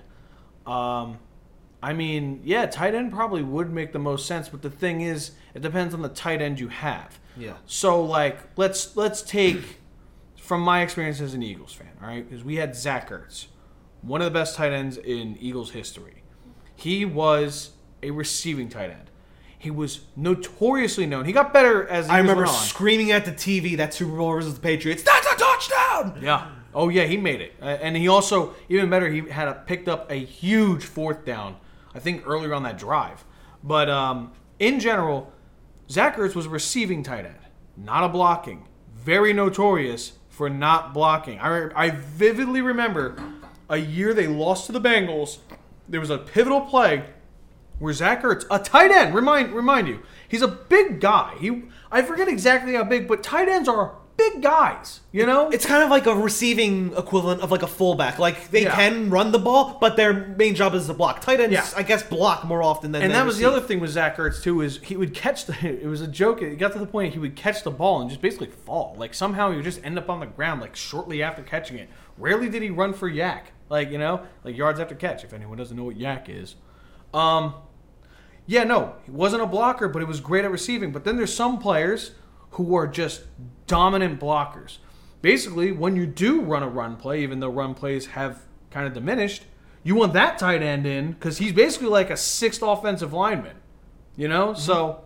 um, 0.65 1.19
I 1.83 1.93
mean, 1.93 2.41
yeah, 2.43 2.65
tight 2.65 2.95
end 2.95 3.11
probably 3.11 3.43
would 3.43 3.71
make 3.71 3.91
the 3.91 3.99
most 3.99 4.25
sense. 4.25 4.47
But 4.49 4.61
the 4.61 4.69
thing 4.69 5.01
is, 5.01 5.31
it 5.53 5.61
depends 5.61 5.93
on 5.93 6.01
the 6.01 6.09
tight 6.09 6.41
end 6.41 6.59
you 6.59 6.69
have. 6.69 7.19
Yeah. 7.37 7.53
So 7.65 8.01
like, 8.01 8.39
let's 8.55 8.95
let's 8.95 9.21
take 9.21 9.79
from 10.37 10.61
my 10.61 10.81
experience 10.81 11.19
as 11.21 11.33
an 11.33 11.43
Eagles 11.43 11.73
fan, 11.73 11.89
all 12.01 12.07
right? 12.07 12.27
Because 12.27 12.43
we 12.43 12.55
had 12.55 12.75
Zach 12.75 13.09
Ertz, 13.09 13.47
one 14.01 14.21
of 14.21 14.25
the 14.25 14.31
best 14.39 14.55
tight 14.55 14.71
ends 14.71 14.97
in 14.97 15.37
Eagles 15.39 15.71
history. 15.71 16.23
He 16.75 17.05
was 17.05 17.71
a 18.01 18.11
receiving 18.11 18.69
tight 18.69 18.91
end. 18.91 19.09
He 19.59 19.71
was 19.71 20.01
notoriously 20.15 21.07
known. 21.07 21.25
He 21.25 21.31
got 21.31 21.51
better 21.51 21.87
as 21.87 22.07
I 22.09 22.19
remember 22.19 22.45
screaming 22.45 23.11
at 23.11 23.25
the 23.25 23.31
TV 23.31 23.75
that 23.77 23.93
Super 23.93 24.15
Bowl 24.15 24.31
versus 24.31 24.53
the 24.53 24.59
Patriots. 24.59 25.03
That's 25.03 25.25
a 25.25 25.35
touchdown! 25.35 26.19
Yeah. 26.21 26.51
Oh 26.73 26.89
yeah, 26.89 27.05
he 27.05 27.17
made 27.17 27.41
it, 27.41 27.55
Uh, 27.59 27.65
and 27.65 27.97
he 27.97 28.07
also 28.07 28.53
even 28.69 28.89
better. 28.89 29.09
He 29.09 29.21
had 29.21 29.47
a, 29.47 29.53
picked 29.55 29.87
up 29.87 30.11
a 30.11 30.15
huge 30.15 30.83
fourth 30.83 31.25
down. 31.25 31.55
I 31.95 31.99
think 31.99 32.23
earlier 32.27 32.53
on 32.53 32.61
that 32.63 32.77
drive. 32.77 33.25
But 33.63 33.89
um, 33.89 34.31
in 34.59 34.79
general, 34.79 35.33
Zach 35.89 36.17
Ertz 36.17 36.35
was 36.35 36.45
a 36.45 36.49
receiving 36.49 37.01
tight 37.01 37.25
end, 37.25 37.39
not 37.77 38.03
a 38.03 38.09
blocking. 38.09 38.67
Very 38.93 39.31
notorious 39.31 40.13
for 40.29 40.49
not 40.49 40.93
blocking. 40.93 41.39
I 41.39 41.69
I 41.75 41.91
vividly 41.91 42.61
remember 42.61 43.15
a 43.69 43.77
year 43.77 44.13
they 44.13 44.27
lost 44.27 44.65
to 44.65 44.71
the 44.73 44.81
Bengals. 44.81 45.37
There 45.87 46.01
was 46.01 46.09
a 46.09 46.17
pivotal 46.17 46.61
play 46.61 47.05
where 47.79 47.93
Zach 47.93 48.23
Ertz, 48.23 48.45
a 48.51 48.59
tight 48.59 48.91
end, 48.91 49.15
remind 49.15 49.53
remind 49.53 49.87
you, 49.87 50.01
he's 50.27 50.41
a 50.41 50.47
big 50.47 50.99
guy. 50.99 51.35
He 51.39 51.63
I 51.89 52.01
forget 52.01 52.27
exactly 52.27 52.73
how 52.73 52.83
big, 52.83 53.07
but 53.07 53.23
tight 53.23 53.47
ends 53.47 53.69
are 53.69 53.95
big 54.17 54.41
guys. 54.41 55.01
You 55.11 55.25
know, 55.25 55.49
It's 55.49 55.65
kind 55.65 55.83
of 55.83 55.89
like 55.89 56.05
a 56.07 56.15
receiving 56.15 56.91
equivalent 56.97 57.41
of 57.41 57.51
like 57.51 57.61
a 57.61 57.67
fullback. 57.67 58.17
Like 58.19 58.49
they 58.49 58.63
Yeah. 58.63 58.75
can 58.75 59.09
run 59.09 59.31
the 59.31 59.39
ball, 59.39 59.77
but 59.79 59.95
their 59.95 60.11
main 60.13 60.55
job 60.55 60.73
is 60.73 60.87
to 60.87 60.93
block. 60.93 61.21
Tight 61.21 61.39
ends, 61.39 61.53
Yeah. 61.53 61.65
I 61.75 61.83
guess, 61.83 62.01
block 62.03 62.43
more 62.43 62.61
often 62.63 62.91
than 62.91 63.03
and 63.03 63.13
that 63.13 63.25
was 63.25 63.37
the 63.37 63.45
other 63.45 63.61
thing 63.61 63.79
with 63.79 63.91
Zach 63.91 64.17
Ertz 64.17 64.41
too 64.41 64.61
is 64.61 64.79
he 64.83 64.97
would 64.97 65.13
catch 65.13 65.45
the. 65.45 65.53
It 65.83 65.87
was 65.87 66.01
a 66.01 66.07
joke. 66.07 66.41
It 66.41 66.57
got 66.57 66.73
to 66.73 66.79
the 66.79 66.87
point 66.87 67.13
he 67.13 67.19
would 67.19 67.35
catch 67.35 67.63
the 67.63 67.71
ball 67.71 68.01
and 68.01 68.09
just 68.09 68.21
basically 68.21 68.47
fall. 68.47 68.95
Like 68.97 69.13
somehow 69.13 69.51
he 69.51 69.55
would 69.57 69.65
just 69.65 69.83
end 69.85 69.97
up 69.97 70.09
on 70.09 70.19
the 70.19 70.25
ground 70.25 70.61
like 70.61 70.75
shortly 70.75 71.21
after 71.21 71.41
catching 71.43 71.77
it. 71.77 71.87
Rarely 72.17 72.49
did 72.49 72.63
he 72.63 72.69
run 72.71 72.93
for 72.93 73.09
YAC. 73.09 73.41
Like 73.69 73.91
you 73.91 73.97
know, 73.97 74.21
like 74.43 74.57
yards 74.57 74.79
after 74.79 74.95
catch. 74.95 75.23
If 75.23 75.33
anyone 75.33 75.57
doesn't 75.57 75.77
know 75.77 75.83
what 75.83 75.97
YAC 75.97 76.29
is, 76.29 76.55
um, 77.13 77.53
yeah, 78.45 78.63
no, 78.63 78.93
he 79.03 79.11
wasn't 79.11 79.43
a 79.43 79.45
blocker, 79.45 79.87
but 79.89 79.99
he 79.99 80.05
was 80.05 80.19
great 80.21 80.45
at 80.45 80.51
receiving. 80.51 80.91
But 80.91 81.03
then 81.03 81.17
there's 81.17 81.33
some 81.33 81.59
players 81.59 82.11
who 82.57 82.75
are 82.75 82.87
just 82.87 83.21
dominant 83.67 84.19
blockers. 84.19 84.77
Basically, 85.21 85.71
when 85.71 85.95
you 85.95 86.05
do 86.05 86.41
run 86.41 86.63
a 86.63 86.67
run 86.69 86.95
play, 86.95 87.21
even 87.23 87.39
though 87.39 87.49
run 87.49 87.73
plays 87.73 88.07
have 88.07 88.41
kind 88.71 88.85
of 88.87 88.93
diminished, 88.93 89.45
you 89.83 89.95
want 89.95 90.13
that 90.13 90.37
tight 90.37 90.61
end 90.61 90.85
in 90.85 91.11
because 91.11 91.37
he's 91.37 91.53
basically 91.53 91.87
like 91.87 92.09
a 92.09 92.17
sixth 92.17 92.61
offensive 92.61 93.13
lineman. 93.13 93.57
You 94.15 94.27
know, 94.27 94.49
mm-hmm. 94.49 94.59
so 94.59 95.05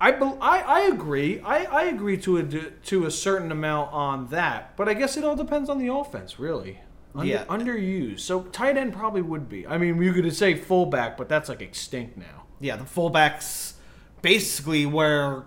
I, 0.00 0.12
I 0.12 0.58
I 0.58 0.80
agree. 0.82 1.40
I, 1.40 1.64
I 1.64 1.82
agree 1.84 2.18
to 2.18 2.36
a 2.38 2.42
to 2.44 3.06
a 3.06 3.10
certain 3.10 3.50
amount 3.50 3.92
on 3.92 4.28
that, 4.28 4.76
but 4.76 4.88
I 4.88 4.94
guess 4.94 5.16
it 5.16 5.24
all 5.24 5.36
depends 5.36 5.68
on 5.70 5.78
the 5.78 5.92
offense, 5.92 6.38
really. 6.38 6.80
Under, 7.14 7.26
Yeah. 7.32 7.44
underused. 7.46 8.20
So 8.20 8.42
tight 8.42 8.76
end 8.76 8.92
probably 8.92 9.22
would 9.22 9.48
be. 9.48 9.66
I 9.66 9.78
mean, 9.78 10.00
you 10.02 10.12
could 10.12 10.32
say 10.34 10.54
fullback, 10.54 11.16
but 11.16 11.28
that's 11.28 11.48
like 11.48 11.62
extinct 11.62 12.16
now. 12.18 12.44
yeah, 12.60 12.76
the 12.76 12.84
fullbacks 12.84 13.74
basically 14.20 14.84
where 14.84 15.44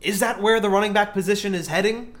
is 0.00 0.20
that 0.20 0.40
where 0.40 0.60
the 0.60 0.68
running 0.70 0.92
back 0.92 1.12
position 1.12 1.54
is 1.54 1.68
heading? 1.68 2.14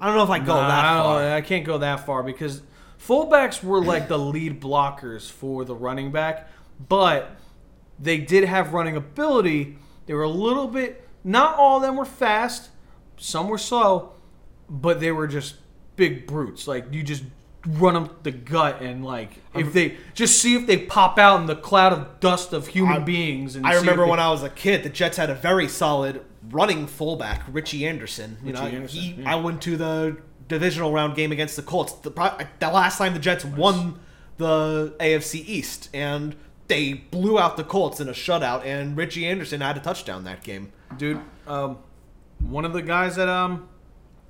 I 0.00 0.06
don't 0.06 0.16
know 0.16 0.24
if 0.24 0.30
I 0.30 0.38
go 0.38 0.54
Nah, 0.54 0.68
that 0.68 0.84
I, 0.84 1.02
far. 1.02 1.32
I 1.34 1.40
can't 1.40 1.64
go 1.64 1.78
that 1.78 2.04
far 2.06 2.22
because 2.22 2.62
fullbacks 3.04 3.62
were 3.62 3.82
like 3.82 4.08
the 4.08 4.18
lead 4.18 4.60
blockers 4.60 5.30
for 5.30 5.64
the 5.64 5.74
running 5.74 6.10
back, 6.12 6.48
but 6.88 7.30
they 7.98 8.18
did 8.18 8.44
have 8.44 8.72
running 8.72 8.96
ability. 8.96 9.78
They 10.06 10.14
were 10.14 10.22
a 10.24 10.28
little 10.28 10.68
bit. 10.68 11.08
Not 11.22 11.56
all 11.56 11.76
of 11.76 11.82
them 11.82 11.96
were 11.96 12.04
fast. 12.04 12.70
Some 13.16 13.48
were 13.48 13.58
slow, 13.58 14.12
but 14.68 15.00
they 15.00 15.12
were 15.12 15.26
just 15.26 15.56
big 15.96 16.26
brutes. 16.26 16.66
Like 16.68 16.92
you 16.92 17.02
just 17.02 17.22
run 17.66 17.94
them 17.94 18.10
the 18.24 18.30
gut 18.30 18.82
and 18.82 19.04
like 19.04 19.38
if 19.54 19.72
they 19.72 19.96
just 20.12 20.38
see 20.40 20.54
if 20.54 20.66
they 20.66 20.76
pop 20.76 21.18
out 21.18 21.40
in 21.40 21.46
the 21.46 21.56
cloud 21.56 21.92
of 21.92 22.20
dust 22.20 22.52
of 22.52 22.66
human 22.68 22.96
I- 23.02 23.04
beings. 23.04 23.56
And 23.56 23.66
I 23.66 23.74
remember 23.76 24.04
they- 24.04 24.10
when 24.10 24.20
I 24.20 24.30
was 24.30 24.42
a 24.42 24.50
kid, 24.50 24.82
the 24.82 24.88
Jets 24.90 25.16
had 25.16 25.30
a 25.30 25.34
very 25.34 25.66
solid 25.68 26.22
running 26.50 26.86
fullback, 26.86 27.42
Richie 27.50 27.86
Anderson. 27.86 28.36
You 28.44 28.52
know, 28.52 28.60
Anderson, 28.62 29.00
he, 29.00 29.12
yeah. 29.22 29.32
I 29.32 29.36
went 29.36 29.62
to 29.62 29.76
the 29.78 30.18
divisional 30.46 30.92
round 30.92 31.16
game 31.16 31.32
against 31.32 31.56
the 31.56 31.62
Colts. 31.62 31.92
The, 31.94 32.10
the 32.10 32.68
last 32.70 32.98
time 32.98 33.14
the 33.14 33.18
Jets 33.18 33.44
won 33.46 33.98
the 34.36 34.94
AFC 35.00 35.36
East, 35.46 35.88
and 35.94 36.36
they 36.68 36.92
blew 36.92 37.38
out 37.38 37.56
the 37.56 37.64
Colts 37.64 37.98
in 38.00 38.08
a 38.08 38.12
shutout, 38.12 38.64
and 38.64 38.94
Richie 38.96 39.24
Anderson 39.26 39.60
had 39.62 39.76
a 39.76 39.80
touchdown 39.80 40.24
that 40.24 40.42
game. 40.42 40.72
dude. 40.98 41.20
Um, 41.46 41.78
one 42.40 42.64
of 42.66 42.72
the 42.74 42.82
guys 42.82 43.16
that 43.16 43.28
um 43.28 43.68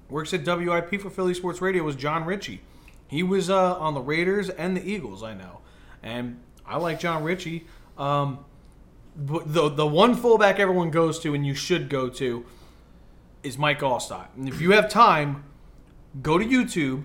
works 0.09 0.33
at 0.35 0.45
WIP 0.47 1.01
for 1.01 1.11
Philly 1.11 1.35
Sports 1.35 1.61
Radio 1.61 1.83
was 1.83 1.97
Jon 1.97 2.25
Ritchie. 2.25 2.61
He 3.09 3.23
was 3.23 3.51
uh, 3.51 3.77
on 3.79 3.95
the 3.95 4.01
Raiders 4.01 4.49
and 4.49 4.77
the 4.77 4.83
Eagles, 4.83 5.23
I 5.23 5.35
know, 5.35 5.61
and 6.03 6.41
I 6.67 6.79
like 6.79 7.01
Jon 7.01 7.23
Ritchie. 7.23 7.67
Um, 7.97 8.45
the 9.17 9.69
the 9.69 9.87
one 9.87 10.17
fullback 10.17 10.59
everyone 10.59 10.91
goes 10.91 11.21
to 11.21 11.35
and 11.35 11.47
you 11.47 11.55
should 11.55 11.89
go 11.89 12.09
to 12.09 12.45
is 13.43 13.59
Mike 13.59 13.81
Alstott. 13.81 14.29
And 14.37 14.49
if 14.49 14.61
you 14.61 14.73
have 14.73 14.89
time, 14.89 15.45
go 16.23 16.39
to 16.39 16.45
YouTube, 16.45 17.05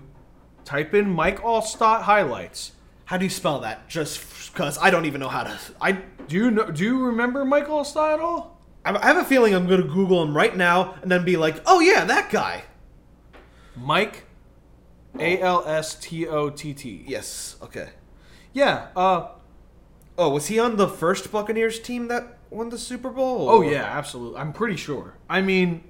type 0.64 0.94
in 0.94 1.10
Mike 1.10 1.40
Alstott 1.40 2.02
highlights. 2.02 2.72
How 3.04 3.16
do 3.16 3.24
you 3.24 3.30
spell 3.30 3.60
that? 3.60 3.88
Just 3.88 4.52
because 4.52 4.78
I 4.78 4.90
don't 4.90 5.04
even 5.04 5.20
know 5.20 5.28
how 5.28 5.44
to. 5.44 5.58
I 5.80 5.92
Do 5.92 6.36
you 6.36 6.50
know? 6.50 6.70
Do 6.70 6.84
you 6.84 6.98
remember 7.06 7.44
Mike 7.44 7.66
Alstott 7.66 8.14
at 8.14 8.20
all? 8.20 8.58
I 8.84 9.06
have 9.06 9.18
a 9.18 9.24
feeling 9.24 9.54
I'm 9.54 9.66
going 9.66 9.82
to 9.82 9.88
Google 9.88 10.22
him 10.22 10.34
right 10.34 10.56
now 10.56 10.94
and 11.02 11.10
then 11.10 11.24
be 11.24 11.36
like, 11.36 11.60
oh 11.66 11.80
yeah, 11.80 12.04
that 12.06 12.30
guy. 12.30 12.64
Mike, 13.76 14.24
A 15.18 15.40
L 15.40 15.64
S 15.66 15.94
T 15.96 16.26
O 16.26 16.50
T 16.50 16.72
T. 16.74 17.04
Yes. 17.06 17.56
Okay. 17.62 17.90
Yeah. 18.52 18.88
Uh, 18.96 19.28
Oh, 20.18 20.28
was 20.28 20.48
he 20.48 20.58
on 20.58 20.76
the 20.76 20.86
first 20.88 21.32
Buccaneers 21.32 21.80
team 21.80 22.08
that 22.08 22.36
won 22.50 22.68
the 22.68 22.76
Super 22.78 23.08
Bowl? 23.08 23.48
oh 23.48 23.62
yeah, 23.62 23.84
absolutely. 23.84 24.38
I'm 24.38 24.52
pretty 24.52 24.76
sure. 24.76 25.14
I 25.30 25.40
mean, 25.40 25.84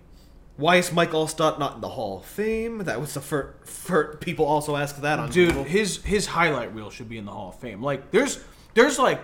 Why 0.56 0.76
is 0.76 0.92
Mike 0.92 1.10
Alstott 1.10 1.58
not 1.58 1.74
in 1.76 1.80
the 1.80 1.88
Hall 1.88 2.18
of 2.18 2.26
Fame? 2.26 2.78
That 2.84 3.00
was 3.00 3.14
the 3.14 3.20
first. 3.20 3.66
first 3.66 4.20
people 4.20 4.44
also 4.44 4.76
ask 4.76 5.00
that 5.00 5.18
on 5.18 5.30
dude, 5.30 5.48
Google. 5.48 5.64
his 5.64 6.02
his 6.04 6.26
highlight 6.26 6.72
reel 6.74 6.90
should 6.90 7.08
be 7.08 7.18
in 7.18 7.24
the 7.24 7.32
Hall 7.32 7.48
of 7.48 7.58
Fame. 7.58 7.82
Like, 7.82 8.10
there's 8.12 8.38
there's 8.74 8.98
like, 9.00 9.20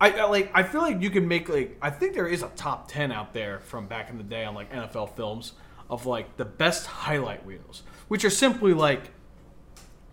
I, 0.00 0.10
I 0.12 0.24
like 0.24 0.50
I 0.54 0.62
feel 0.64 0.80
like 0.80 1.00
you 1.00 1.10
can 1.10 1.28
make 1.28 1.48
like 1.48 1.76
I 1.80 1.90
think 1.90 2.14
there 2.14 2.26
is 2.26 2.42
a 2.42 2.48
top 2.56 2.90
ten 2.90 3.12
out 3.12 3.32
there 3.34 3.60
from 3.60 3.86
back 3.86 4.10
in 4.10 4.16
the 4.18 4.24
day 4.24 4.44
on 4.44 4.54
like 4.56 4.72
NFL 4.72 5.14
films 5.14 5.52
of 5.88 6.04
like 6.06 6.36
the 6.36 6.44
best 6.46 6.86
highlight 6.86 7.46
reels, 7.46 7.84
which 8.08 8.24
are 8.24 8.30
simply 8.30 8.72
like 8.74 9.10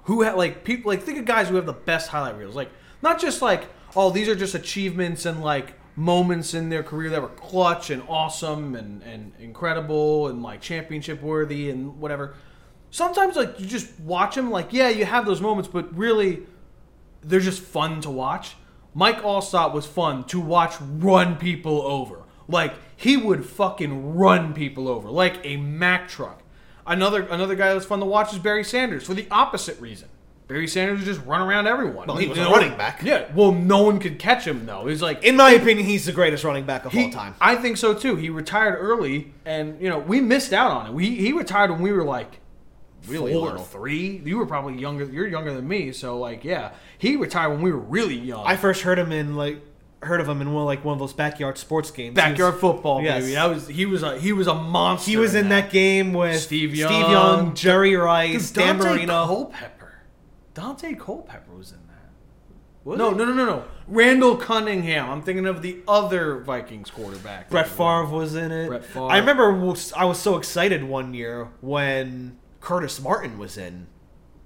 who 0.09 0.23
had 0.23 0.33
like 0.33 0.63
people 0.63 0.89
like 0.89 1.03
think 1.03 1.19
of 1.19 1.25
guys 1.25 1.49
who 1.49 1.55
have 1.55 1.67
the 1.67 1.71
best 1.71 2.09
highlight 2.09 2.35
reels, 2.35 2.55
like 2.55 2.71
not 3.03 3.21
just 3.21 3.43
like 3.43 3.69
oh 3.95 4.09
these 4.09 4.27
are 4.27 4.33
just 4.33 4.55
achievements 4.55 5.23
and 5.23 5.43
like 5.43 5.75
moments 5.95 6.55
in 6.55 6.69
their 6.69 6.81
career 6.81 7.11
that 7.11 7.21
were 7.21 7.27
clutch 7.27 7.91
and 7.91 8.01
awesome 8.09 8.73
and 8.73 9.03
and 9.03 9.33
incredible 9.39 10.27
and 10.27 10.41
like 10.41 10.61
championship 10.61 11.21
worthy 11.21 11.69
and 11.69 11.99
whatever. 11.99 12.33
Sometimes 12.89 13.35
like 13.35 13.59
you 13.59 13.67
just 13.67 13.99
watch 13.99 14.33
them 14.33 14.49
like 14.49 14.73
yeah 14.73 14.89
you 14.89 15.05
have 15.05 15.27
those 15.27 15.41
moments, 15.41 15.69
but 15.71 15.95
really 15.95 16.39
they're 17.21 17.39
just 17.39 17.61
fun 17.61 18.01
to 18.01 18.09
watch. 18.09 18.55
Mike 18.95 19.21
Alstott 19.21 19.75
was 19.75 19.85
fun 19.85 20.23
to 20.23 20.39
watch 20.39 20.73
run 20.81 21.35
people 21.35 21.83
over. 21.83 22.23
Like 22.47 22.73
he 22.95 23.15
would 23.15 23.45
fucking 23.45 24.15
run 24.15 24.55
people 24.55 24.87
over 24.87 25.07
like 25.11 25.39
a 25.43 25.57
Mack 25.57 26.07
truck. 26.07 26.41
Another 26.89 27.21
another 27.23 27.55
guy 27.55 27.73
that's 27.73 27.85
fun 27.85 27.99
to 27.99 28.05
watch 28.05 28.33
is 28.33 28.39
Barry 28.39 28.63
Sanders 28.63 29.05
for 29.05 29.13
the 29.13 29.27
opposite 29.31 29.79
reason. 29.79 30.09
Barry 30.47 30.67
Sanders 30.67 30.97
would 30.99 31.05
just 31.05 31.23
run 31.27 31.41
around 31.41 31.67
everyone. 31.67 32.07
Well, 32.07 32.17
he 32.17 32.27
was 32.27 32.39
a 32.39 32.45
running 32.45 32.75
back. 32.75 33.03
Yeah. 33.03 33.27
Well, 33.35 33.51
no 33.51 33.83
one 33.83 33.99
could 33.99 34.17
catch 34.17 34.45
him 34.47 34.65
though. 34.65 34.87
He's 34.87 35.01
like 35.01 35.23
in 35.23 35.35
my 35.37 35.51
opinion, 35.51 35.85
he's 35.85 36.05
the 36.07 36.11
greatest 36.11 36.43
running 36.43 36.65
back 36.65 36.85
of 36.85 36.91
he- 36.91 37.05
all 37.05 37.11
time. 37.11 37.35
I 37.39 37.55
think 37.55 37.77
so 37.77 37.93
too. 37.93 38.15
He 38.15 38.29
retired 38.31 38.75
early, 38.79 39.31
and 39.45 39.79
you 39.79 39.87
know 39.89 39.99
we 39.99 40.19
missed 40.21 40.51
out 40.51 40.71
on 40.71 40.87
it. 40.87 40.93
We 40.93 41.15
he 41.15 41.31
retired 41.31 41.69
when 41.69 41.81
we 41.81 41.91
were 41.91 42.03
like 42.03 42.39
Really 43.07 43.31
four 43.31 43.41
or 43.47 43.51
little. 43.51 43.63
three. 43.63 44.21
You 44.25 44.37
were 44.39 44.45
probably 44.47 44.77
younger. 44.81 45.05
You're 45.05 45.27
younger 45.27 45.53
than 45.53 45.67
me, 45.67 45.91
so 45.91 46.17
like 46.17 46.43
yeah, 46.43 46.71
he 46.97 47.15
retired 47.15 47.51
when 47.51 47.61
we 47.61 47.71
were 47.71 47.77
really 47.77 48.17
young. 48.17 48.43
I 48.45 48.55
first 48.57 48.81
heard 48.81 48.97
him 48.99 49.11
in 49.11 49.35
like 49.35 49.61
heard 50.01 50.21
of 50.21 50.29
him 50.29 50.41
in 50.41 50.53
one 50.53 50.65
like 50.65 50.85
one 50.85 50.93
of 50.93 50.99
those 50.99 51.13
backyard 51.13 51.57
sports 51.57 51.91
games. 51.91 52.15
Backyard 52.15 52.53
was- 52.53 52.61
football, 52.61 53.01
Yes. 53.01 53.23
baby. 53.23 53.35
That 53.35 53.45
was 53.49 53.67
he 53.67 53.85
was 53.85 54.01
a 54.03 54.17
he 54.19 54.31
was 54.33 54.47
a 54.47 54.53
monster. 54.55 55.11
He 55.11 55.17
was 55.17 55.35
in 55.35 55.49
that 55.49 55.69
game 55.71 56.13
with 56.13 56.39
Steve 56.39 56.69
Steve 56.71 56.77
Young. 56.79 57.11
Young, 57.11 57.53
Jerry 57.55 57.95
Rice, 57.95 58.51
Dan 58.51 58.77
Dante 58.77 58.89
Marino. 58.95 59.25
Culpepper. 59.25 59.99
Daunte 60.55 60.97
Culpepper 60.99 61.53
was 61.55 61.71
in 61.71 61.77
that. 61.87 62.97
no, 62.97 63.11
no, 63.11 63.25
no, 63.25 63.33
no, 63.33 63.45
no. 63.45 63.63
Randall 63.87 64.37
Cunningham. 64.37 65.09
I'm 65.09 65.21
thinking 65.21 65.45
of 65.45 65.61
the 65.61 65.79
other 65.87 66.39
Vikings 66.39 66.89
quarterback. 66.91 67.49
Brett 67.49 67.67
Favre 67.67 68.05
was 68.05 68.35
in 68.35 68.51
it. 68.51 68.67
Brett 68.67 68.85
Favre. 68.85 69.07
I 69.09 69.17
remember 69.17 69.51
I 69.95 70.05
was 70.05 70.19
so 70.19 70.37
excited 70.37 70.83
one 70.83 71.13
year 71.13 71.49
when 71.61 72.37
Curtis 72.61 73.01
Martin 73.01 73.37
was 73.37 73.57
in. 73.57 73.87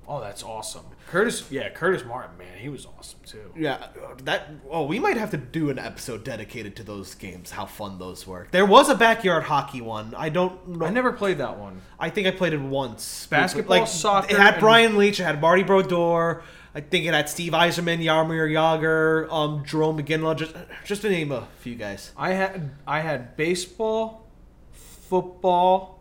Oh, 0.08 0.20
that's 0.20 0.44
awesome. 0.44 0.86
Curtis, 1.14 1.50
yeah, 1.52 1.70
Curtis 1.70 2.04
Martin, 2.06 2.36
man, 2.40 2.58
he 2.58 2.70
was 2.70 2.88
awesome 2.88 3.20
too. 3.26 3.54
Yeah, 3.56 3.88
that. 4.24 4.50
Oh, 4.70 4.86
we 4.86 4.98
might 4.98 5.16
have 5.18 5.30
to 5.32 5.38
do 5.38 5.70
an 5.70 5.78
episode 5.78 6.24
dedicated 6.24 6.76
to 6.78 6.84
those 6.84 7.14
games. 7.14 7.52
How 7.52 7.68
fun 7.68 8.00
those 8.00 8.26
were. 8.26 8.48
There 8.50 8.66
was 8.66 8.90
a 8.90 8.96
backyard 8.96 9.44
hockey 9.44 9.80
one. 9.80 10.16
I 10.18 10.30
don't. 10.30 10.68
know. 10.68 10.86
I 10.86 10.90
never 10.90 11.12
played 11.14 11.38
that 11.38 11.60
one. 11.60 11.82
I 12.00 12.10
think 12.10 12.26
I 12.26 12.32
played 12.32 12.54
it 12.54 12.62
once. 12.62 13.28
Basketball, 13.28 13.86
soccer, 13.86 14.34
It 14.34 14.40
had 14.40 14.56
and- 14.56 14.60
Brian 14.62 14.94
Leetch. 14.98 15.20
It 15.20 15.24
had 15.24 15.40
Marty 15.40 15.62
Brodeur. 15.62 16.42
I 16.76 16.82
think 16.82 17.06
it 17.06 17.14
had 17.14 17.30
Steve 17.30 17.52
Yzerman, 17.54 18.00
Jaromir 18.04 18.50
Jagr, 18.52 19.32
um, 19.32 19.64
Jarome 19.64 20.04
Iginla. 20.04 20.36
Just, 20.36 20.56
just 20.84 21.04
to 21.04 21.10
name 21.12 21.32
a 21.32 21.48
few 21.60 21.76
guys. 21.76 22.12
I 22.18 22.32
had 22.34 22.72
I 22.88 23.02
had 23.02 23.38
baseball, 23.38 24.26
football, 24.72 26.00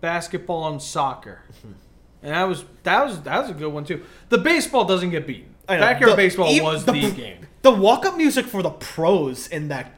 basketball, 0.00 0.68
and 0.68 0.80
soccer, 0.80 1.42
and 2.22 2.32
that 2.34 2.44
was 2.44 2.64
that 2.84 3.04
was 3.04 3.20
that 3.22 3.40
was 3.42 3.50
a 3.50 3.54
good 3.54 3.72
one 3.72 3.84
too. 3.84 4.04
The 4.28 4.38
baseball 4.38 4.84
doesn't 4.84 5.10
get 5.10 5.26
beaten. 5.26 5.54
I 5.68 5.76
know. 5.76 5.80
Backyard 5.82 6.12
The- 6.12 6.16
baseball 6.16 6.48
even 6.50 6.64
was 6.64 6.84
the- 6.84 6.92
game. 6.92 7.46
The 7.62 7.70
walk-up 7.70 8.16
music 8.16 8.46
for 8.46 8.60
the 8.62 8.70
pros 8.70 9.46
in 9.46 9.68
that 9.68 9.92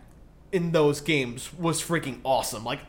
in 0.53 0.73
those 0.73 1.01
games 1.01 1.53
was 1.55 1.81
freaking 1.83 2.19
awesome. 2.23 2.63
Like, 2.63 2.81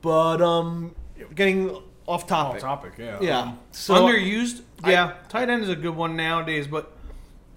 but 0.00 0.40
um, 0.40 0.94
getting 1.34 1.76
off 2.06 2.26
topic. 2.26 2.60
topic, 2.62 2.94
yeah. 2.98 3.18
Yeah. 3.20 3.38
Um, 3.40 3.58
So- 3.70 3.94
underused, 3.94 4.62
yeah. 4.86 5.14
tight 5.28 5.48
end 5.50 5.62
is 5.62 5.68
a 5.68 5.76
good 5.76 5.94
one 5.94 6.16
nowadays, 6.16 6.66
but 6.66 6.92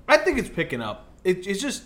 I 0.07 0.17
think 0.17 0.37
it's 0.37 0.49
picking 0.49 0.81
up. 0.81 1.05
It, 1.23 1.47
it's 1.47 1.61
just 1.61 1.83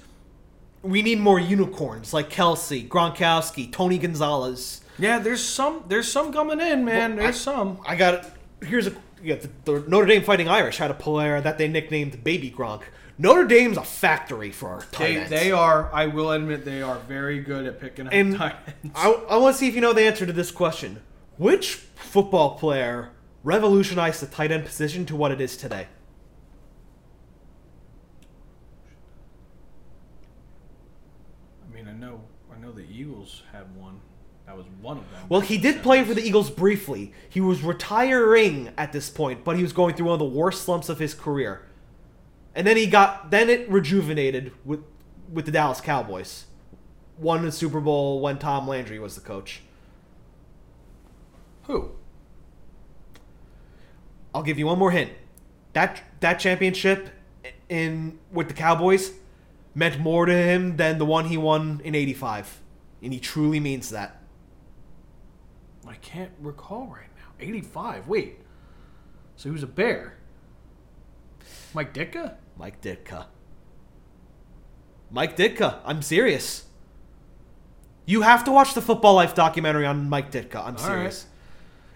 We 0.82 1.02
need 1.02 1.20
more 1.20 1.40
unicorns 1.40 2.14
like 2.14 2.30
Kelce, 2.30 2.88
Gronkowski, 2.88 3.72
Tony 3.72 3.98
Gonzalez. 3.98 4.82
Yeah, 4.98 5.20
there's 5.20 5.44
some 5.44 5.84
there's 5.88 6.10
some 6.12 6.32
coming 6.34 6.60
in, 6.60 6.84
man. 6.86 7.16
Well, 7.16 7.24
there's 7.26 7.36
I- 7.48 7.52
some. 7.54 7.80
I 7.86 7.96
got 7.96 8.26
here's 8.64 8.88
a 8.88 8.94
yeah, 9.22 9.36
the, 9.36 9.50
the 9.66 9.80
Notre 9.88 10.08
Dame 10.08 10.24
Fighting 10.24 10.48
Irish 10.48 10.78
had 10.78 10.92
a 10.92 10.94
player 10.94 11.42
that 11.42 11.58
they 11.58 11.68
nicknamed 11.68 12.24
Baby 12.24 12.50
Gronk. 12.52 12.84
Notre 13.18 13.46
Dame's 13.46 13.76
a 13.78 13.84
factory 13.84 14.50
for 14.52 14.86
tight 14.94 15.08
They, 15.08 15.18
ends. 15.18 15.30
they 15.30 15.52
are. 15.52 15.90
I 15.94 16.08
will 16.08 16.32
admit 16.32 16.64
they 16.64 16.82
are 16.82 16.98
very 17.00 17.42
good 17.42 17.66
at 17.66 17.82
picking 17.82 18.08
up 18.08 18.14
And 18.14 18.38
tight 18.38 18.56
ends. 18.66 18.96
I, 18.96 19.12
I 19.30 19.38
want 19.38 19.56
to 19.56 19.60
see 19.60 19.68
if 19.68 19.76
you 19.76 19.82
know 19.82 19.92
the 19.92 20.04
answer 20.04 20.26
to 20.26 20.32
this 20.32 20.52
question. 20.52 21.02
Which 21.38 21.76
football 21.76 22.58
player 22.58 23.10
revolutionized 23.44 24.22
the 24.22 24.28
tight 24.28 24.52
end 24.52 24.66
position 24.66 25.06
to 25.08 25.16
what 25.18 25.32
it 25.32 25.42
is 25.42 25.58
today? 25.58 25.88
I 31.70 31.74
mean, 31.74 31.88
I 31.88 31.94
know 31.94 32.22
I 32.54 32.60
know 32.60 32.72
the 32.72 32.86
Eagles 32.90 33.44
had. 33.52 33.76
That 34.50 34.58
was 34.58 34.66
one 34.82 34.98
of 34.98 35.04
them. 35.12 35.26
Well, 35.30 35.42
he 35.42 35.60
did 35.60 35.84
play 35.84 36.04
for 36.04 36.16
the 36.16 36.24
Eagles 36.24 36.50
briefly. 36.50 37.14
He 37.30 37.40
was 37.40 37.62
retiring 37.62 38.72
at 38.80 38.92
this 38.92 39.08
point, 39.08 39.44
but 39.44 39.58
he 39.58 39.62
was 39.62 39.74
going 39.74 39.94
through 39.94 40.08
one 40.08 40.14
of 40.14 40.20
the 40.20 40.26
worst 40.26 40.64
slumps 40.64 40.90
of 40.90 40.98
his 40.98 41.14
career. 41.14 41.68
And 42.56 42.66
then 42.66 42.76
he 42.76 42.88
got 42.88 43.30
then 43.30 43.48
it 43.48 43.70
rejuvenated 43.70 44.52
with 44.66 44.84
with 45.32 45.46
the 45.46 45.52
Dallas 45.52 45.80
Cowboys. 45.80 46.48
Won 47.20 47.46
the 47.46 47.52
Super 47.52 47.80
Bowl 47.80 48.22
when 48.22 48.40
Tom 48.40 48.68
Landry 48.68 48.98
was 48.98 49.14
the 49.14 49.22
coach. 49.22 49.62
Who? 51.66 51.92
I'll 54.34 54.42
give 54.42 54.58
you 54.58 54.66
one 54.66 54.80
more 54.80 54.90
hint. 54.90 55.12
That 55.74 56.02
that 56.22 56.40
championship 56.40 57.10
in 57.70 58.18
with 58.32 58.48
the 58.48 58.56
Cowboys 58.56 59.12
meant 59.76 60.00
more 60.00 60.26
to 60.26 60.34
him 60.34 60.78
than 60.78 60.98
the 60.98 61.06
one 61.06 61.26
he 61.26 61.38
won 61.38 61.82
in 61.84 61.94
85. 61.94 62.62
And 63.04 63.14
he 63.14 63.20
truly 63.20 63.60
means 63.60 63.92
that. 63.92 64.19
I 65.88 65.96
can't 65.96 66.32
recall 66.40 66.88
right 66.88 67.10
now. 67.18 67.30
85. 67.40 68.08
Wait. 68.08 68.40
So 69.36 69.50
he 69.50 69.54
was 69.54 69.64
a 69.64 69.68
bear. 69.68 70.16
Mike 71.74 71.94
Ditka? 71.94 72.36
Mike 72.58 72.82
Ditka. 72.82 73.26
Mike 75.12 75.36
Ditka. 75.38 75.80
I'm 75.86 76.02
serious. 76.02 76.66
You 78.06 78.22
have 78.22 78.44
to 78.46 78.52
watch 78.52 78.74
the 78.74 78.82
Football 78.82 79.16
Life 79.16 79.36
documentary 79.36 79.86
on 79.86 80.10
Mike 80.10 80.32
Ditka. 80.32 80.58
I'm 80.66 80.74
All 80.76 80.78
serious. 80.84 81.28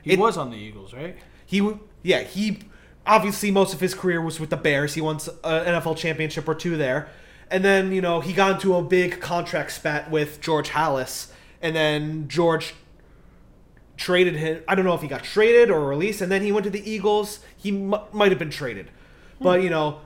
He 0.01 0.13
It- 0.13 0.19
was 0.19 0.37
on 0.37 0.51
the 0.51 0.57
Eagles, 0.57 0.93
right? 0.93 1.17
He, 1.45 1.67
yeah, 2.03 2.21
he 2.21 2.59
obviously 3.05 3.51
most 3.51 3.73
of 3.73 3.79
his 3.79 3.93
career 3.93 4.21
was 4.21 4.39
with 4.39 4.49
the 4.49 4.57
Bears. 4.57 4.93
He 4.93 5.01
won 5.01 5.17
an 5.17 5.31
uh, 5.43 5.81
NFL 5.81 5.97
championship 5.97 6.47
or 6.47 6.55
two 6.55 6.77
there, 6.77 7.09
and 7.51 7.63
then 7.63 7.91
you 7.91 8.01
know 8.01 8.21
he 8.21 8.33
got 8.33 8.51
into 8.53 8.75
a 8.75 8.81
big 8.81 9.19
contract 9.19 9.71
spat 9.71 10.09
with 10.09 10.39
George 10.41 10.69
Halas, 10.69 11.31
and 11.61 11.75
then 11.75 12.27
George 12.27 12.73
traded 13.97 14.35
him. 14.35 14.63
I 14.67 14.75
don't 14.75 14.85
know 14.85 14.93
if 14.93 15.01
he 15.01 15.07
got 15.07 15.23
traded 15.23 15.69
or 15.69 15.87
released, 15.87 16.21
and 16.21 16.31
then 16.31 16.41
he 16.41 16.51
went 16.51 16.63
to 16.65 16.69
the 16.69 16.89
Eagles. 16.89 17.39
He 17.57 17.69
m- 17.69 17.95
might 18.11 18.31
have 18.31 18.39
been 18.39 18.49
traded, 18.49 18.89
but 19.39 19.61
you 19.61 19.69
know 19.69 20.01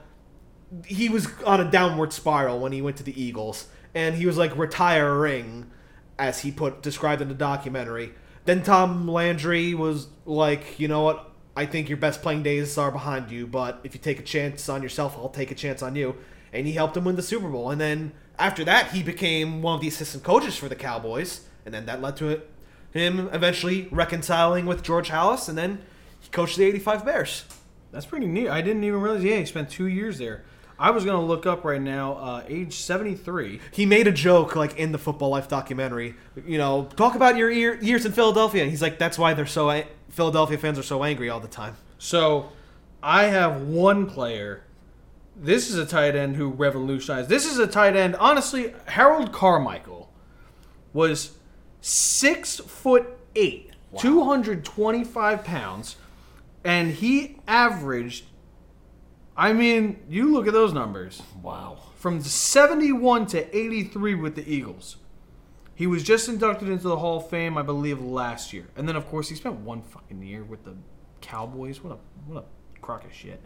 he 0.86 1.08
was 1.08 1.28
on 1.44 1.60
a 1.60 1.70
downward 1.70 2.12
spiral 2.12 2.58
when 2.58 2.72
he 2.72 2.82
went 2.82 2.96
to 2.98 3.02
the 3.02 3.20
Eagles, 3.20 3.68
and 3.94 4.14
he 4.14 4.26
was 4.26 4.36
like 4.36 4.56
retiring, 4.56 5.70
as 6.18 6.40
he 6.40 6.50
put 6.50 6.82
described 6.82 7.22
in 7.22 7.28
the 7.28 7.34
documentary. 7.34 8.12
Then 8.44 8.62
Tom 8.62 9.08
Landry 9.08 9.74
was 9.74 10.08
like, 10.24 10.78
you 10.80 10.88
know 10.88 11.02
what? 11.02 11.32
I 11.56 11.66
think 11.66 11.88
your 11.88 11.98
best 11.98 12.22
playing 12.22 12.42
days 12.42 12.78
are 12.78 12.90
behind 12.90 13.30
you, 13.30 13.46
but 13.46 13.80
if 13.82 13.94
you 13.94 14.00
take 14.00 14.20
a 14.20 14.22
chance 14.22 14.68
on 14.68 14.82
yourself, 14.82 15.16
I'll 15.16 15.28
take 15.28 15.50
a 15.50 15.54
chance 15.54 15.82
on 15.82 15.96
you. 15.96 16.16
And 16.52 16.66
he 16.66 16.72
helped 16.72 16.96
him 16.96 17.04
win 17.04 17.16
the 17.16 17.22
Super 17.22 17.48
Bowl. 17.48 17.70
And 17.70 17.80
then 17.80 18.12
after 18.38 18.64
that, 18.64 18.92
he 18.92 19.02
became 19.02 19.60
one 19.60 19.74
of 19.74 19.80
the 19.80 19.88
assistant 19.88 20.22
coaches 20.22 20.56
for 20.56 20.68
the 20.68 20.76
Cowboys, 20.76 21.42
and 21.66 21.74
then 21.74 21.84
that 21.86 22.00
led 22.00 22.16
to 22.18 22.28
it, 22.28 22.48
him 22.92 23.28
eventually 23.32 23.88
reconciling 23.90 24.66
with 24.66 24.82
George 24.82 25.10
Halas, 25.10 25.48
and 25.48 25.56
then 25.58 25.80
he 26.20 26.28
coached 26.30 26.56
the 26.56 26.64
'85 26.64 27.04
Bears. 27.04 27.44
That's 27.92 28.06
pretty 28.06 28.26
neat. 28.26 28.48
I 28.48 28.60
didn't 28.60 28.84
even 28.84 29.00
realize. 29.00 29.24
Yeah, 29.24 29.36
he 29.38 29.44
spent 29.46 29.70
two 29.70 29.86
years 29.86 30.18
there. 30.18 30.44
I 30.78 30.90
was 30.90 31.04
gonna 31.04 31.24
look 31.24 31.44
up 31.46 31.64
right 31.64 31.80
now. 31.80 32.12
Uh, 32.14 32.44
age 32.46 32.76
seventy 32.76 33.14
three. 33.14 33.60
he 33.72 33.84
made 33.86 34.06
a 34.06 34.12
joke 34.12 34.54
like 34.54 34.76
in 34.78 34.92
the 34.92 34.98
Football 34.98 35.30
Life 35.30 35.48
documentary. 35.48 36.14
You 36.46 36.58
know, 36.58 36.88
talk 36.96 37.14
about 37.16 37.36
your 37.36 37.50
year, 37.50 37.74
years 37.82 38.06
in 38.06 38.12
Philadelphia. 38.12 38.62
And 38.62 38.70
he's 38.70 38.82
like, 38.82 38.98
that's 38.98 39.18
why 39.18 39.34
they're 39.34 39.46
so 39.46 39.70
a- 39.70 39.86
Philadelphia 40.10 40.56
fans 40.58 40.78
are 40.78 40.82
so 40.84 41.02
angry 41.02 41.28
all 41.30 41.40
the 41.40 41.48
time. 41.48 41.76
So, 41.98 42.50
I 43.02 43.24
have 43.24 43.62
one 43.62 44.06
player. 44.06 44.62
This 45.36 45.68
is 45.68 45.76
a 45.78 45.86
tight 45.86 46.14
end 46.14 46.36
who 46.36 46.48
revolutionized. 46.50 47.28
This 47.28 47.44
is 47.46 47.58
a 47.58 47.66
tight 47.66 47.96
end. 47.96 48.14
Honestly, 48.16 48.74
Harold 48.86 49.32
Carmichael 49.32 50.12
was 50.92 51.37
six 51.80 52.58
foot 52.58 53.06
eight, 53.34 53.72
two 53.98 54.24
hundred 54.24 54.64
twenty 54.64 55.04
five 55.04 55.44
pounds, 55.44 55.96
and 56.64 56.92
he 56.92 57.36
averaged. 57.46 58.24
I 59.36 59.52
mean, 59.52 60.00
you 60.08 60.32
look 60.32 60.48
at 60.48 60.52
those 60.52 60.72
numbers. 60.72 61.22
Wow. 61.42 61.78
from 61.94 62.20
71 62.20 63.26
to 63.26 63.56
83 63.56 64.14
with 64.16 64.34
the 64.34 64.52
Eagles. 64.52 64.96
He 65.76 65.86
was 65.86 66.02
just 66.02 66.28
inducted 66.28 66.68
into 66.68 66.88
the 66.88 66.96
Hall 66.96 67.18
of 67.18 67.30
Fame, 67.30 67.56
I 67.56 67.62
believe, 67.62 68.00
last 68.00 68.52
year. 68.52 68.66
And 68.76 68.88
then, 68.88 68.96
of 68.96 69.06
course, 69.06 69.28
he 69.28 69.36
spent 69.36 69.60
one 69.60 69.82
fucking 69.82 70.20
year 70.22 70.42
with 70.42 70.64
the 70.64 70.74
Cowboys. 71.20 71.82
What 71.84 71.92
a 71.92 71.98
what 72.26 72.44
a 72.44 72.80
crock 72.80 73.04
of 73.04 73.12
shit. 73.14 73.40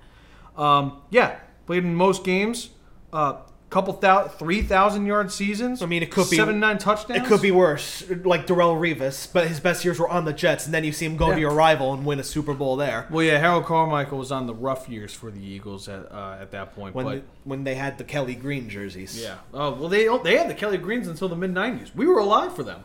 Um, 0.56 1.02
yeah, 1.10 1.40
played 1.66 1.84
in 1.84 1.94
most 1.94 2.24
games. 2.24 2.70
Uh, 3.12 3.40
couple 3.72 3.94
thou- 3.94 4.28
three 4.28 4.62
thousand 4.62 5.06
yard 5.06 5.32
seasons. 5.32 5.82
I 5.82 5.86
mean, 5.86 6.02
it 6.02 6.10
could 6.10 6.28
be- 6.30 6.36
seven 6.36 6.60
nine 6.60 6.78
touchdowns. 6.78 7.20
It 7.22 7.26
could 7.26 7.40
be 7.42 7.50
worse, 7.50 8.04
like 8.24 8.46
Darrelle 8.46 8.76
Revis, 8.78 9.26
but 9.32 9.48
his 9.48 9.58
best 9.60 9.84
years 9.84 9.98
were 9.98 10.08
on 10.08 10.24
the 10.26 10.32
Jets, 10.32 10.66
and 10.66 10.74
then 10.74 10.84
you 10.84 10.92
see 10.92 11.06
him 11.06 11.16
go 11.16 11.28
Yeah. 11.28 11.34
to 11.36 11.40
your 11.40 11.52
rival 11.54 11.92
and 11.94 12.04
win 12.04 12.20
a 12.20 12.22
Super 12.24 12.54
Bowl 12.54 12.76
there. 12.76 13.06
Well, 13.10 13.24
yeah, 13.24 13.38
Harold 13.38 13.64
Carmichael 13.64 14.18
was 14.18 14.30
on 14.30 14.46
the 14.46 14.54
rough 14.54 14.88
years 14.88 15.14
for 15.14 15.30
the 15.30 15.40
Eagles 15.44 15.88
at 15.88 16.12
uh, 16.12 16.36
at 16.40 16.50
that 16.52 16.74
point. 16.74 16.94
When 16.94 17.04
but 17.06 17.10
they, 17.14 17.22
when 17.44 17.64
they 17.64 17.74
had 17.74 17.98
the 17.98 18.04
Kelly 18.04 18.34
Green 18.34 18.68
jerseys. 18.68 19.20
Yeah. 19.20 19.36
Oh 19.54 19.72
well, 19.72 19.88
they 19.88 20.06
they 20.22 20.36
had 20.36 20.48
the 20.50 20.54
Kelly 20.54 20.78
Greens 20.78 21.08
until 21.08 21.28
the 21.28 21.36
mid 21.36 21.52
'90s. 21.54 21.94
We 21.94 22.06
were 22.06 22.18
alive 22.18 22.54
for 22.54 22.62
them, 22.62 22.84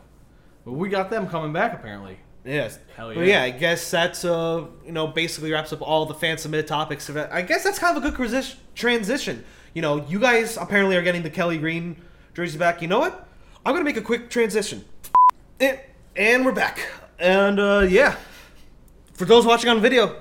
but 0.66 0.72
we 0.74 0.90
got 0.90 1.10
them 1.10 1.28
coming 1.28 1.52
back 1.54 1.74
apparently. 1.74 2.20
Yes. 2.46 2.80
Hell 2.96 3.14
But 3.14 3.26
yeah. 3.26 3.40
yeah, 3.40 3.44
I 3.44 3.50
guess 3.50 3.92
that's 3.92 4.24
uh 4.24 4.68
you 4.86 4.94
know 4.94 5.08
basically 5.08 5.52
wraps 5.52 5.74
up 5.74 5.82
all 5.82 6.06
the 6.06 6.14
fan 6.14 6.38
submitted 6.38 6.66
topics. 6.68 7.10
I 7.10 7.42
guess 7.42 7.66
that's 7.66 7.78
kind 7.78 7.98
of 7.98 8.06
a 8.06 8.10
good 8.12 8.46
transition. 8.74 9.44
You 9.78 9.84
know, 9.84 10.04
you 10.08 10.20
guys 10.20 10.58
apparently 10.58 10.96
are 10.98 11.04
getting 11.04 11.22
the 11.22 11.30
Kelly 11.30 11.60
Green 11.60 11.98
jersey 12.34 12.58
back. 12.58 12.82
You 12.82 12.88
know 12.88 12.98
what? 12.98 13.28
I'm 13.64 13.74
gonna 13.76 13.86
make 13.86 13.96
a 13.96 14.02
quick 14.02 14.28
transition. 14.28 14.84
And, 15.60 15.80
and 16.16 16.44
we're 16.44 16.52
back. 16.52 16.80
And 17.20 17.60
uh, 17.60 17.86
yeah, 17.88 18.16
for 19.14 19.26
those 19.26 19.46
watching 19.46 19.70
on 19.70 19.80
video, 19.80 20.20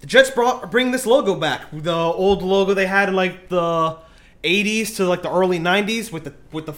the 0.00 0.06
Jets 0.06 0.28
brought 0.30 0.70
bring 0.70 0.90
this 0.90 1.06
logo 1.06 1.34
back. 1.34 1.62
The 1.72 1.94
old 1.94 2.42
logo 2.42 2.74
they 2.74 2.84
had 2.84 3.08
in 3.08 3.14
like 3.14 3.48
the 3.48 3.96
80s 4.44 4.96
to 4.96 5.06
like 5.06 5.22
the 5.22 5.32
early 5.32 5.58
90s 5.58 6.12
with 6.12 6.24
the 6.24 6.34
with 6.52 6.66
the 6.66 6.74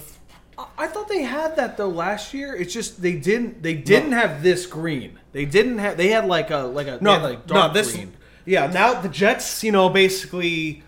I- 0.57 0.67
I 0.79 0.87
thought 0.87 1.09
they 1.09 1.23
had 1.23 1.57
that 1.57 1.77
though 1.77 1.89
last 1.89 2.33
year. 2.33 2.55
It's 2.55 2.73
just 2.73 3.03
they 3.03 3.17
didn't. 3.17 3.65
They 3.65 3.75
didn't 3.75 4.13
have 4.13 4.45
this 4.45 4.65
green. 4.67 5.19
They 5.33 5.45
didn't 5.45 5.79
have. 5.79 5.97
They 5.97 6.11
had 6.11 6.27
like 6.27 6.53
a 6.53 6.59
like 6.59 6.87
a 6.87 6.99
No, 7.01 7.19
like 7.19 7.49
dark 7.49 7.73
no, 7.75 7.81
this. 7.83 7.93
green. 7.95 8.13
Yeah, 8.45 8.69
now 8.69 9.01
the 9.01 9.09
Jets, 9.09 9.65
you 9.65 9.73
know, 9.73 9.89
basically 9.89 10.85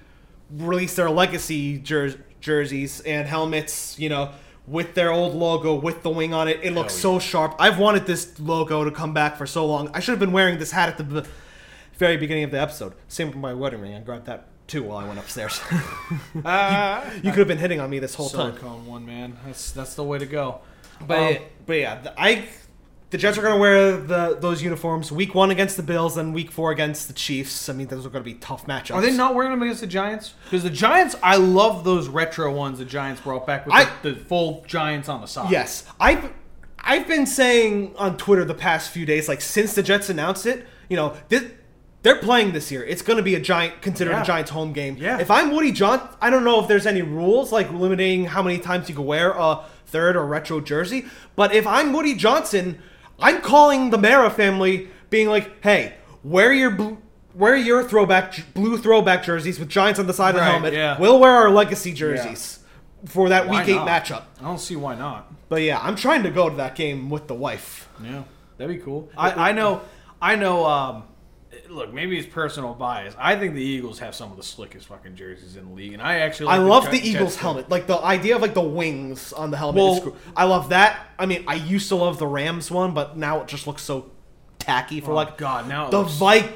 released 0.56 0.96
their 0.96 1.10
legacy 1.10 1.78
jer- 1.78 2.20
jerseys 2.40 3.00
and 3.00 3.26
helmets, 3.28 3.98
you 3.98 4.08
know, 4.08 4.30
with 4.66 4.94
their 4.94 5.10
old 5.12 5.34
logo 5.34 5.74
with 5.74 6.02
the 6.02 6.10
wing 6.10 6.32
on 6.32 6.48
it. 6.48 6.60
It 6.62 6.72
looks 6.72 6.94
Hell 7.00 7.18
so 7.20 7.26
sharp. 7.26 7.54
I've 7.58 7.78
wanted 7.78 8.06
this 8.06 8.38
logo 8.40 8.84
to 8.84 8.90
come 8.90 9.12
back 9.12 9.36
for 9.36 9.46
so 9.46 9.66
long. 9.66 9.90
I 9.94 10.00
should 10.00 10.12
have 10.12 10.20
been 10.20 10.32
wearing 10.32 10.58
this 10.58 10.70
hat 10.70 10.88
at 10.88 10.96
the 10.98 11.04
b- 11.04 11.28
very 11.94 12.16
beginning 12.16 12.44
of 12.44 12.50
the 12.50 12.60
episode. 12.60 12.94
Same 13.08 13.28
with 13.28 13.36
my 13.36 13.52
wedding 13.54 13.80
ring. 13.80 13.94
I 13.94 14.00
grabbed 14.00 14.26
that 14.26 14.46
too 14.66 14.82
while 14.82 14.96
I 14.98 15.06
went 15.06 15.18
upstairs. 15.18 15.60
you 16.34 16.40
could 17.30 17.38
have 17.38 17.48
been 17.48 17.58
hitting 17.58 17.80
on 17.80 17.90
me 17.90 17.98
this 17.98 18.14
whole 18.14 18.28
time. 18.30 18.52
Silicone 18.52 18.86
one 18.86 19.04
man. 19.04 19.36
That's 19.44 19.70
that's 19.72 19.94
the 19.94 20.04
way 20.04 20.18
to 20.18 20.26
go. 20.26 20.60
But 21.06 21.36
Um, 21.36 21.42
but 21.66 21.72
yeah, 21.74 22.12
I 22.16 22.46
the 23.14 23.18
Jets 23.18 23.38
are 23.38 23.42
going 23.42 23.54
to 23.54 23.60
wear 23.60 23.96
the 23.96 24.36
those 24.40 24.60
uniforms 24.60 25.12
week 25.12 25.36
one 25.36 25.52
against 25.52 25.76
the 25.76 25.84
Bills, 25.84 26.16
and 26.16 26.34
week 26.34 26.50
four 26.50 26.72
against 26.72 27.06
the 27.06 27.14
Chiefs. 27.14 27.68
I 27.68 27.72
mean, 27.72 27.86
those 27.86 28.04
are 28.04 28.08
going 28.10 28.24
to 28.24 28.28
be 28.28 28.34
tough 28.34 28.66
matchups. 28.66 28.96
Are 28.96 29.00
they 29.00 29.16
not 29.16 29.36
wearing 29.36 29.52
them 29.52 29.62
against 29.62 29.82
the 29.82 29.86
Giants? 29.86 30.34
Because 30.42 30.64
the 30.64 30.70
Giants, 30.70 31.14
I 31.22 31.36
love 31.36 31.84
those 31.84 32.08
retro 32.08 32.52
ones 32.52 32.80
the 32.80 32.84
Giants 32.84 33.20
brought 33.20 33.46
back 33.46 33.66
with 33.66 33.74
I- 33.76 33.88
the, 34.02 34.10
the 34.10 34.16
full 34.16 34.64
Giants 34.66 35.08
on 35.08 35.20
the 35.20 35.28
side. 35.28 35.48
Yes, 35.52 35.84
I've 36.00 36.32
I've 36.80 37.06
been 37.06 37.24
saying 37.26 37.94
on 37.96 38.16
Twitter 38.16 38.44
the 38.44 38.52
past 38.54 38.90
few 38.90 39.06
days, 39.06 39.28
like 39.28 39.40
since 39.42 39.74
the 39.74 39.82
Jets 39.84 40.08
announced 40.10 40.44
it, 40.44 40.66
you 40.88 40.96
know, 40.96 41.16
this, 41.28 41.44
they're 42.02 42.18
playing 42.18 42.50
this 42.52 42.72
year. 42.72 42.82
It's 42.84 43.00
going 43.02 43.16
to 43.18 43.22
be 43.22 43.36
a 43.36 43.40
giant 43.40 43.80
considered 43.80 44.10
Yeah. 44.10 44.22
a 44.22 44.26
Giants 44.26 44.50
home 44.50 44.72
game. 44.72 44.96
Yeah. 44.98 45.18
If 45.20 45.30
I'm 45.30 45.52
Woody 45.52 45.70
John, 45.70 46.06
I 46.20 46.30
don't 46.30 46.42
know 46.42 46.60
if 46.60 46.66
there's 46.66 46.84
any 46.84 47.00
rules 47.02 47.52
like 47.52 47.72
limiting 47.72 48.24
how 48.26 48.42
many 48.42 48.58
times 48.58 48.88
you 48.88 48.94
can 48.96 49.06
wear 49.06 49.30
a 49.30 49.60
third 49.86 50.16
or 50.16 50.26
retro 50.26 50.60
jersey, 50.60 51.06
but 51.36 51.54
if 51.54 51.64
I'm 51.66 51.92
Woody 51.92 52.14
Johnson, 52.16 52.82
I'm 53.18 53.40
calling 53.40 53.90
the 53.90 53.98
Mara 53.98 54.30
family, 54.30 54.88
being 55.10 55.28
like, 55.28 55.62
hey, 55.62 55.94
wear 56.22 56.52
your 56.52 56.70
blue. 56.70 56.98
Wear 57.34 57.56
your 57.56 57.82
throwback 57.82 58.54
blue 58.54 58.78
throwback 58.78 59.24
jerseys 59.24 59.58
with 59.58 59.68
Giants 59.68 59.98
on 59.98 60.06
the 60.06 60.12
side 60.12 60.30
of 60.30 60.34
the 60.36 60.40
Right, 60.42 60.50
helmet. 60.52 60.72
yeah. 60.72 60.98
We'll 61.00 61.18
wear 61.18 61.32
our 61.32 61.50
legacy 61.50 61.92
jerseys. 61.92 62.60
for 63.06 63.28
that 63.30 63.48
Why 63.48 63.60
week 63.60 63.68
eight 63.70 63.74
not? 63.76 63.88
matchup. 63.88 64.22
I 64.40 64.44
don't 64.44 64.60
see 64.60 64.76
why 64.76 64.94
not. 64.94 65.32
But 65.48 65.62
yeah, 65.62 65.78
I'm 65.82 65.96
trying 65.96 66.22
to 66.22 66.30
go 66.30 66.48
to 66.48 66.56
that 66.56 66.74
game 66.76 67.10
with 67.10 67.26
the 67.26 67.34
wife. 67.34 67.88
Yeah, 68.02 68.22
that'd 68.56 68.74
be 68.74 68.80
cool. 68.82 69.10
I, 69.16 69.50
I 69.50 69.52
know, 69.52 69.82
I 70.22 70.36
know. 70.36 70.64
Um, 70.64 71.02
look, 71.74 71.92
maybe 71.92 72.18
it's 72.18 72.26
personal 72.32 72.72
bias. 72.74 73.14
I 73.18 73.36
think 73.36 73.54
the 73.54 73.62
Eagles 73.62 73.98
have 73.98 74.14
some 74.14 74.30
of 74.30 74.36
the 74.36 74.42
slickest 74.42 74.86
fucking 74.86 75.16
jerseys 75.16 75.56
in 75.56 75.68
the 75.68 75.74
league, 75.74 75.92
and 75.92 76.00
I 76.02 76.20
actually 76.20 76.48
I 76.48 76.58
like 76.58 76.68
love 76.70 76.84
Jet- 76.84 76.92
the 76.92 77.08
Eagles 77.08 77.36
helmet. 77.36 77.68
Like 77.68 77.86
the 77.86 77.98
idea 77.98 78.36
of 78.36 78.42
like 78.42 78.54
the 78.54 78.60
wings 78.60 79.32
on 79.32 79.50
the 79.50 79.56
helmet. 79.56 79.82
Well- 79.82 80.00
cool. 80.00 80.16
I 80.36 80.44
love 80.44 80.68
that. 80.70 81.06
I 81.18 81.26
mean, 81.26 81.44
I 81.46 81.54
used 81.54 81.88
to 81.88 81.96
love 81.96 82.18
the 82.18 82.26
Rams 82.26 82.70
one, 82.70 82.94
but 82.94 83.16
now 83.16 83.40
it 83.42 83.48
just 83.48 83.66
looks 83.66 83.82
so 83.82 84.10
tacky 84.58 85.00
for 85.00 85.10
Oh, 85.12 85.14
like 85.14 85.36
God, 85.36 85.68
now 85.68 85.90
the 85.90 85.98
looks- 85.98 86.14
Vi- 86.16 86.48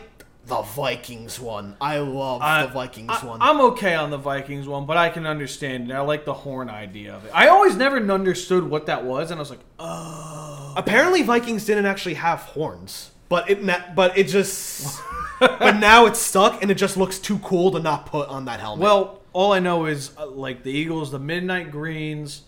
the 0.47 0.62
Vikings 0.62 1.39
one. 1.39 1.77
I 1.79 1.99
love 1.99 2.41
I- 2.41 2.64
the 2.64 2.73
Vikings 2.73 3.11
I, 3.11 3.27
one. 3.27 3.43
I'm 3.43 3.61
okay 3.73 3.95
on 3.95 4.09
the 4.11 4.16
Vikings 4.16 4.66
one, 4.66 4.87
but 4.87 4.97
I 4.97 5.11
can 5.11 5.27
understand 5.27 5.91
it. 5.91 5.95
I 5.95 6.01
like 6.01 6.25
the 6.25 6.33
horn 6.33 6.71
idea 6.71 7.14
of 7.14 7.25
it. 7.27 7.31
I 7.35 7.49
always 7.49 7.77
never 7.77 7.99
understood 7.99 8.64
what 8.64 8.87
that 8.87 9.05
was, 9.05 9.31
and 9.31 9.39
I 9.39 9.43
was 9.43 9.51
like, 9.51 9.61
oh. 9.79 10.73
Apparently, 10.77 11.23
Vikings 11.23 11.64
didn't 11.66 11.85
actually 11.87 12.14
have 12.14 12.41
horns, 12.41 13.11
but 13.29 13.49
it 13.51 13.95
but 13.95 14.16
it 14.16 14.24
just 14.24 15.01
but 15.41 15.79
now 15.79 16.07
it's 16.07 16.18
stuck 16.18 16.62
and 16.62 16.70
it 16.70 16.76
just 16.76 16.97
looks 16.97 17.18
too 17.18 17.39
cool 17.41 17.70
to 17.72 17.81
not 17.81 18.07
put 18.07 18.29
on 18.29 18.47
that 18.47 18.61
helmet. 18.61 18.83
Well, 18.83 19.20
all 19.33 19.53
I 19.53 19.61
know 19.61 19.87
is 19.87 20.12
uh, 20.18 20.26
like 20.26 20.62
the 20.62 20.72
Eagles, 20.72 21.11
the 21.11 21.18
midnight 21.18 21.70
greens, 21.70 22.43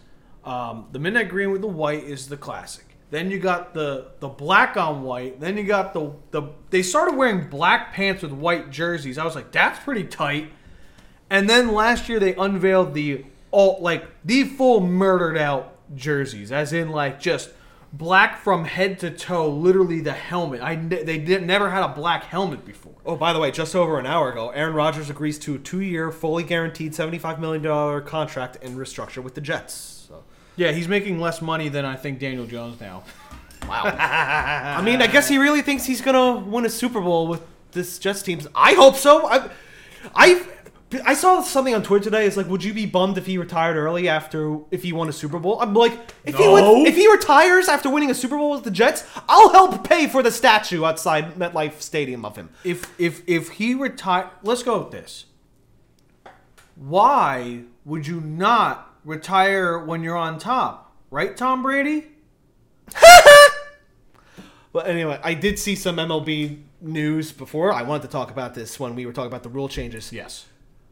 um, 0.45 0.87
the 0.93 0.99
midnight 0.99 1.28
green 1.28 1.51
with 1.51 1.61
the 1.61 1.68
white 1.68 2.05
is 2.05 2.28
the 2.28 2.37
classic. 2.37 2.85
Then 3.11 3.31
you 3.31 3.39
got 3.39 3.74
the 3.74 4.12
the 4.20 4.28
black 4.28 4.76
on 4.76 5.03
white. 5.03 5.41
Then 5.41 5.57
you 5.57 5.64
got 5.64 5.93
the 5.93 6.12
the 6.31 6.43
they 6.70 6.83
started 6.83 7.16
wearing 7.16 7.49
black 7.49 7.93
pants 7.93 8.22
with 8.22 8.33
white 8.33 8.70
jerseys. 8.70 9.18
I 9.18 9.24
was 9.24 9.35
like, 9.35 9.53
that's 9.53 9.78
pretty 9.81 10.05
tight. 10.05 10.51
And 11.28 11.49
then 11.49 11.72
last 11.72 12.09
year 12.09 12.18
they 12.18 12.35
unveiled 12.35 12.95
the 12.95 13.24
all 13.51 13.78
like 13.81 14.05
the 14.24 14.45
full 14.45 14.81
murdered 14.81 15.37
out 15.37 15.76
jerseys, 15.95 16.53
as 16.53 16.72
in 16.72 16.91
like 16.91 17.20
just 17.20 17.51
black 17.93 18.38
from 18.41 18.64
head 18.64 18.99
to 19.01 19.11
toe, 19.11 19.49
literally 19.49 20.01
the 20.01 20.12
helmet. 20.12 20.61
I 20.61 20.76
they 20.76 21.18
did 21.18 21.47
never 21.47 21.70
had 21.70 21.82
a 21.82 21.88
black 21.88 22.24
helmet 22.24 22.64
before. 22.64 22.95
Oh, 23.05 23.16
by 23.16 23.32
the 23.32 23.38
way, 23.41 23.51
just 23.51 23.74
over 23.74 23.99
an 23.99 24.07
hour 24.07 24.30
ago, 24.30 24.51
Aaron 24.51 24.74
Rodgers 24.74 25.11
agrees 25.11 25.38
to 25.41 25.55
a 25.55 25.59
two-year, 25.59 26.12
fully 26.12 26.43
guaranteed, 26.45 26.95
seventy-five 26.95 27.41
million 27.41 27.62
dollar 27.62 28.01
contract 28.01 28.59
and 28.62 28.76
restructure 28.76 29.22
with 29.22 29.34
the 29.34 29.41
Jets. 29.41 30.07
So, 30.09 30.22
Yeah, 30.57 30.72
he's 30.72 30.88
making 30.88 31.20
less 31.20 31.41
money 31.43 31.68
than 31.68 31.84
I 31.84 31.97
think 31.97 32.18
Daniel 32.18 32.47
Jones 32.47 32.80
now. 32.80 33.03
wow. 33.68 33.82
I 33.84 34.82
mean, 34.82 35.03
I 35.03 35.07
guess 35.07 35.28
he 35.28 35.38
really 35.38 35.62
thinks 35.62 35.84
he's 35.84 36.01
gonna 36.01 36.36
win 36.36 36.64
a 36.64 36.70
Super 36.70 37.01
Bowl 37.01 37.26
with 37.26 37.43
this 37.72 37.99
Jets 37.99 38.22
team. 38.22 38.41
I 38.55 38.74
hope 38.74 38.97
so. 38.97 39.26
I, 39.28 39.49
I, 40.14 40.43
I 41.05 41.14
saw 41.14 41.41
something 41.41 41.74
on 41.74 41.82
Twitter 41.84 42.05
today. 42.05 42.26
It's 42.26 42.36
like, 42.36 42.49
would 42.49 42.64
you 42.64 42.74
be 42.74 42.84
bummed 42.84 43.16
if 43.16 43.26
he 43.26 43.38
retired 43.38 43.76
early 43.76 44.09
after 44.09 44.59
if 44.72 44.82
he 44.82 44.93
won 44.93 45.09
a 45.09 45.12
Super 45.12 45.38
Bowl? 45.38 45.61
I'm 45.61 45.72
like, 45.72 45.93
if 46.24 46.34
he 46.36 46.43
No. 46.45 46.55
win, 46.55 46.86
if 46.86 46.97
he 46.97 47.09
retires 47.11 47.68
after 47.68 47.88
winning 47.88 48.11
a 48.11 48.14
Super 48.14 48.36
Bowl 48.36 48.51
with 48.51 48.64
the 48.64 48.70
Jets, 48.72 49.05
I'll 49.28 49.51
help 49.51 49.88
pay 49.88 50.09
for 50.09 50.22
the 50.22 50.32
statue 50.32 50.84
outside 50.84 51.34
MetLife 51.36 51.80
Stadium 51.80 52.24
of 52.24 52.34
him. 52.36 52.51
If 52.64 52.93
if 52.99 53.22
if 53.28 53.51
he 53.51 53.74
retire, 53.74 54.30
let's 54.43 54.62
go 54.64 54.80
with 54.80 54.91
this. 54.91 55.26
Why 56.74 57.62
would 57.84 58.07
you 58.07 58.20
not 58.20 58.97
retire 59.05 59.78
when 59.78 60.03
you're 60.03 60.16
on 60.16 60.38
top? 60.38 60.93
Right, 61.11 61.36
Tom 61.36 61.62
Brady? 61.62 62.07
But 64.72 64.86
anyway, 64.86 65.18
I 65.24 65.34
did 65.34 65.59
see 65.59 65.74
some 65.74 65.97
MLB 65.97 66.62
news 66.80 67.32
before. 67.32 67.72
I 67.72 67.82
wanted 67.82 68.03
to 68.03 68.09
talk 68.09 68.30
about 68.30 68.55
this 68.55 68.78
when 68.78 68.95
we 68.95 69.05
were 69.05 69.12
talking 69.12 69.26
about 69.26 69.43
the 69.43 69.49
rule 69.49 69.68
changes. 69.68 70.12
Yes. 70.12 70.47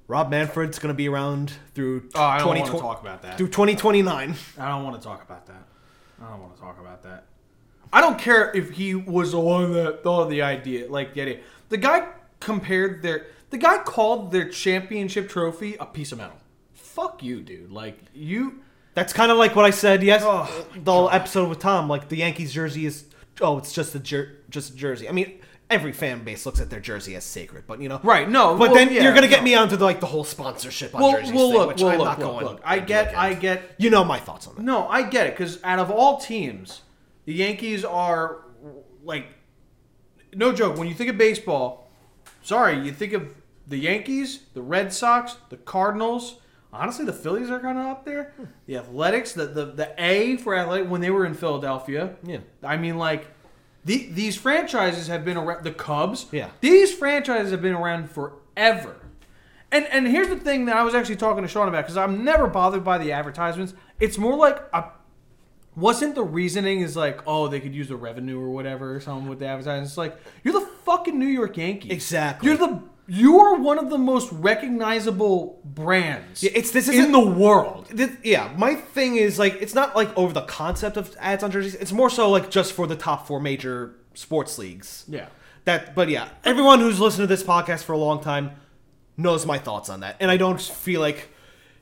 Rob 0.09 0.31
Manfred's 0.31 0.79
going 0.79 0.93
to 0.93 0.97
be 0.97 1.09
around 1.09 1.53
through 1.75 2.09
Oh, 2.15 2.23
I 2.23 2.39
don't 2.39 2.49
want 2.49 2.61
20 2.61 2.73
to 2.77 2.81
talk 2.81 3.01
about 3.03 3.23
that. 3.23 3.37
through 3.39 3.49
2029. 3.49 4.35
I 4.59 4.69
don't 4.69 4.83
want 4.83 5.01
to 5.01 5.07
talk 5.07 5.23
about 5.23 5.47
that. 5.47 5.63
I 6.21 6.31
don't 6.31 6.41
want 6.41 6.55
to 6.57 6.61
talk 6.61 6.81
about 6.81 7.03
that. 7.05 7.27
I 7.93 8.01
don't 8.01 8.19
care 8.19 8.51
if 8.57 8.71
he 8.71 8.95
was 8.95 9.33
the 9.33 9.41
one 9.41 9.73
that 9.75 10.03
thought 10.03 10.23
of 10.23 10.31
the 10.31 10.43
idea, 10.43 10.91
like 10.91 11.15
the 11.15 11.23
idea. 11.23 11.41
The 11.69 11.77
guy 11.77 12.09
compared 12.41 13.03
their, 13.03 13.27
the 13.51 13.59
guy 13.59 13.79
called 13.79 14.33
their 14.33 14.49
championship 14.49 15.29
trophy 15.29 15.77
a 15.79 15.87
piece 15.87 16.13
of 16.13 16.19
metal. 16.19 16.37
Fuck 16.73 17.23
you, 17.23 17.41
dude. 17.43 17.71
Like 17.71 17.99
you. 18.15 18.61
That's 18.95 19.13
kind 19.13 19.31
of 19.31 19.39
like 19.39 19.55
what 19.55 19.65
I 19.65 19.71
said 19.71 20.03
yes 20.03 20.23
Oh, 20.25 20.67
the 20.75 20.93
whole 20.93 21.11
episode 21.11 21.49
with 21.49 21.61
Tom. 21.61 21.89
Like 21.89 22.09
the 22.09 22.17
Yankees 22.17 22.53
jersey 22.53 22.85
is 22.87 23.05
oh, 23.41 23.59
it's 23.59 23.73
just 23.73 23.95
a 23.95 24.01
jer- 24.01 24.39
just 24.51 24.73
a 24.73 24.75
jersey. 24.77 25.09
I 25.09 25.13
mean, 25.13 25.39
every 25.71 25.93
fan 25.93 26.25
base 26.25 26.47
looks 26.47 26.61
at 26.61 26.71
their 26.71 26.81
jersey 26.81 27.15
as 27.17 27.25
sacred, 27.25 27.65
but 27.67 27.81
you 27.81 27.89
know, 27.89 28.01
Right, 28.03 28.29
no, 28.29 28.57
But 28.57 28.71
well, 28.71 28.75
then 28.75 28.93
yeah, 28.93 29.03
you're 29.03 29.15
gonna 29.15 29.29
get 29.29 29.41
no. 29.41 29.45
me 29.45 29.55
onto 29.55 29.77
the, 29.77 29.85
like 29.85 30.01
the 30.01 30.07
whole 30.07 30.25
sponsorship 30.25 30.95
on 30.95 31.03
Well, 31.03 31.13
jerseys 31.13 31.33
well, 31.33 31.49
thing, 31.51 31.59
look, 31.59 31.69
which 31.69 31.83
well, 31.83 31.93
I'm 31.93 31.99
look, 31.99 32.07
not 32.07 32.19
look, 32.19 32.29
going. 32.33 32.47
look. 32.47 32.61
I 32.65 32.79
get. 32.79 33.17
I 33.17 33.35
get. 33.35 33.75
You 33.79 33.91
know 33.91 34.05
my 34.05 34.19
thoughts 34.19 34.47
on 34.47 34.55
that. 34.57 34.63
No, 34.63 34.89
I 34.89 35.03
get 35.03 35.27
it 35.27 35.35
because 35.37 35.63
out 35.65 35.79
of 35.79 35.91
all 35.91 36.19
teams, 36.19 36.83
the 37.27 37.35
Yankees 37.35 37.85
are 37.85 38.45
like, 39.05 39.27
no 40.35 40.53
joke. 40.53 40.77
When 40.77 40.89
you 40.89 40.95
think 40.95 41.11
of 41.11 41.19
baseball, 41.19 41.91
sorry, 42.43 42.79
you 42.81 42.93
think 42.93 43.13
of 43.13 43.35
the 43.67 43.79
Yankees, 43.79 44.41
the 44.55 44.63
Red 44.63 44.93
Sox, 44.93 45.37
the 45.51 45.57
Cardinals. 45.59 46.41
Honestly, 46.73 47.05
the 47.07 47.13
Phillies 47.15 47.51
are 47.51 47.61
kind 47.61 47.79
of 47.79 47.87
up 47.87 48.05
there. 48.05 48.33
Hmm. 48.37 48.45
The 48.67 48.77
Athletics, 48.77 49.33
the, 49.33 49.47
the 49.47 49.65
the 49.67 49.95
A 49.99 50.37
for 50.37 50.55
athletic 50.55 50.89
when 50.91 51.01
they 51.01 51.11
were 51.11 51.25
in 51.25 51.33
Philadelphia. 51.35 52.17
Yeah. 52.23 52.39
I 52.63 52.77
mean, 52.77 52.99
like, 52.99 53.27
the, 53.89 54.07
these 54.13 54.37
franchises 54.37 55.07
have 55.07 55.25
been 55.25 55.39
around. 55.39 55.65
The 55.65 55.73
Cubs. 55.73 56.27
Yeah. 56.31 56.51
These 56.61 56.93
franchises 56.93 57.53
have 57.53 57.63
been 57.63 57.75
around 57.75 58.11
forever. 58.11 58.97
And 59.73 59.87
and 59.87 60.07
here's 60.07 60.29
the 60.29 60.37
thing 60.37 60.67
that 60.67 60.77
I 60.77 60.83
was 60.83 60.95
actually 60.95 61.17
talking 61.17 61.43
to 61.43 61.49
Sean 61.49 61.69
about 61.69 61.85
because 61.85 61.97
I'm 61.97 62.23
never 62.23 62.49
bothered 62.49 62.85
by 62.85 62.99
the 62.99 63.13
advertisements. 63.13 63.73
It's 63.99 64.19
more 64.19 64.37
like 64.37 64.63
a 64.75 64.91
wasn't 65.75 66.17
the 66.17 66.23
reasoning 66.23 66.81
is 66.81 66.97
like 66.97 67.23
oh 67.27 67.49
they 67.49 67.61
could 67.61 67.75
use 67.75 67.89
the 67.89 67.97
revenue 67.97 68.39
or 68.39 68.51
whatever 68.51 68.95
or 68.95 69.01
something 69.01 69.27
with 69.27 69.39
the 69.39 69.47
advertisements. 69.47 69.93
It's 69.93 69.99
like 69.99 70.19
you're 70.45 70.55
the 70.55 70.67
fucking 70.85 71.19
New 71.19 71.27
York 71.27 71.57
Yankees. 71.57 71.91
Exactly. 71.91 72.47
You're 72.47 72.59
the 72.59 72.83
you 73.11 73.41
are 73.41 73.57
one 73.57 73.79
of 73.79 73.89
the 73.91 73.99
most 73.99 74.31
recognizable 74.33 75.61
brands. 75.65 76.43
Yeah, 76.43 76.51
it's- 76.51 76.71
this 76.71 76.89
in 76.89 77.13
the 77.13 77.19
world. 77.21 77.87
This, 77.91 78.11
yeah, 78.23 78.53
my 78.57 78.75
thing 78.75 79.17
is 79.17 79.39
like 79.39 79.57
it's 79.61 79.75
not 79.75 79.97
like 79.97 80.17
over 80.17 80.33
the 80.33 80.43
concept 80.43 80.97
of 80.97 81.17
ads 81.19 81.43
on 81.43 81.51
jerseys. 81.51 81.75
It's 81.75 81.93
more 81.93 82.11
so 82.11 82.31
like 82.31 82.51
just 82.51 82.73
for 82.73 82.87
the 82.87 82.97
top 82.97 83.27
four 83.27 83.41
major 83.41 83.95
sports 84.15 84.59
leagues. 84.59 85.05
Yeah. 85.09 85.27
That, 85.65 85.95
but 85.95 86.09
yeah, 86.09 86.29
everyone 86.45 86.81
who's 86.81 86.99
listened 87.01 87.23
to 87.23 87.27
this 87.27 87.43
podcast 87.43 87.83
for 87.85 87.93
a 87.93 87.99
long 87.99 88.23
time 88.23 88.53
knows 89.17 89.45
my 89.45 89.59
thoughts 89.59 89.89
on 89.91 90.01
that, 90.01 90.17
and 90.21 90.31
I 90.31 90.37
don't 90.37 90.61
feel 90.61 91.01
like 91.01 91.29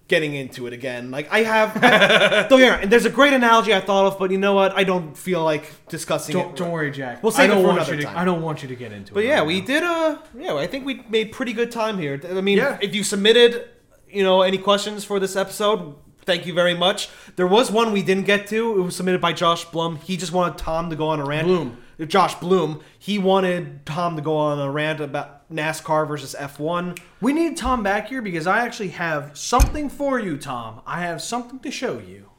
getting 0.08 0.34
into 0.34 0.66
it 0.66 0.72
again. 0.72 1.10
Like 1.10 1.28
I 1.32 1.40
have, 1.42 1.74
don't 2.48 2.58
get 2.60 2.60
me 2.60 2.68
wrong, 2.68 2.80
and 2.82 2.92
there's 2.92 3.04
a 3.06 3.10
great 3.10 3.32
analogy 3.32 3.74
I 3.74 3.80
thought 3.80 4.06
of, 4.06 4.18
but 4.18 4.30
you 4.30 4.38
know 4.38 4.54
what? 4.54 4.76
I 4.76 4.84
don't 4.84 5.16
feel 5.16 5.42
like 5.42 5.64
discussing 5.88 6.34
Don't, 6.34 6.50
it. 6.50 6.56
don't 6.56 6.70
worry, 6.70 6.90
Jack. 6.90 7.22
We'll 7.22 7.32
save 7.32 7.50
I 7.50 7.52
it 7.52 7.54
don't 7.56 7.62
for 7.62 7.66
want 7.68 7.78
another 7.80 7.94
you 7.94 8.00
to, 8.02 8.06
time. 8.06 8.16
I 8.16 8.24
don't 8.24 8.42
want 8.42 8.62
you 8.62 8.68
to 8.68 8.76
get 8.76 8.92
into 8.92 9.12
it. 9.12 9.14
But 9.14 9.24
yeah, 9.24 9.38
right 9.38 9.46
we 9.46 9.60
now. 9.60 9.66
did. 9.66 9.82
Uh, 9.82 10.18
yeah, 10.38 10.54
I 10.54 10.66
think 10.66 10.86
we 10.86 11.02
made 11.08 11.32
pretty 11.32 11.52
good 11.52 11.70
time 11.72 11.98
here. 11.98 12.20
I 12.30 12.40
mean, 12.40 12.58
Yeah. 12.58 12.78
if 12.80 12.94
you 12.94 13.02
submitted, 13.02 13.68
you 14.08 14.22
know, 14.22 14.42
any 14.42 14.58
questions 14.58 15.04
for 15.04 15.18
this 15.18 15.34
episode, 15.34 15.96
thank 16.24 16.46
you 16.46 16.54
very 16.54 16.74
much. 16.74 17.08
There 17.36 17.46
was 17.46 17.70
one 17.70 17.92
we 17.92 18.02
didn't 18.02 18.24
get 18.26 18.46
to. 18.48 18.78
It 18.78 18.82
was 18.82 18.94
submitted 18.96 19.20
by 19.20 19.32
Josh 19.32 19.64
Blum. 19.66 19.96
He 19.96 20.16
just 20.16 20.32
wanted 20.32 20.58
Tom 20.58 20.88
to 20.90 20.96
go 20.96 21.08
on 21.08 21.20
a 21.20 21.24
rant. 21.24 21.46
Bloom. 21.48 21.78
Josh 22.04 22.34
Bloom. 22.34 22.82
He 22.98 23.18
wanted 23.18 23.86
Tom 23.86 24.16
to 24.16 24.22
go 24.22 24.36
on 24.36 24.58
a 24.58 24.70
rant 24.70 25.00
about 25.00 25.50
NASCAR 25.50 26.06
versus 26.06 26.34
F1. 26.38 26.98
We 27.20 27.32
need 27.32 27.56
Tom 27.56 27.82
back 27.82 28.08
here 28.08 28.20
because 28.20 28.46
I 28.46 28.64
actually 28.66 28.88
have 28.88 29.36
something 29.38 29.88
for 29.88 30.18
you, 30.20 30.36
Tom. 30.36 30.82
I 30.86 31.00
have 31.02 31.22
something 31.22 31.58
to 31.60 31.70
show 31.70 31.98
you. 31.98 32.30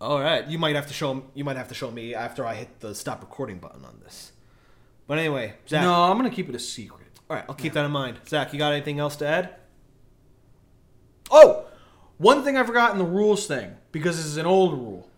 All 0.00 0.20
right, 0.20 0.46
you 0.46 0.58
might 0.58 0.76
have 0.76 0.86
to 0.86 0.94
show 0.94 1.24
you 1.34 1.44
might 1.44 1.56
have 1.56 1.68
to 1.68 1.74
show 1.74 1.90
me 1.90 2.14
after 2.14 2.46
I 2.46 2.54
hit 2.54 2.80
the 2.80 2.94
stop 2.94 3.20
recording 3.20 3.58
button 3.58 3.84
on 3.84 4.00
this. 4.02 4.32
But 5.06 5.18
anyway, 5.18 5.54
Zack. 5.68 5.82
No, 5.82 5.92
I'm 5.92 6.16
gonna 6.16 6.30
keep 6.30 6.48
it 6.48 6.54
a 6.54 6.58
secret. 6.58 7.20
All 7.28 7.36
right, 7.36 7.44
I'll 7.48 7.54
keep 7.54 7.74
that 7.74 7.84
in 7.84 7.90
mind. 7.90 8.18
Zack, 8.26 8.52
you 8.52 8.58
got 8.58 8.72
anything 8.72 8.98
else 8.98 9.16
to 9.16 9.26
add? 9.26 9.56
Oh, 11.30 11.66
one 12.16 12.42
thing 12.42 12.56
I 12.56 12.64
forgot 12.64 12.92
in 12.92 12.98
the 12.98 13.04
rules 13.04 13.46
thing 13.46 13.76
because 13.92 14.16
this 14.16 14.26
is 14.26 14.36
an 14.36 14.46
old 14.46 14.72
rule. 14.72 15.08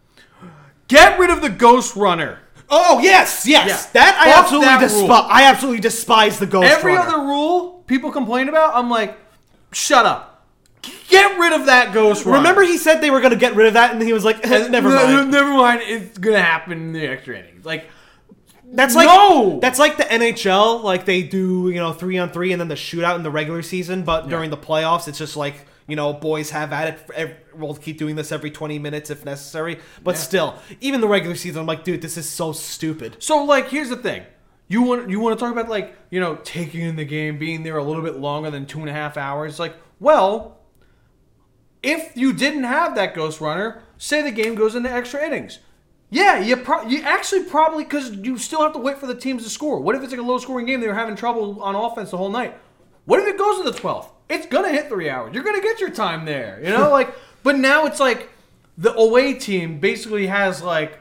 Get 0.89 1.19
rid 1.19 1.31
of 1.31 1.43
the 1.43 1.49
Ghost 1.49 1.97
Runner. 1.97 2.41
Oh 2.75 3.01
yes, 3.01 3.47
yes. 3.47 3.69
Yeah. 3.69 3.91
That 3.93 4.19
I 4.19 4.33
Fuck 4.33 4.45
absolutely 4.45 4.67
that 4.69 4.81
despise. 4.81 5.27
I 5.31 5.45
absolutely 5.45 5.81
despise 5.81 6.39
the 6.39 6.47
ghost. 6.47 6.69
Every 6.69 6.95
Runner. 6.95 7.09
other 7.09 7.21
rule 7.27 7.85
people 7.87 8.11
complain 8.11 8.49
about, 8.49 8.75
I'm 8.75 8.89
like, 8.89 9.17
shut 9.73 10.07
up. 10.07 10.47
Get 11.09 11.39
rid 11.39 11.53
of 11.53 11.67
that 11.67 11.93
Ghost 11.93 12.25
Runner. 12.25 12.39
Remember, 12.39 12.63
he 12.63 12.79
said 12.79 13.01
they 13.01 13.11
were 13.11 13.21
going 13.21 13.31
to 13.33 13.39
get 13.39 13.55
rid 13.55 13.67
of 13.69 13.75
that, 13.75 13.93
and 13.93 14.03
he 14.03 14.13
was 14.13 14.25
like, 14.25 14.43
"Never 14.49 14.89
No, 14.89 15.07
mind." 15.07 15.31
Never 15.31 15.51
mind. 15.51 15.83
It's 15.85 16.19
gonna 16.19 16.43
happen 16.43 16.73
in 16.73 16.93
the 16.93 17.07
extra 17.07 17.39
innings. 17.39 17.65
Like, 17.65 17.89
That's 18.73 18.95
like 18.95 19.07
No! 19.07 19.61
That's 19.61 19.79
like 19.79 19.97
the 19.99 20.05
NHL. 20.05 20.83
Like 20.83 21.05
they 21.05 21.23
do, 21.23 21.69
you 21.69 21.77
know, 21.77 21.93
three 21.93 22.19
on 22.19 22.31
three, 22.31 22.53
and 22.53 22.61
then 22.61 22.69
the 22.69 22.75
shootout 22.75 23.17
in 23.17 23.23
the 23.23 23.31
regular 23.31 23.63
season. 23.63 24.03
But 24.03 24.29
during 24.29 24.51
the 24.51 24.57
playoffs, 24.57 25.07
it's 25.09 25.19
just 25.19 25.37
like 25.37 25.67
you 25.89 25.97
know, 25.97 26.13
boys 26.13 26.51
have 26.51 26.73
at 26.73 26.99
it. 27.17 27.47
We'll 27.55 27.75
keep 27.75 27.99
doing 27.99 28.17
this 28.17 28.33
every 28.33 28.51
twenty 28.51 28.79
minutes 28.79 29.11
if 29.11 29.25
necessary. 29.25 29.79
But 30.03 30.15
Yeah. 30.15 30.21
still, 30.21 30.55
even 30.81 31.01
the 31.01 31.09
regular 31.09 31.37
season, 31.37 31.61
I'm 31.61 31.67
like, 31.67 31.85
dude, 31.85 32.01
this 32.01 32.17
is 32.17 32.29
so 32.29 32.53
stupid. 32.53 33.17
So 33.19 33.45
like 33.45 33.69
here's 33.69 33.91
the 33.91 33.97
thing. 33.97 34.23
You 34.69 34.81
want 34.83 35.11
you 35.11 35.21
want 35.21 35.39
to 35.39 35.45
talk 35.45 35.53
about 35.53 35.69
like, 35.69 35.95
you 36.11 36.19
know, 36.19 36.37
taking 36.37 36.81
in 36.81 36.97
the 36.97 37.05
game, 37.05 37.37
being 37.39 37.63
there 37.65 37.77
a 37.77 37.85
little 37.85 38.03
bit 38.03 38.17
longer 38.17 38.51
than 38.51 38.65
two 38.65 38.81
and 38.81 38.89
a 38.89 38.93
half 38.93 39.19
hours. 39.19 39.59
Like, 39.59 39.77
well, 40.01 40.61
if 41.83 42.17
you 42.17 42.33
didn't 42.33 42.65
have 42.65 42.95
that 42.95 43.13
ghost 43.15 43.41
runner, 43.41 43.83
say 43.99 44.23
the 44.23 44.31
game 44.31 44.55
goes 44.55 44.75
into 44.75 44.91
extra 44.91 45.23
innings. 45.25 45.59
Yeah, 46.15 46.39
you 46.41 46.57
pro- 46.59 46.87
you 46.87 47.03
actually 47.03 47.45
probably 47.45 47.85
because 47.85 48.11
you 48.17 48.37
still 48.37 48.61
have 48.63 48.75
to 48.75 48.79
wait 48.79 48.99
for 48.99 49.07
the 49.07 49.15
teams 49.15 49.45
to 49.45 49.49
score. 49.51 49.81
What 49.81 49.95
if 49.97 50.03
it's 50.03 50.13
like 50.13 50.21
a 50.21 50.25
low 50.25 50.37
scoring 50.39 50.67
game? 50.67 50.81
They 50.81 50.87
were 50.87 50.95
having 50.95 51.17
trouble 51.17 51.63
on 51.63 51.75
offense 51.75 52.11
the 52.11 52.19
whole 52.19 52.29
night. 52.31 52.55
What 53.07 53.19
if 53.19 53.27
it 53.27 53.39
goes 53.39 53.57
to 53.59 53.65
the 53.65 53.73
twelfth? 53.77 54.13
It's 54.29 54.45
gonna 54.47 54.69
hit 54.69 54.89
three 54.89 55.09
hours. 55.09 55.35
You're 55.35 55.43
gonna 55.43 55.63
get 55.63 55.81
your 55.81 55.91
time 55.91 56.25
there. 56.27 56.61
You 56.63 56.71
know, 56.71 56.91
like. 56.99 57.15
But 57.43 57.57
now 57.57 57.87
it's 57.87 57.99
like 57.99 58.29
the 58.79 58.95
away 58.95 59.35
team 59.35 59.81
basically 59.81 60.27
has 60.27 60.63
like 60.63 60.99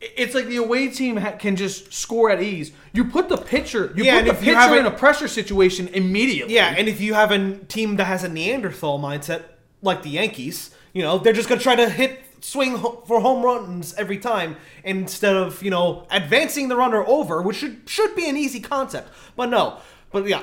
it's 0.00 0.34
like 0.34 0.46
the 0.46 0.56
away 0.56 0.88
team 0.88 1.16
ha- 1.18 1.32
can 1.38 1.56
just 1.56 1.92
score 1.92 2.30
at 2.30 2.42
ease. 2.42 2.72
You 2.92 3.04
put 3.04 3.28
the 3.28 3.36
pitcher, 3.36 3.92
you 3.94 4.04
Yeah, 4.04 4.22
put 4.22 4.28
the 4.28 4.34
pitcher 4.44 4.76
in 4.76 4.86
a- 4.86 4.88
a 4.88 4.92
pressure 4.92 5.28
situation 5.28 5.88
immediately. 5.88 6.54
Yeah, 6.54 6.74
and 6.76 6.88
if 6.88 7.00
you 7.00 7.14
have 7.14 7.30
a 7.30 7.56
team 7.68 7.96
that 7.96 8.04
has 8.06 8.24
a 8.24 8.28
Neanderthal 8.28 8.98
mindset, 8.98 9.42
like 9.82 10.02
the 10.02 10.10
Yankees, 10.10 10.74
you 10.94 11.02
know, 11.02 11.18
they're 11.18 11.32
just 11.34 11.48
gonna 11.48 11.60
try 11.60 11.76
to 11.76 11.88
hit 11.88 12.22
swing 12.40 12.76
for 12.78 13.20
home 13.20 13.42
runs 13.44 13.94
every 13.94 14.18
time 14.18 14.56
instead 14.84 15.36
of 15.36 15.62
you 15.62 15.70
know 15.70 16.06
advancing 16.10 16.68
the 16.68 16.76
runner 16.76 17.04
over, 17.06 17.42
which 17.42 17.56
should 17.58 17.82
should 17.86 18.14
be 18.16 18.28
an 18.28 18.36
easy 18.36 18.60
concept. 18.60 19.08
But 19.36 19.50
no, 19.50 19.78
but 20.12 20.26
yeah, 20.26 20.40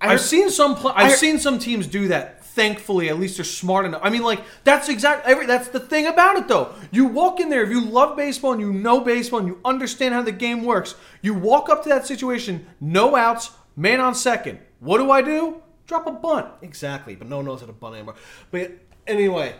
I 0.00 0.12
I've 0.12 0.20
seen 0.20 0.50
some. 0.50 0.76
Pl- 0.76 0.92
I've 0.94 1.12
I- 1.12 1.14
seen 1.14 1.38
some 1.38 1.58
teams 1.58 1.86
do 1.86 2.08
that. 2.08 2.38
Thankfully, 2.52 3.08
at 3.08 3.18
least 3.18 3.38
they're 3.38 3.44
smart 3.46 3.86
enough. 3.86 4.02
I 4.04 4.10
mean, 4.10 4.22
like 4.22 4.40
that's 4.62 4.90
exact. 4.90 5.26
Every 5.26 5.46
that's 5.46 5.68
the 5.68 5.80
thing 5.80 6.06
about 6.06 6.36
it, 6.36 6.48
though. 6.48 6.74
You 6.90 7.06
walk 7.06 7.40
in 7.40 7.48
there 7.48 7.62
if 7.62 7.70
you 7.70 7.80
love 7.82 8.14
baseball 8.14 8.52
and 8.52 8.60
you 8.60 8.72
know 8.72 9.00
baseball 9.00 9.38
and 9.38 9.48
you 9.48 9.58
understand 9.64 10.12
how 10.12 10.20
the 10.20 10.32
game 10.32 10.62
works. 10.64 10.94
You 11.22 11.32
walk 11.32 11.70
up 11.70 11.82
to 11.84 11.88
that 11.88 12.06
situation, 12.06 12.66
no 12.78 13.16
outs, 13.16 13.52
man 13.74 14.00
on 14.00 14.14
second. 14.14 14.58
What 14.80 14.98
do 14.98 15.10
I 15.10 15.22
do? 15.22 15.62
Drop 15.86 16.06
a 16.06 16.10
bunt. 16.12 16.46
Exactly, 16.60 17.14
but 17.14 17.26
no 17.28 17.36
one 17.36 17.46
knows 17.46 17.60
how 17.60 17.66
to 17.68 17.72
bunt 17.72 17.94
anymore. 17.94 18.16
But 18.50 18.72
anyway, 19.06 19.54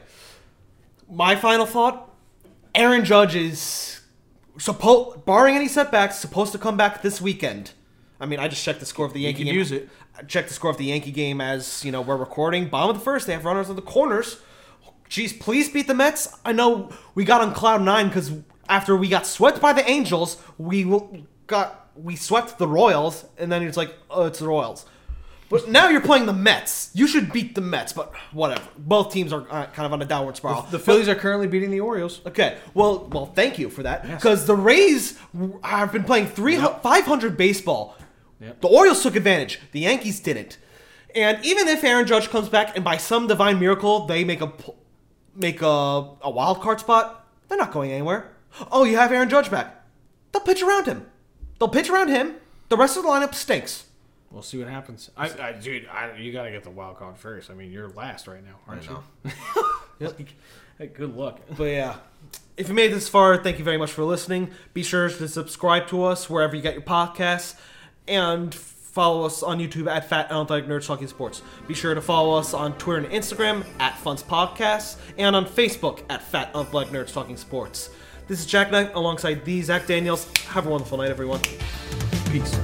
my 1.13 1.37
final 1.37 1.67
thought: 1.67 2.11
Aaron 2.75 3.05
Judge 3.05 3.37
is 3.37 4.01
supposed, 4.59 5.25
barring 5.25 5.55
any 5.55 5.69
setbacks, 5.69 6.17
supposed 6.17 6.53
to 6.53 6.59
come 6.59 6.77
back 6.77 7.03
this 7.03 7.21
weekend. 7.21 7.73
I 8.19 8.27
mean, 8.27 8.39
I 8.39 8.49
just 8.49 8.65
checked 8.65 8.81
the 8.81 8.87
score 8.87 9.05
of 9.05 9.13
the 9.13 9.21
Yankee 9.21 9.45
game. 9.45 9.55
use 9.55 9.73
it. 9.73 9.89
I 10.17 10.23
checked 10.23 10.49
the 10.49 10.55
score 10.55 10.71
of 10.71 10.79
the 10.79 10.87
Yankee 10.87 11.11
game 11.11 11.41
as 11.41 11.85
you 11.85 11.93
know 11.93 12.01
we're 12.01 12.17
recording. 12.17 12.69
Bottom 12.69 12.91
of 12.91 12.97
the 12.97 13.05
first, 13.05 13.27
they 13.27 13.33
have 13.33 13.45
runners 13.45 13.69
on 13.69 13.77
the 13.77 13.83
corners. 13.83 14.41
Jeez, 15.09 15.39
please 15.39 15.69
beat 15.69 15.87
the 15.89 15.95
Mets. 15.95 16.39
I 16.45 16.53
know 16.53 16.91
we 17.15 17.25
got 17.25 17.43
on 17.43 17.53
cloud 17.53 17.83
nine 17.83 18.09
because 18.09 18.33
after 18.69 18.97
we 18.97 19.09
got 19.09 19.27
swept 19.27 19.61
by 19.61 19.73
the 19.75 19.89
Angels, 19.89 20.39
we 20.57 20.91
got 21.47 21.91
we 21.95 22.17
swept 22.17 22.59
the 22.59 22.67
Royals, 22.67 23.27
and 23.37 23.53
then 23.53 23.63
it's 23.63 23.77
like, 23.77 23.95
oh, 24.11 24.25
it's 24.25 24.39
the 24.39 24.47
Royals. 24.47 24.87
But 25.53 25.69
now 25.69 25.91
you're 25.91 26.01
playing 26.01 26.25
the 26.25 26.33
Mets. 26.33 26.91
You 26.95 27.07
should 27.07 27.31
beat 27.31 27.55
the 27.55 27.61
Mets, 27.61 27.93
but 27.93 28.15
whatever. 28.33 28.63
Both 28.79 29.13
teams 29.13 29.35
are 29.35 29.43
uh, 29.51 29.67
kind 29.67 29.85
of 29.85 29.93
on 29.93 30.01
a 30.01 30.07
downward 30.07 30.39
spiral. 30.39 30.63
The 30.63 30.79
Phillies 30.79 31.11
are 31.11 31.15
currently 31.15 31.47
beating 31.47 31.71
the 31.71 31.81
Orioles. 31.81 32.23
Okay, 32.25 32.57
well, 32.73 33.07
well, 33.13 33.27
thank 33.27 33.59
you 33.59 33.69
for 33.69 33.83
that 33.83 34.03
because 34.03 34.47
the 34.47 34.57
Rays 34.57 35.19
have 35.63 35.93
been 35.93 36.05
playing 36.05 36.29
three 36.29 36.55
hu- 36.55 36.69
500 36.83 37.37
baseball. 37.37 37.99
Yep. 38.41 38.63
The 38.63 38.69
Orioles 38.69 39.03
took 39.03 39.15
advantage. 39.15 39.61
The 39.73 39.81
Yankees 39.81 40.21
didn't. 40.21 40.57
And 41.15 41.45
even 41.45 41.69
if 41.69 41.85
Aaron 41.85 42.07
Judge 42.07 42.31
comes 42.31 42.49
back 42.49 42.75
and 42.75 42.83
by 42.83 42.97
some 42.97 43.27
divine 43.27 43.61
miracle 43.61 44.07
they 44.07 44.25
make 44.25 44.41
a 44.41 44.51
make 45.37 45.61
a, 45.61 45.67
a 46.23 46.31
wild 46.31 46.63
card 46.63 46.81
spot, 46.81 47.29
they're 47.49 47.59
not 47.59 47.73
going 47.73 47.93
anywhere. 47.93 48.33
Oh, 48.71 48.85
you 48.85 48.97
have 48.97 49.13
Aaron 49.13 49.29
Judge 49.29 49.51
back. 49.51 49.85
They'll 50.33 50.41
pitch 50.41 50.63
around 50.63 50.87
him. 50.87 51.05
They'll 51.59 51.69
pitch 51.69 51.91
around 51.91 52.09
him. 52.09 52.37
The 52.71 52.79
rest 52.79 52.97
of 52.97 53.03
the 53.03 53.11
lineup 53.11 53.35
stinks. 53.35 53.85
We'll 54.33 54.43
see 54.43 54.59
what 54.59 54.69
happens. 54.69 55.11
I, 55.17 55.49
I 55.49 55.53
dude, 55.53 55.87
I, 55.89 56.17
you 56.17 56.33
got 56.33 56.45
to 56.45 56.51
get 56.51 56.63
the 56.63 56.71
wild 56.71 56.97
card 56.97 57.19
first. 57.19 57.51
I 57.51 57.55
mean, 57.55 57.71
you're 57.71 57.91
last 57.91 58.27
right 58.27 58.43
now, 58.43 58.57
aren't 58.67 58.89
know. 58.89 59.03
you? 60.01 60.07
like, 60.07 60.35
hey, 60.79 60.87
good 60.87 61.15
luck. 61.15 61.41
But 61.57 61.65
yeah, 61.65 61.97
if 62.57 62.69
you 62.69 62.75
made 62.75 62.91
it 62.91 62.95
this 62.95 63.11
far, 63.11 63.37
thank 63.37 63.59
you 63.59 63.65
very 63.65 63.77
much 63.77 63.93
for 63.93 64.05
listening. 64.05 64.51
Be 64.73 64.83
sure 64.83 65.11
to 65.11 65.29
subscribe 65.29 65.87
to 65.89 66.05
us 66.05 66.31
wherever 66.31 66.57
you 66.57 66.63
get 66.63 66.73
your 66.73 66.83
podcasts, 66.83 67.57
and 68.09 68.55
follow 68.55 69.27
us 69.27 69.43
on 69.43 69.59
YouTube 69.59 69.87
at 69.87 70.09
Fat 70.09 70.33
Athletic 70.33 70.67
Nerds 70.67 70.87
Talking 70.87 71.09
Sports. 71.09 71.43
Be 71.69 71.75
sure 71.75 71.95
to 71.95 72.01
follow 72.01 72.39
us 72.39 72.55
on 72.55 72.77
Twitter 72.79 73.07
and 73.07 73.13
Instagram 73.13 73.67
at 73.81 73.99
FUNTS 73.99 74.23
Podcasts, 74.23 74.97
and 75.19 75.37
on 75.37 75.45
Facebook 75.45 76.01
at 76.09 76.23
Fat 76.23 76.57
Athletic 76.57 76.91
Nerds 76.93 77.13
Talking 77.13 77.37
Sports. 77.37 77.91
This 78.29 78.41
is 78.41 78.47
JackKnife 78.47 78.95
alongside 78.95 79.45
the 79.45 79.61
Zack 79.61 79.83
Danielz. 79.83 80.35
Have 80.47 80.67
a 80.67 80.71
wonderful 80.71 80.97
night, 80.97 81.11
everyone. 81.11 81.41
Peace. 82.31 82.59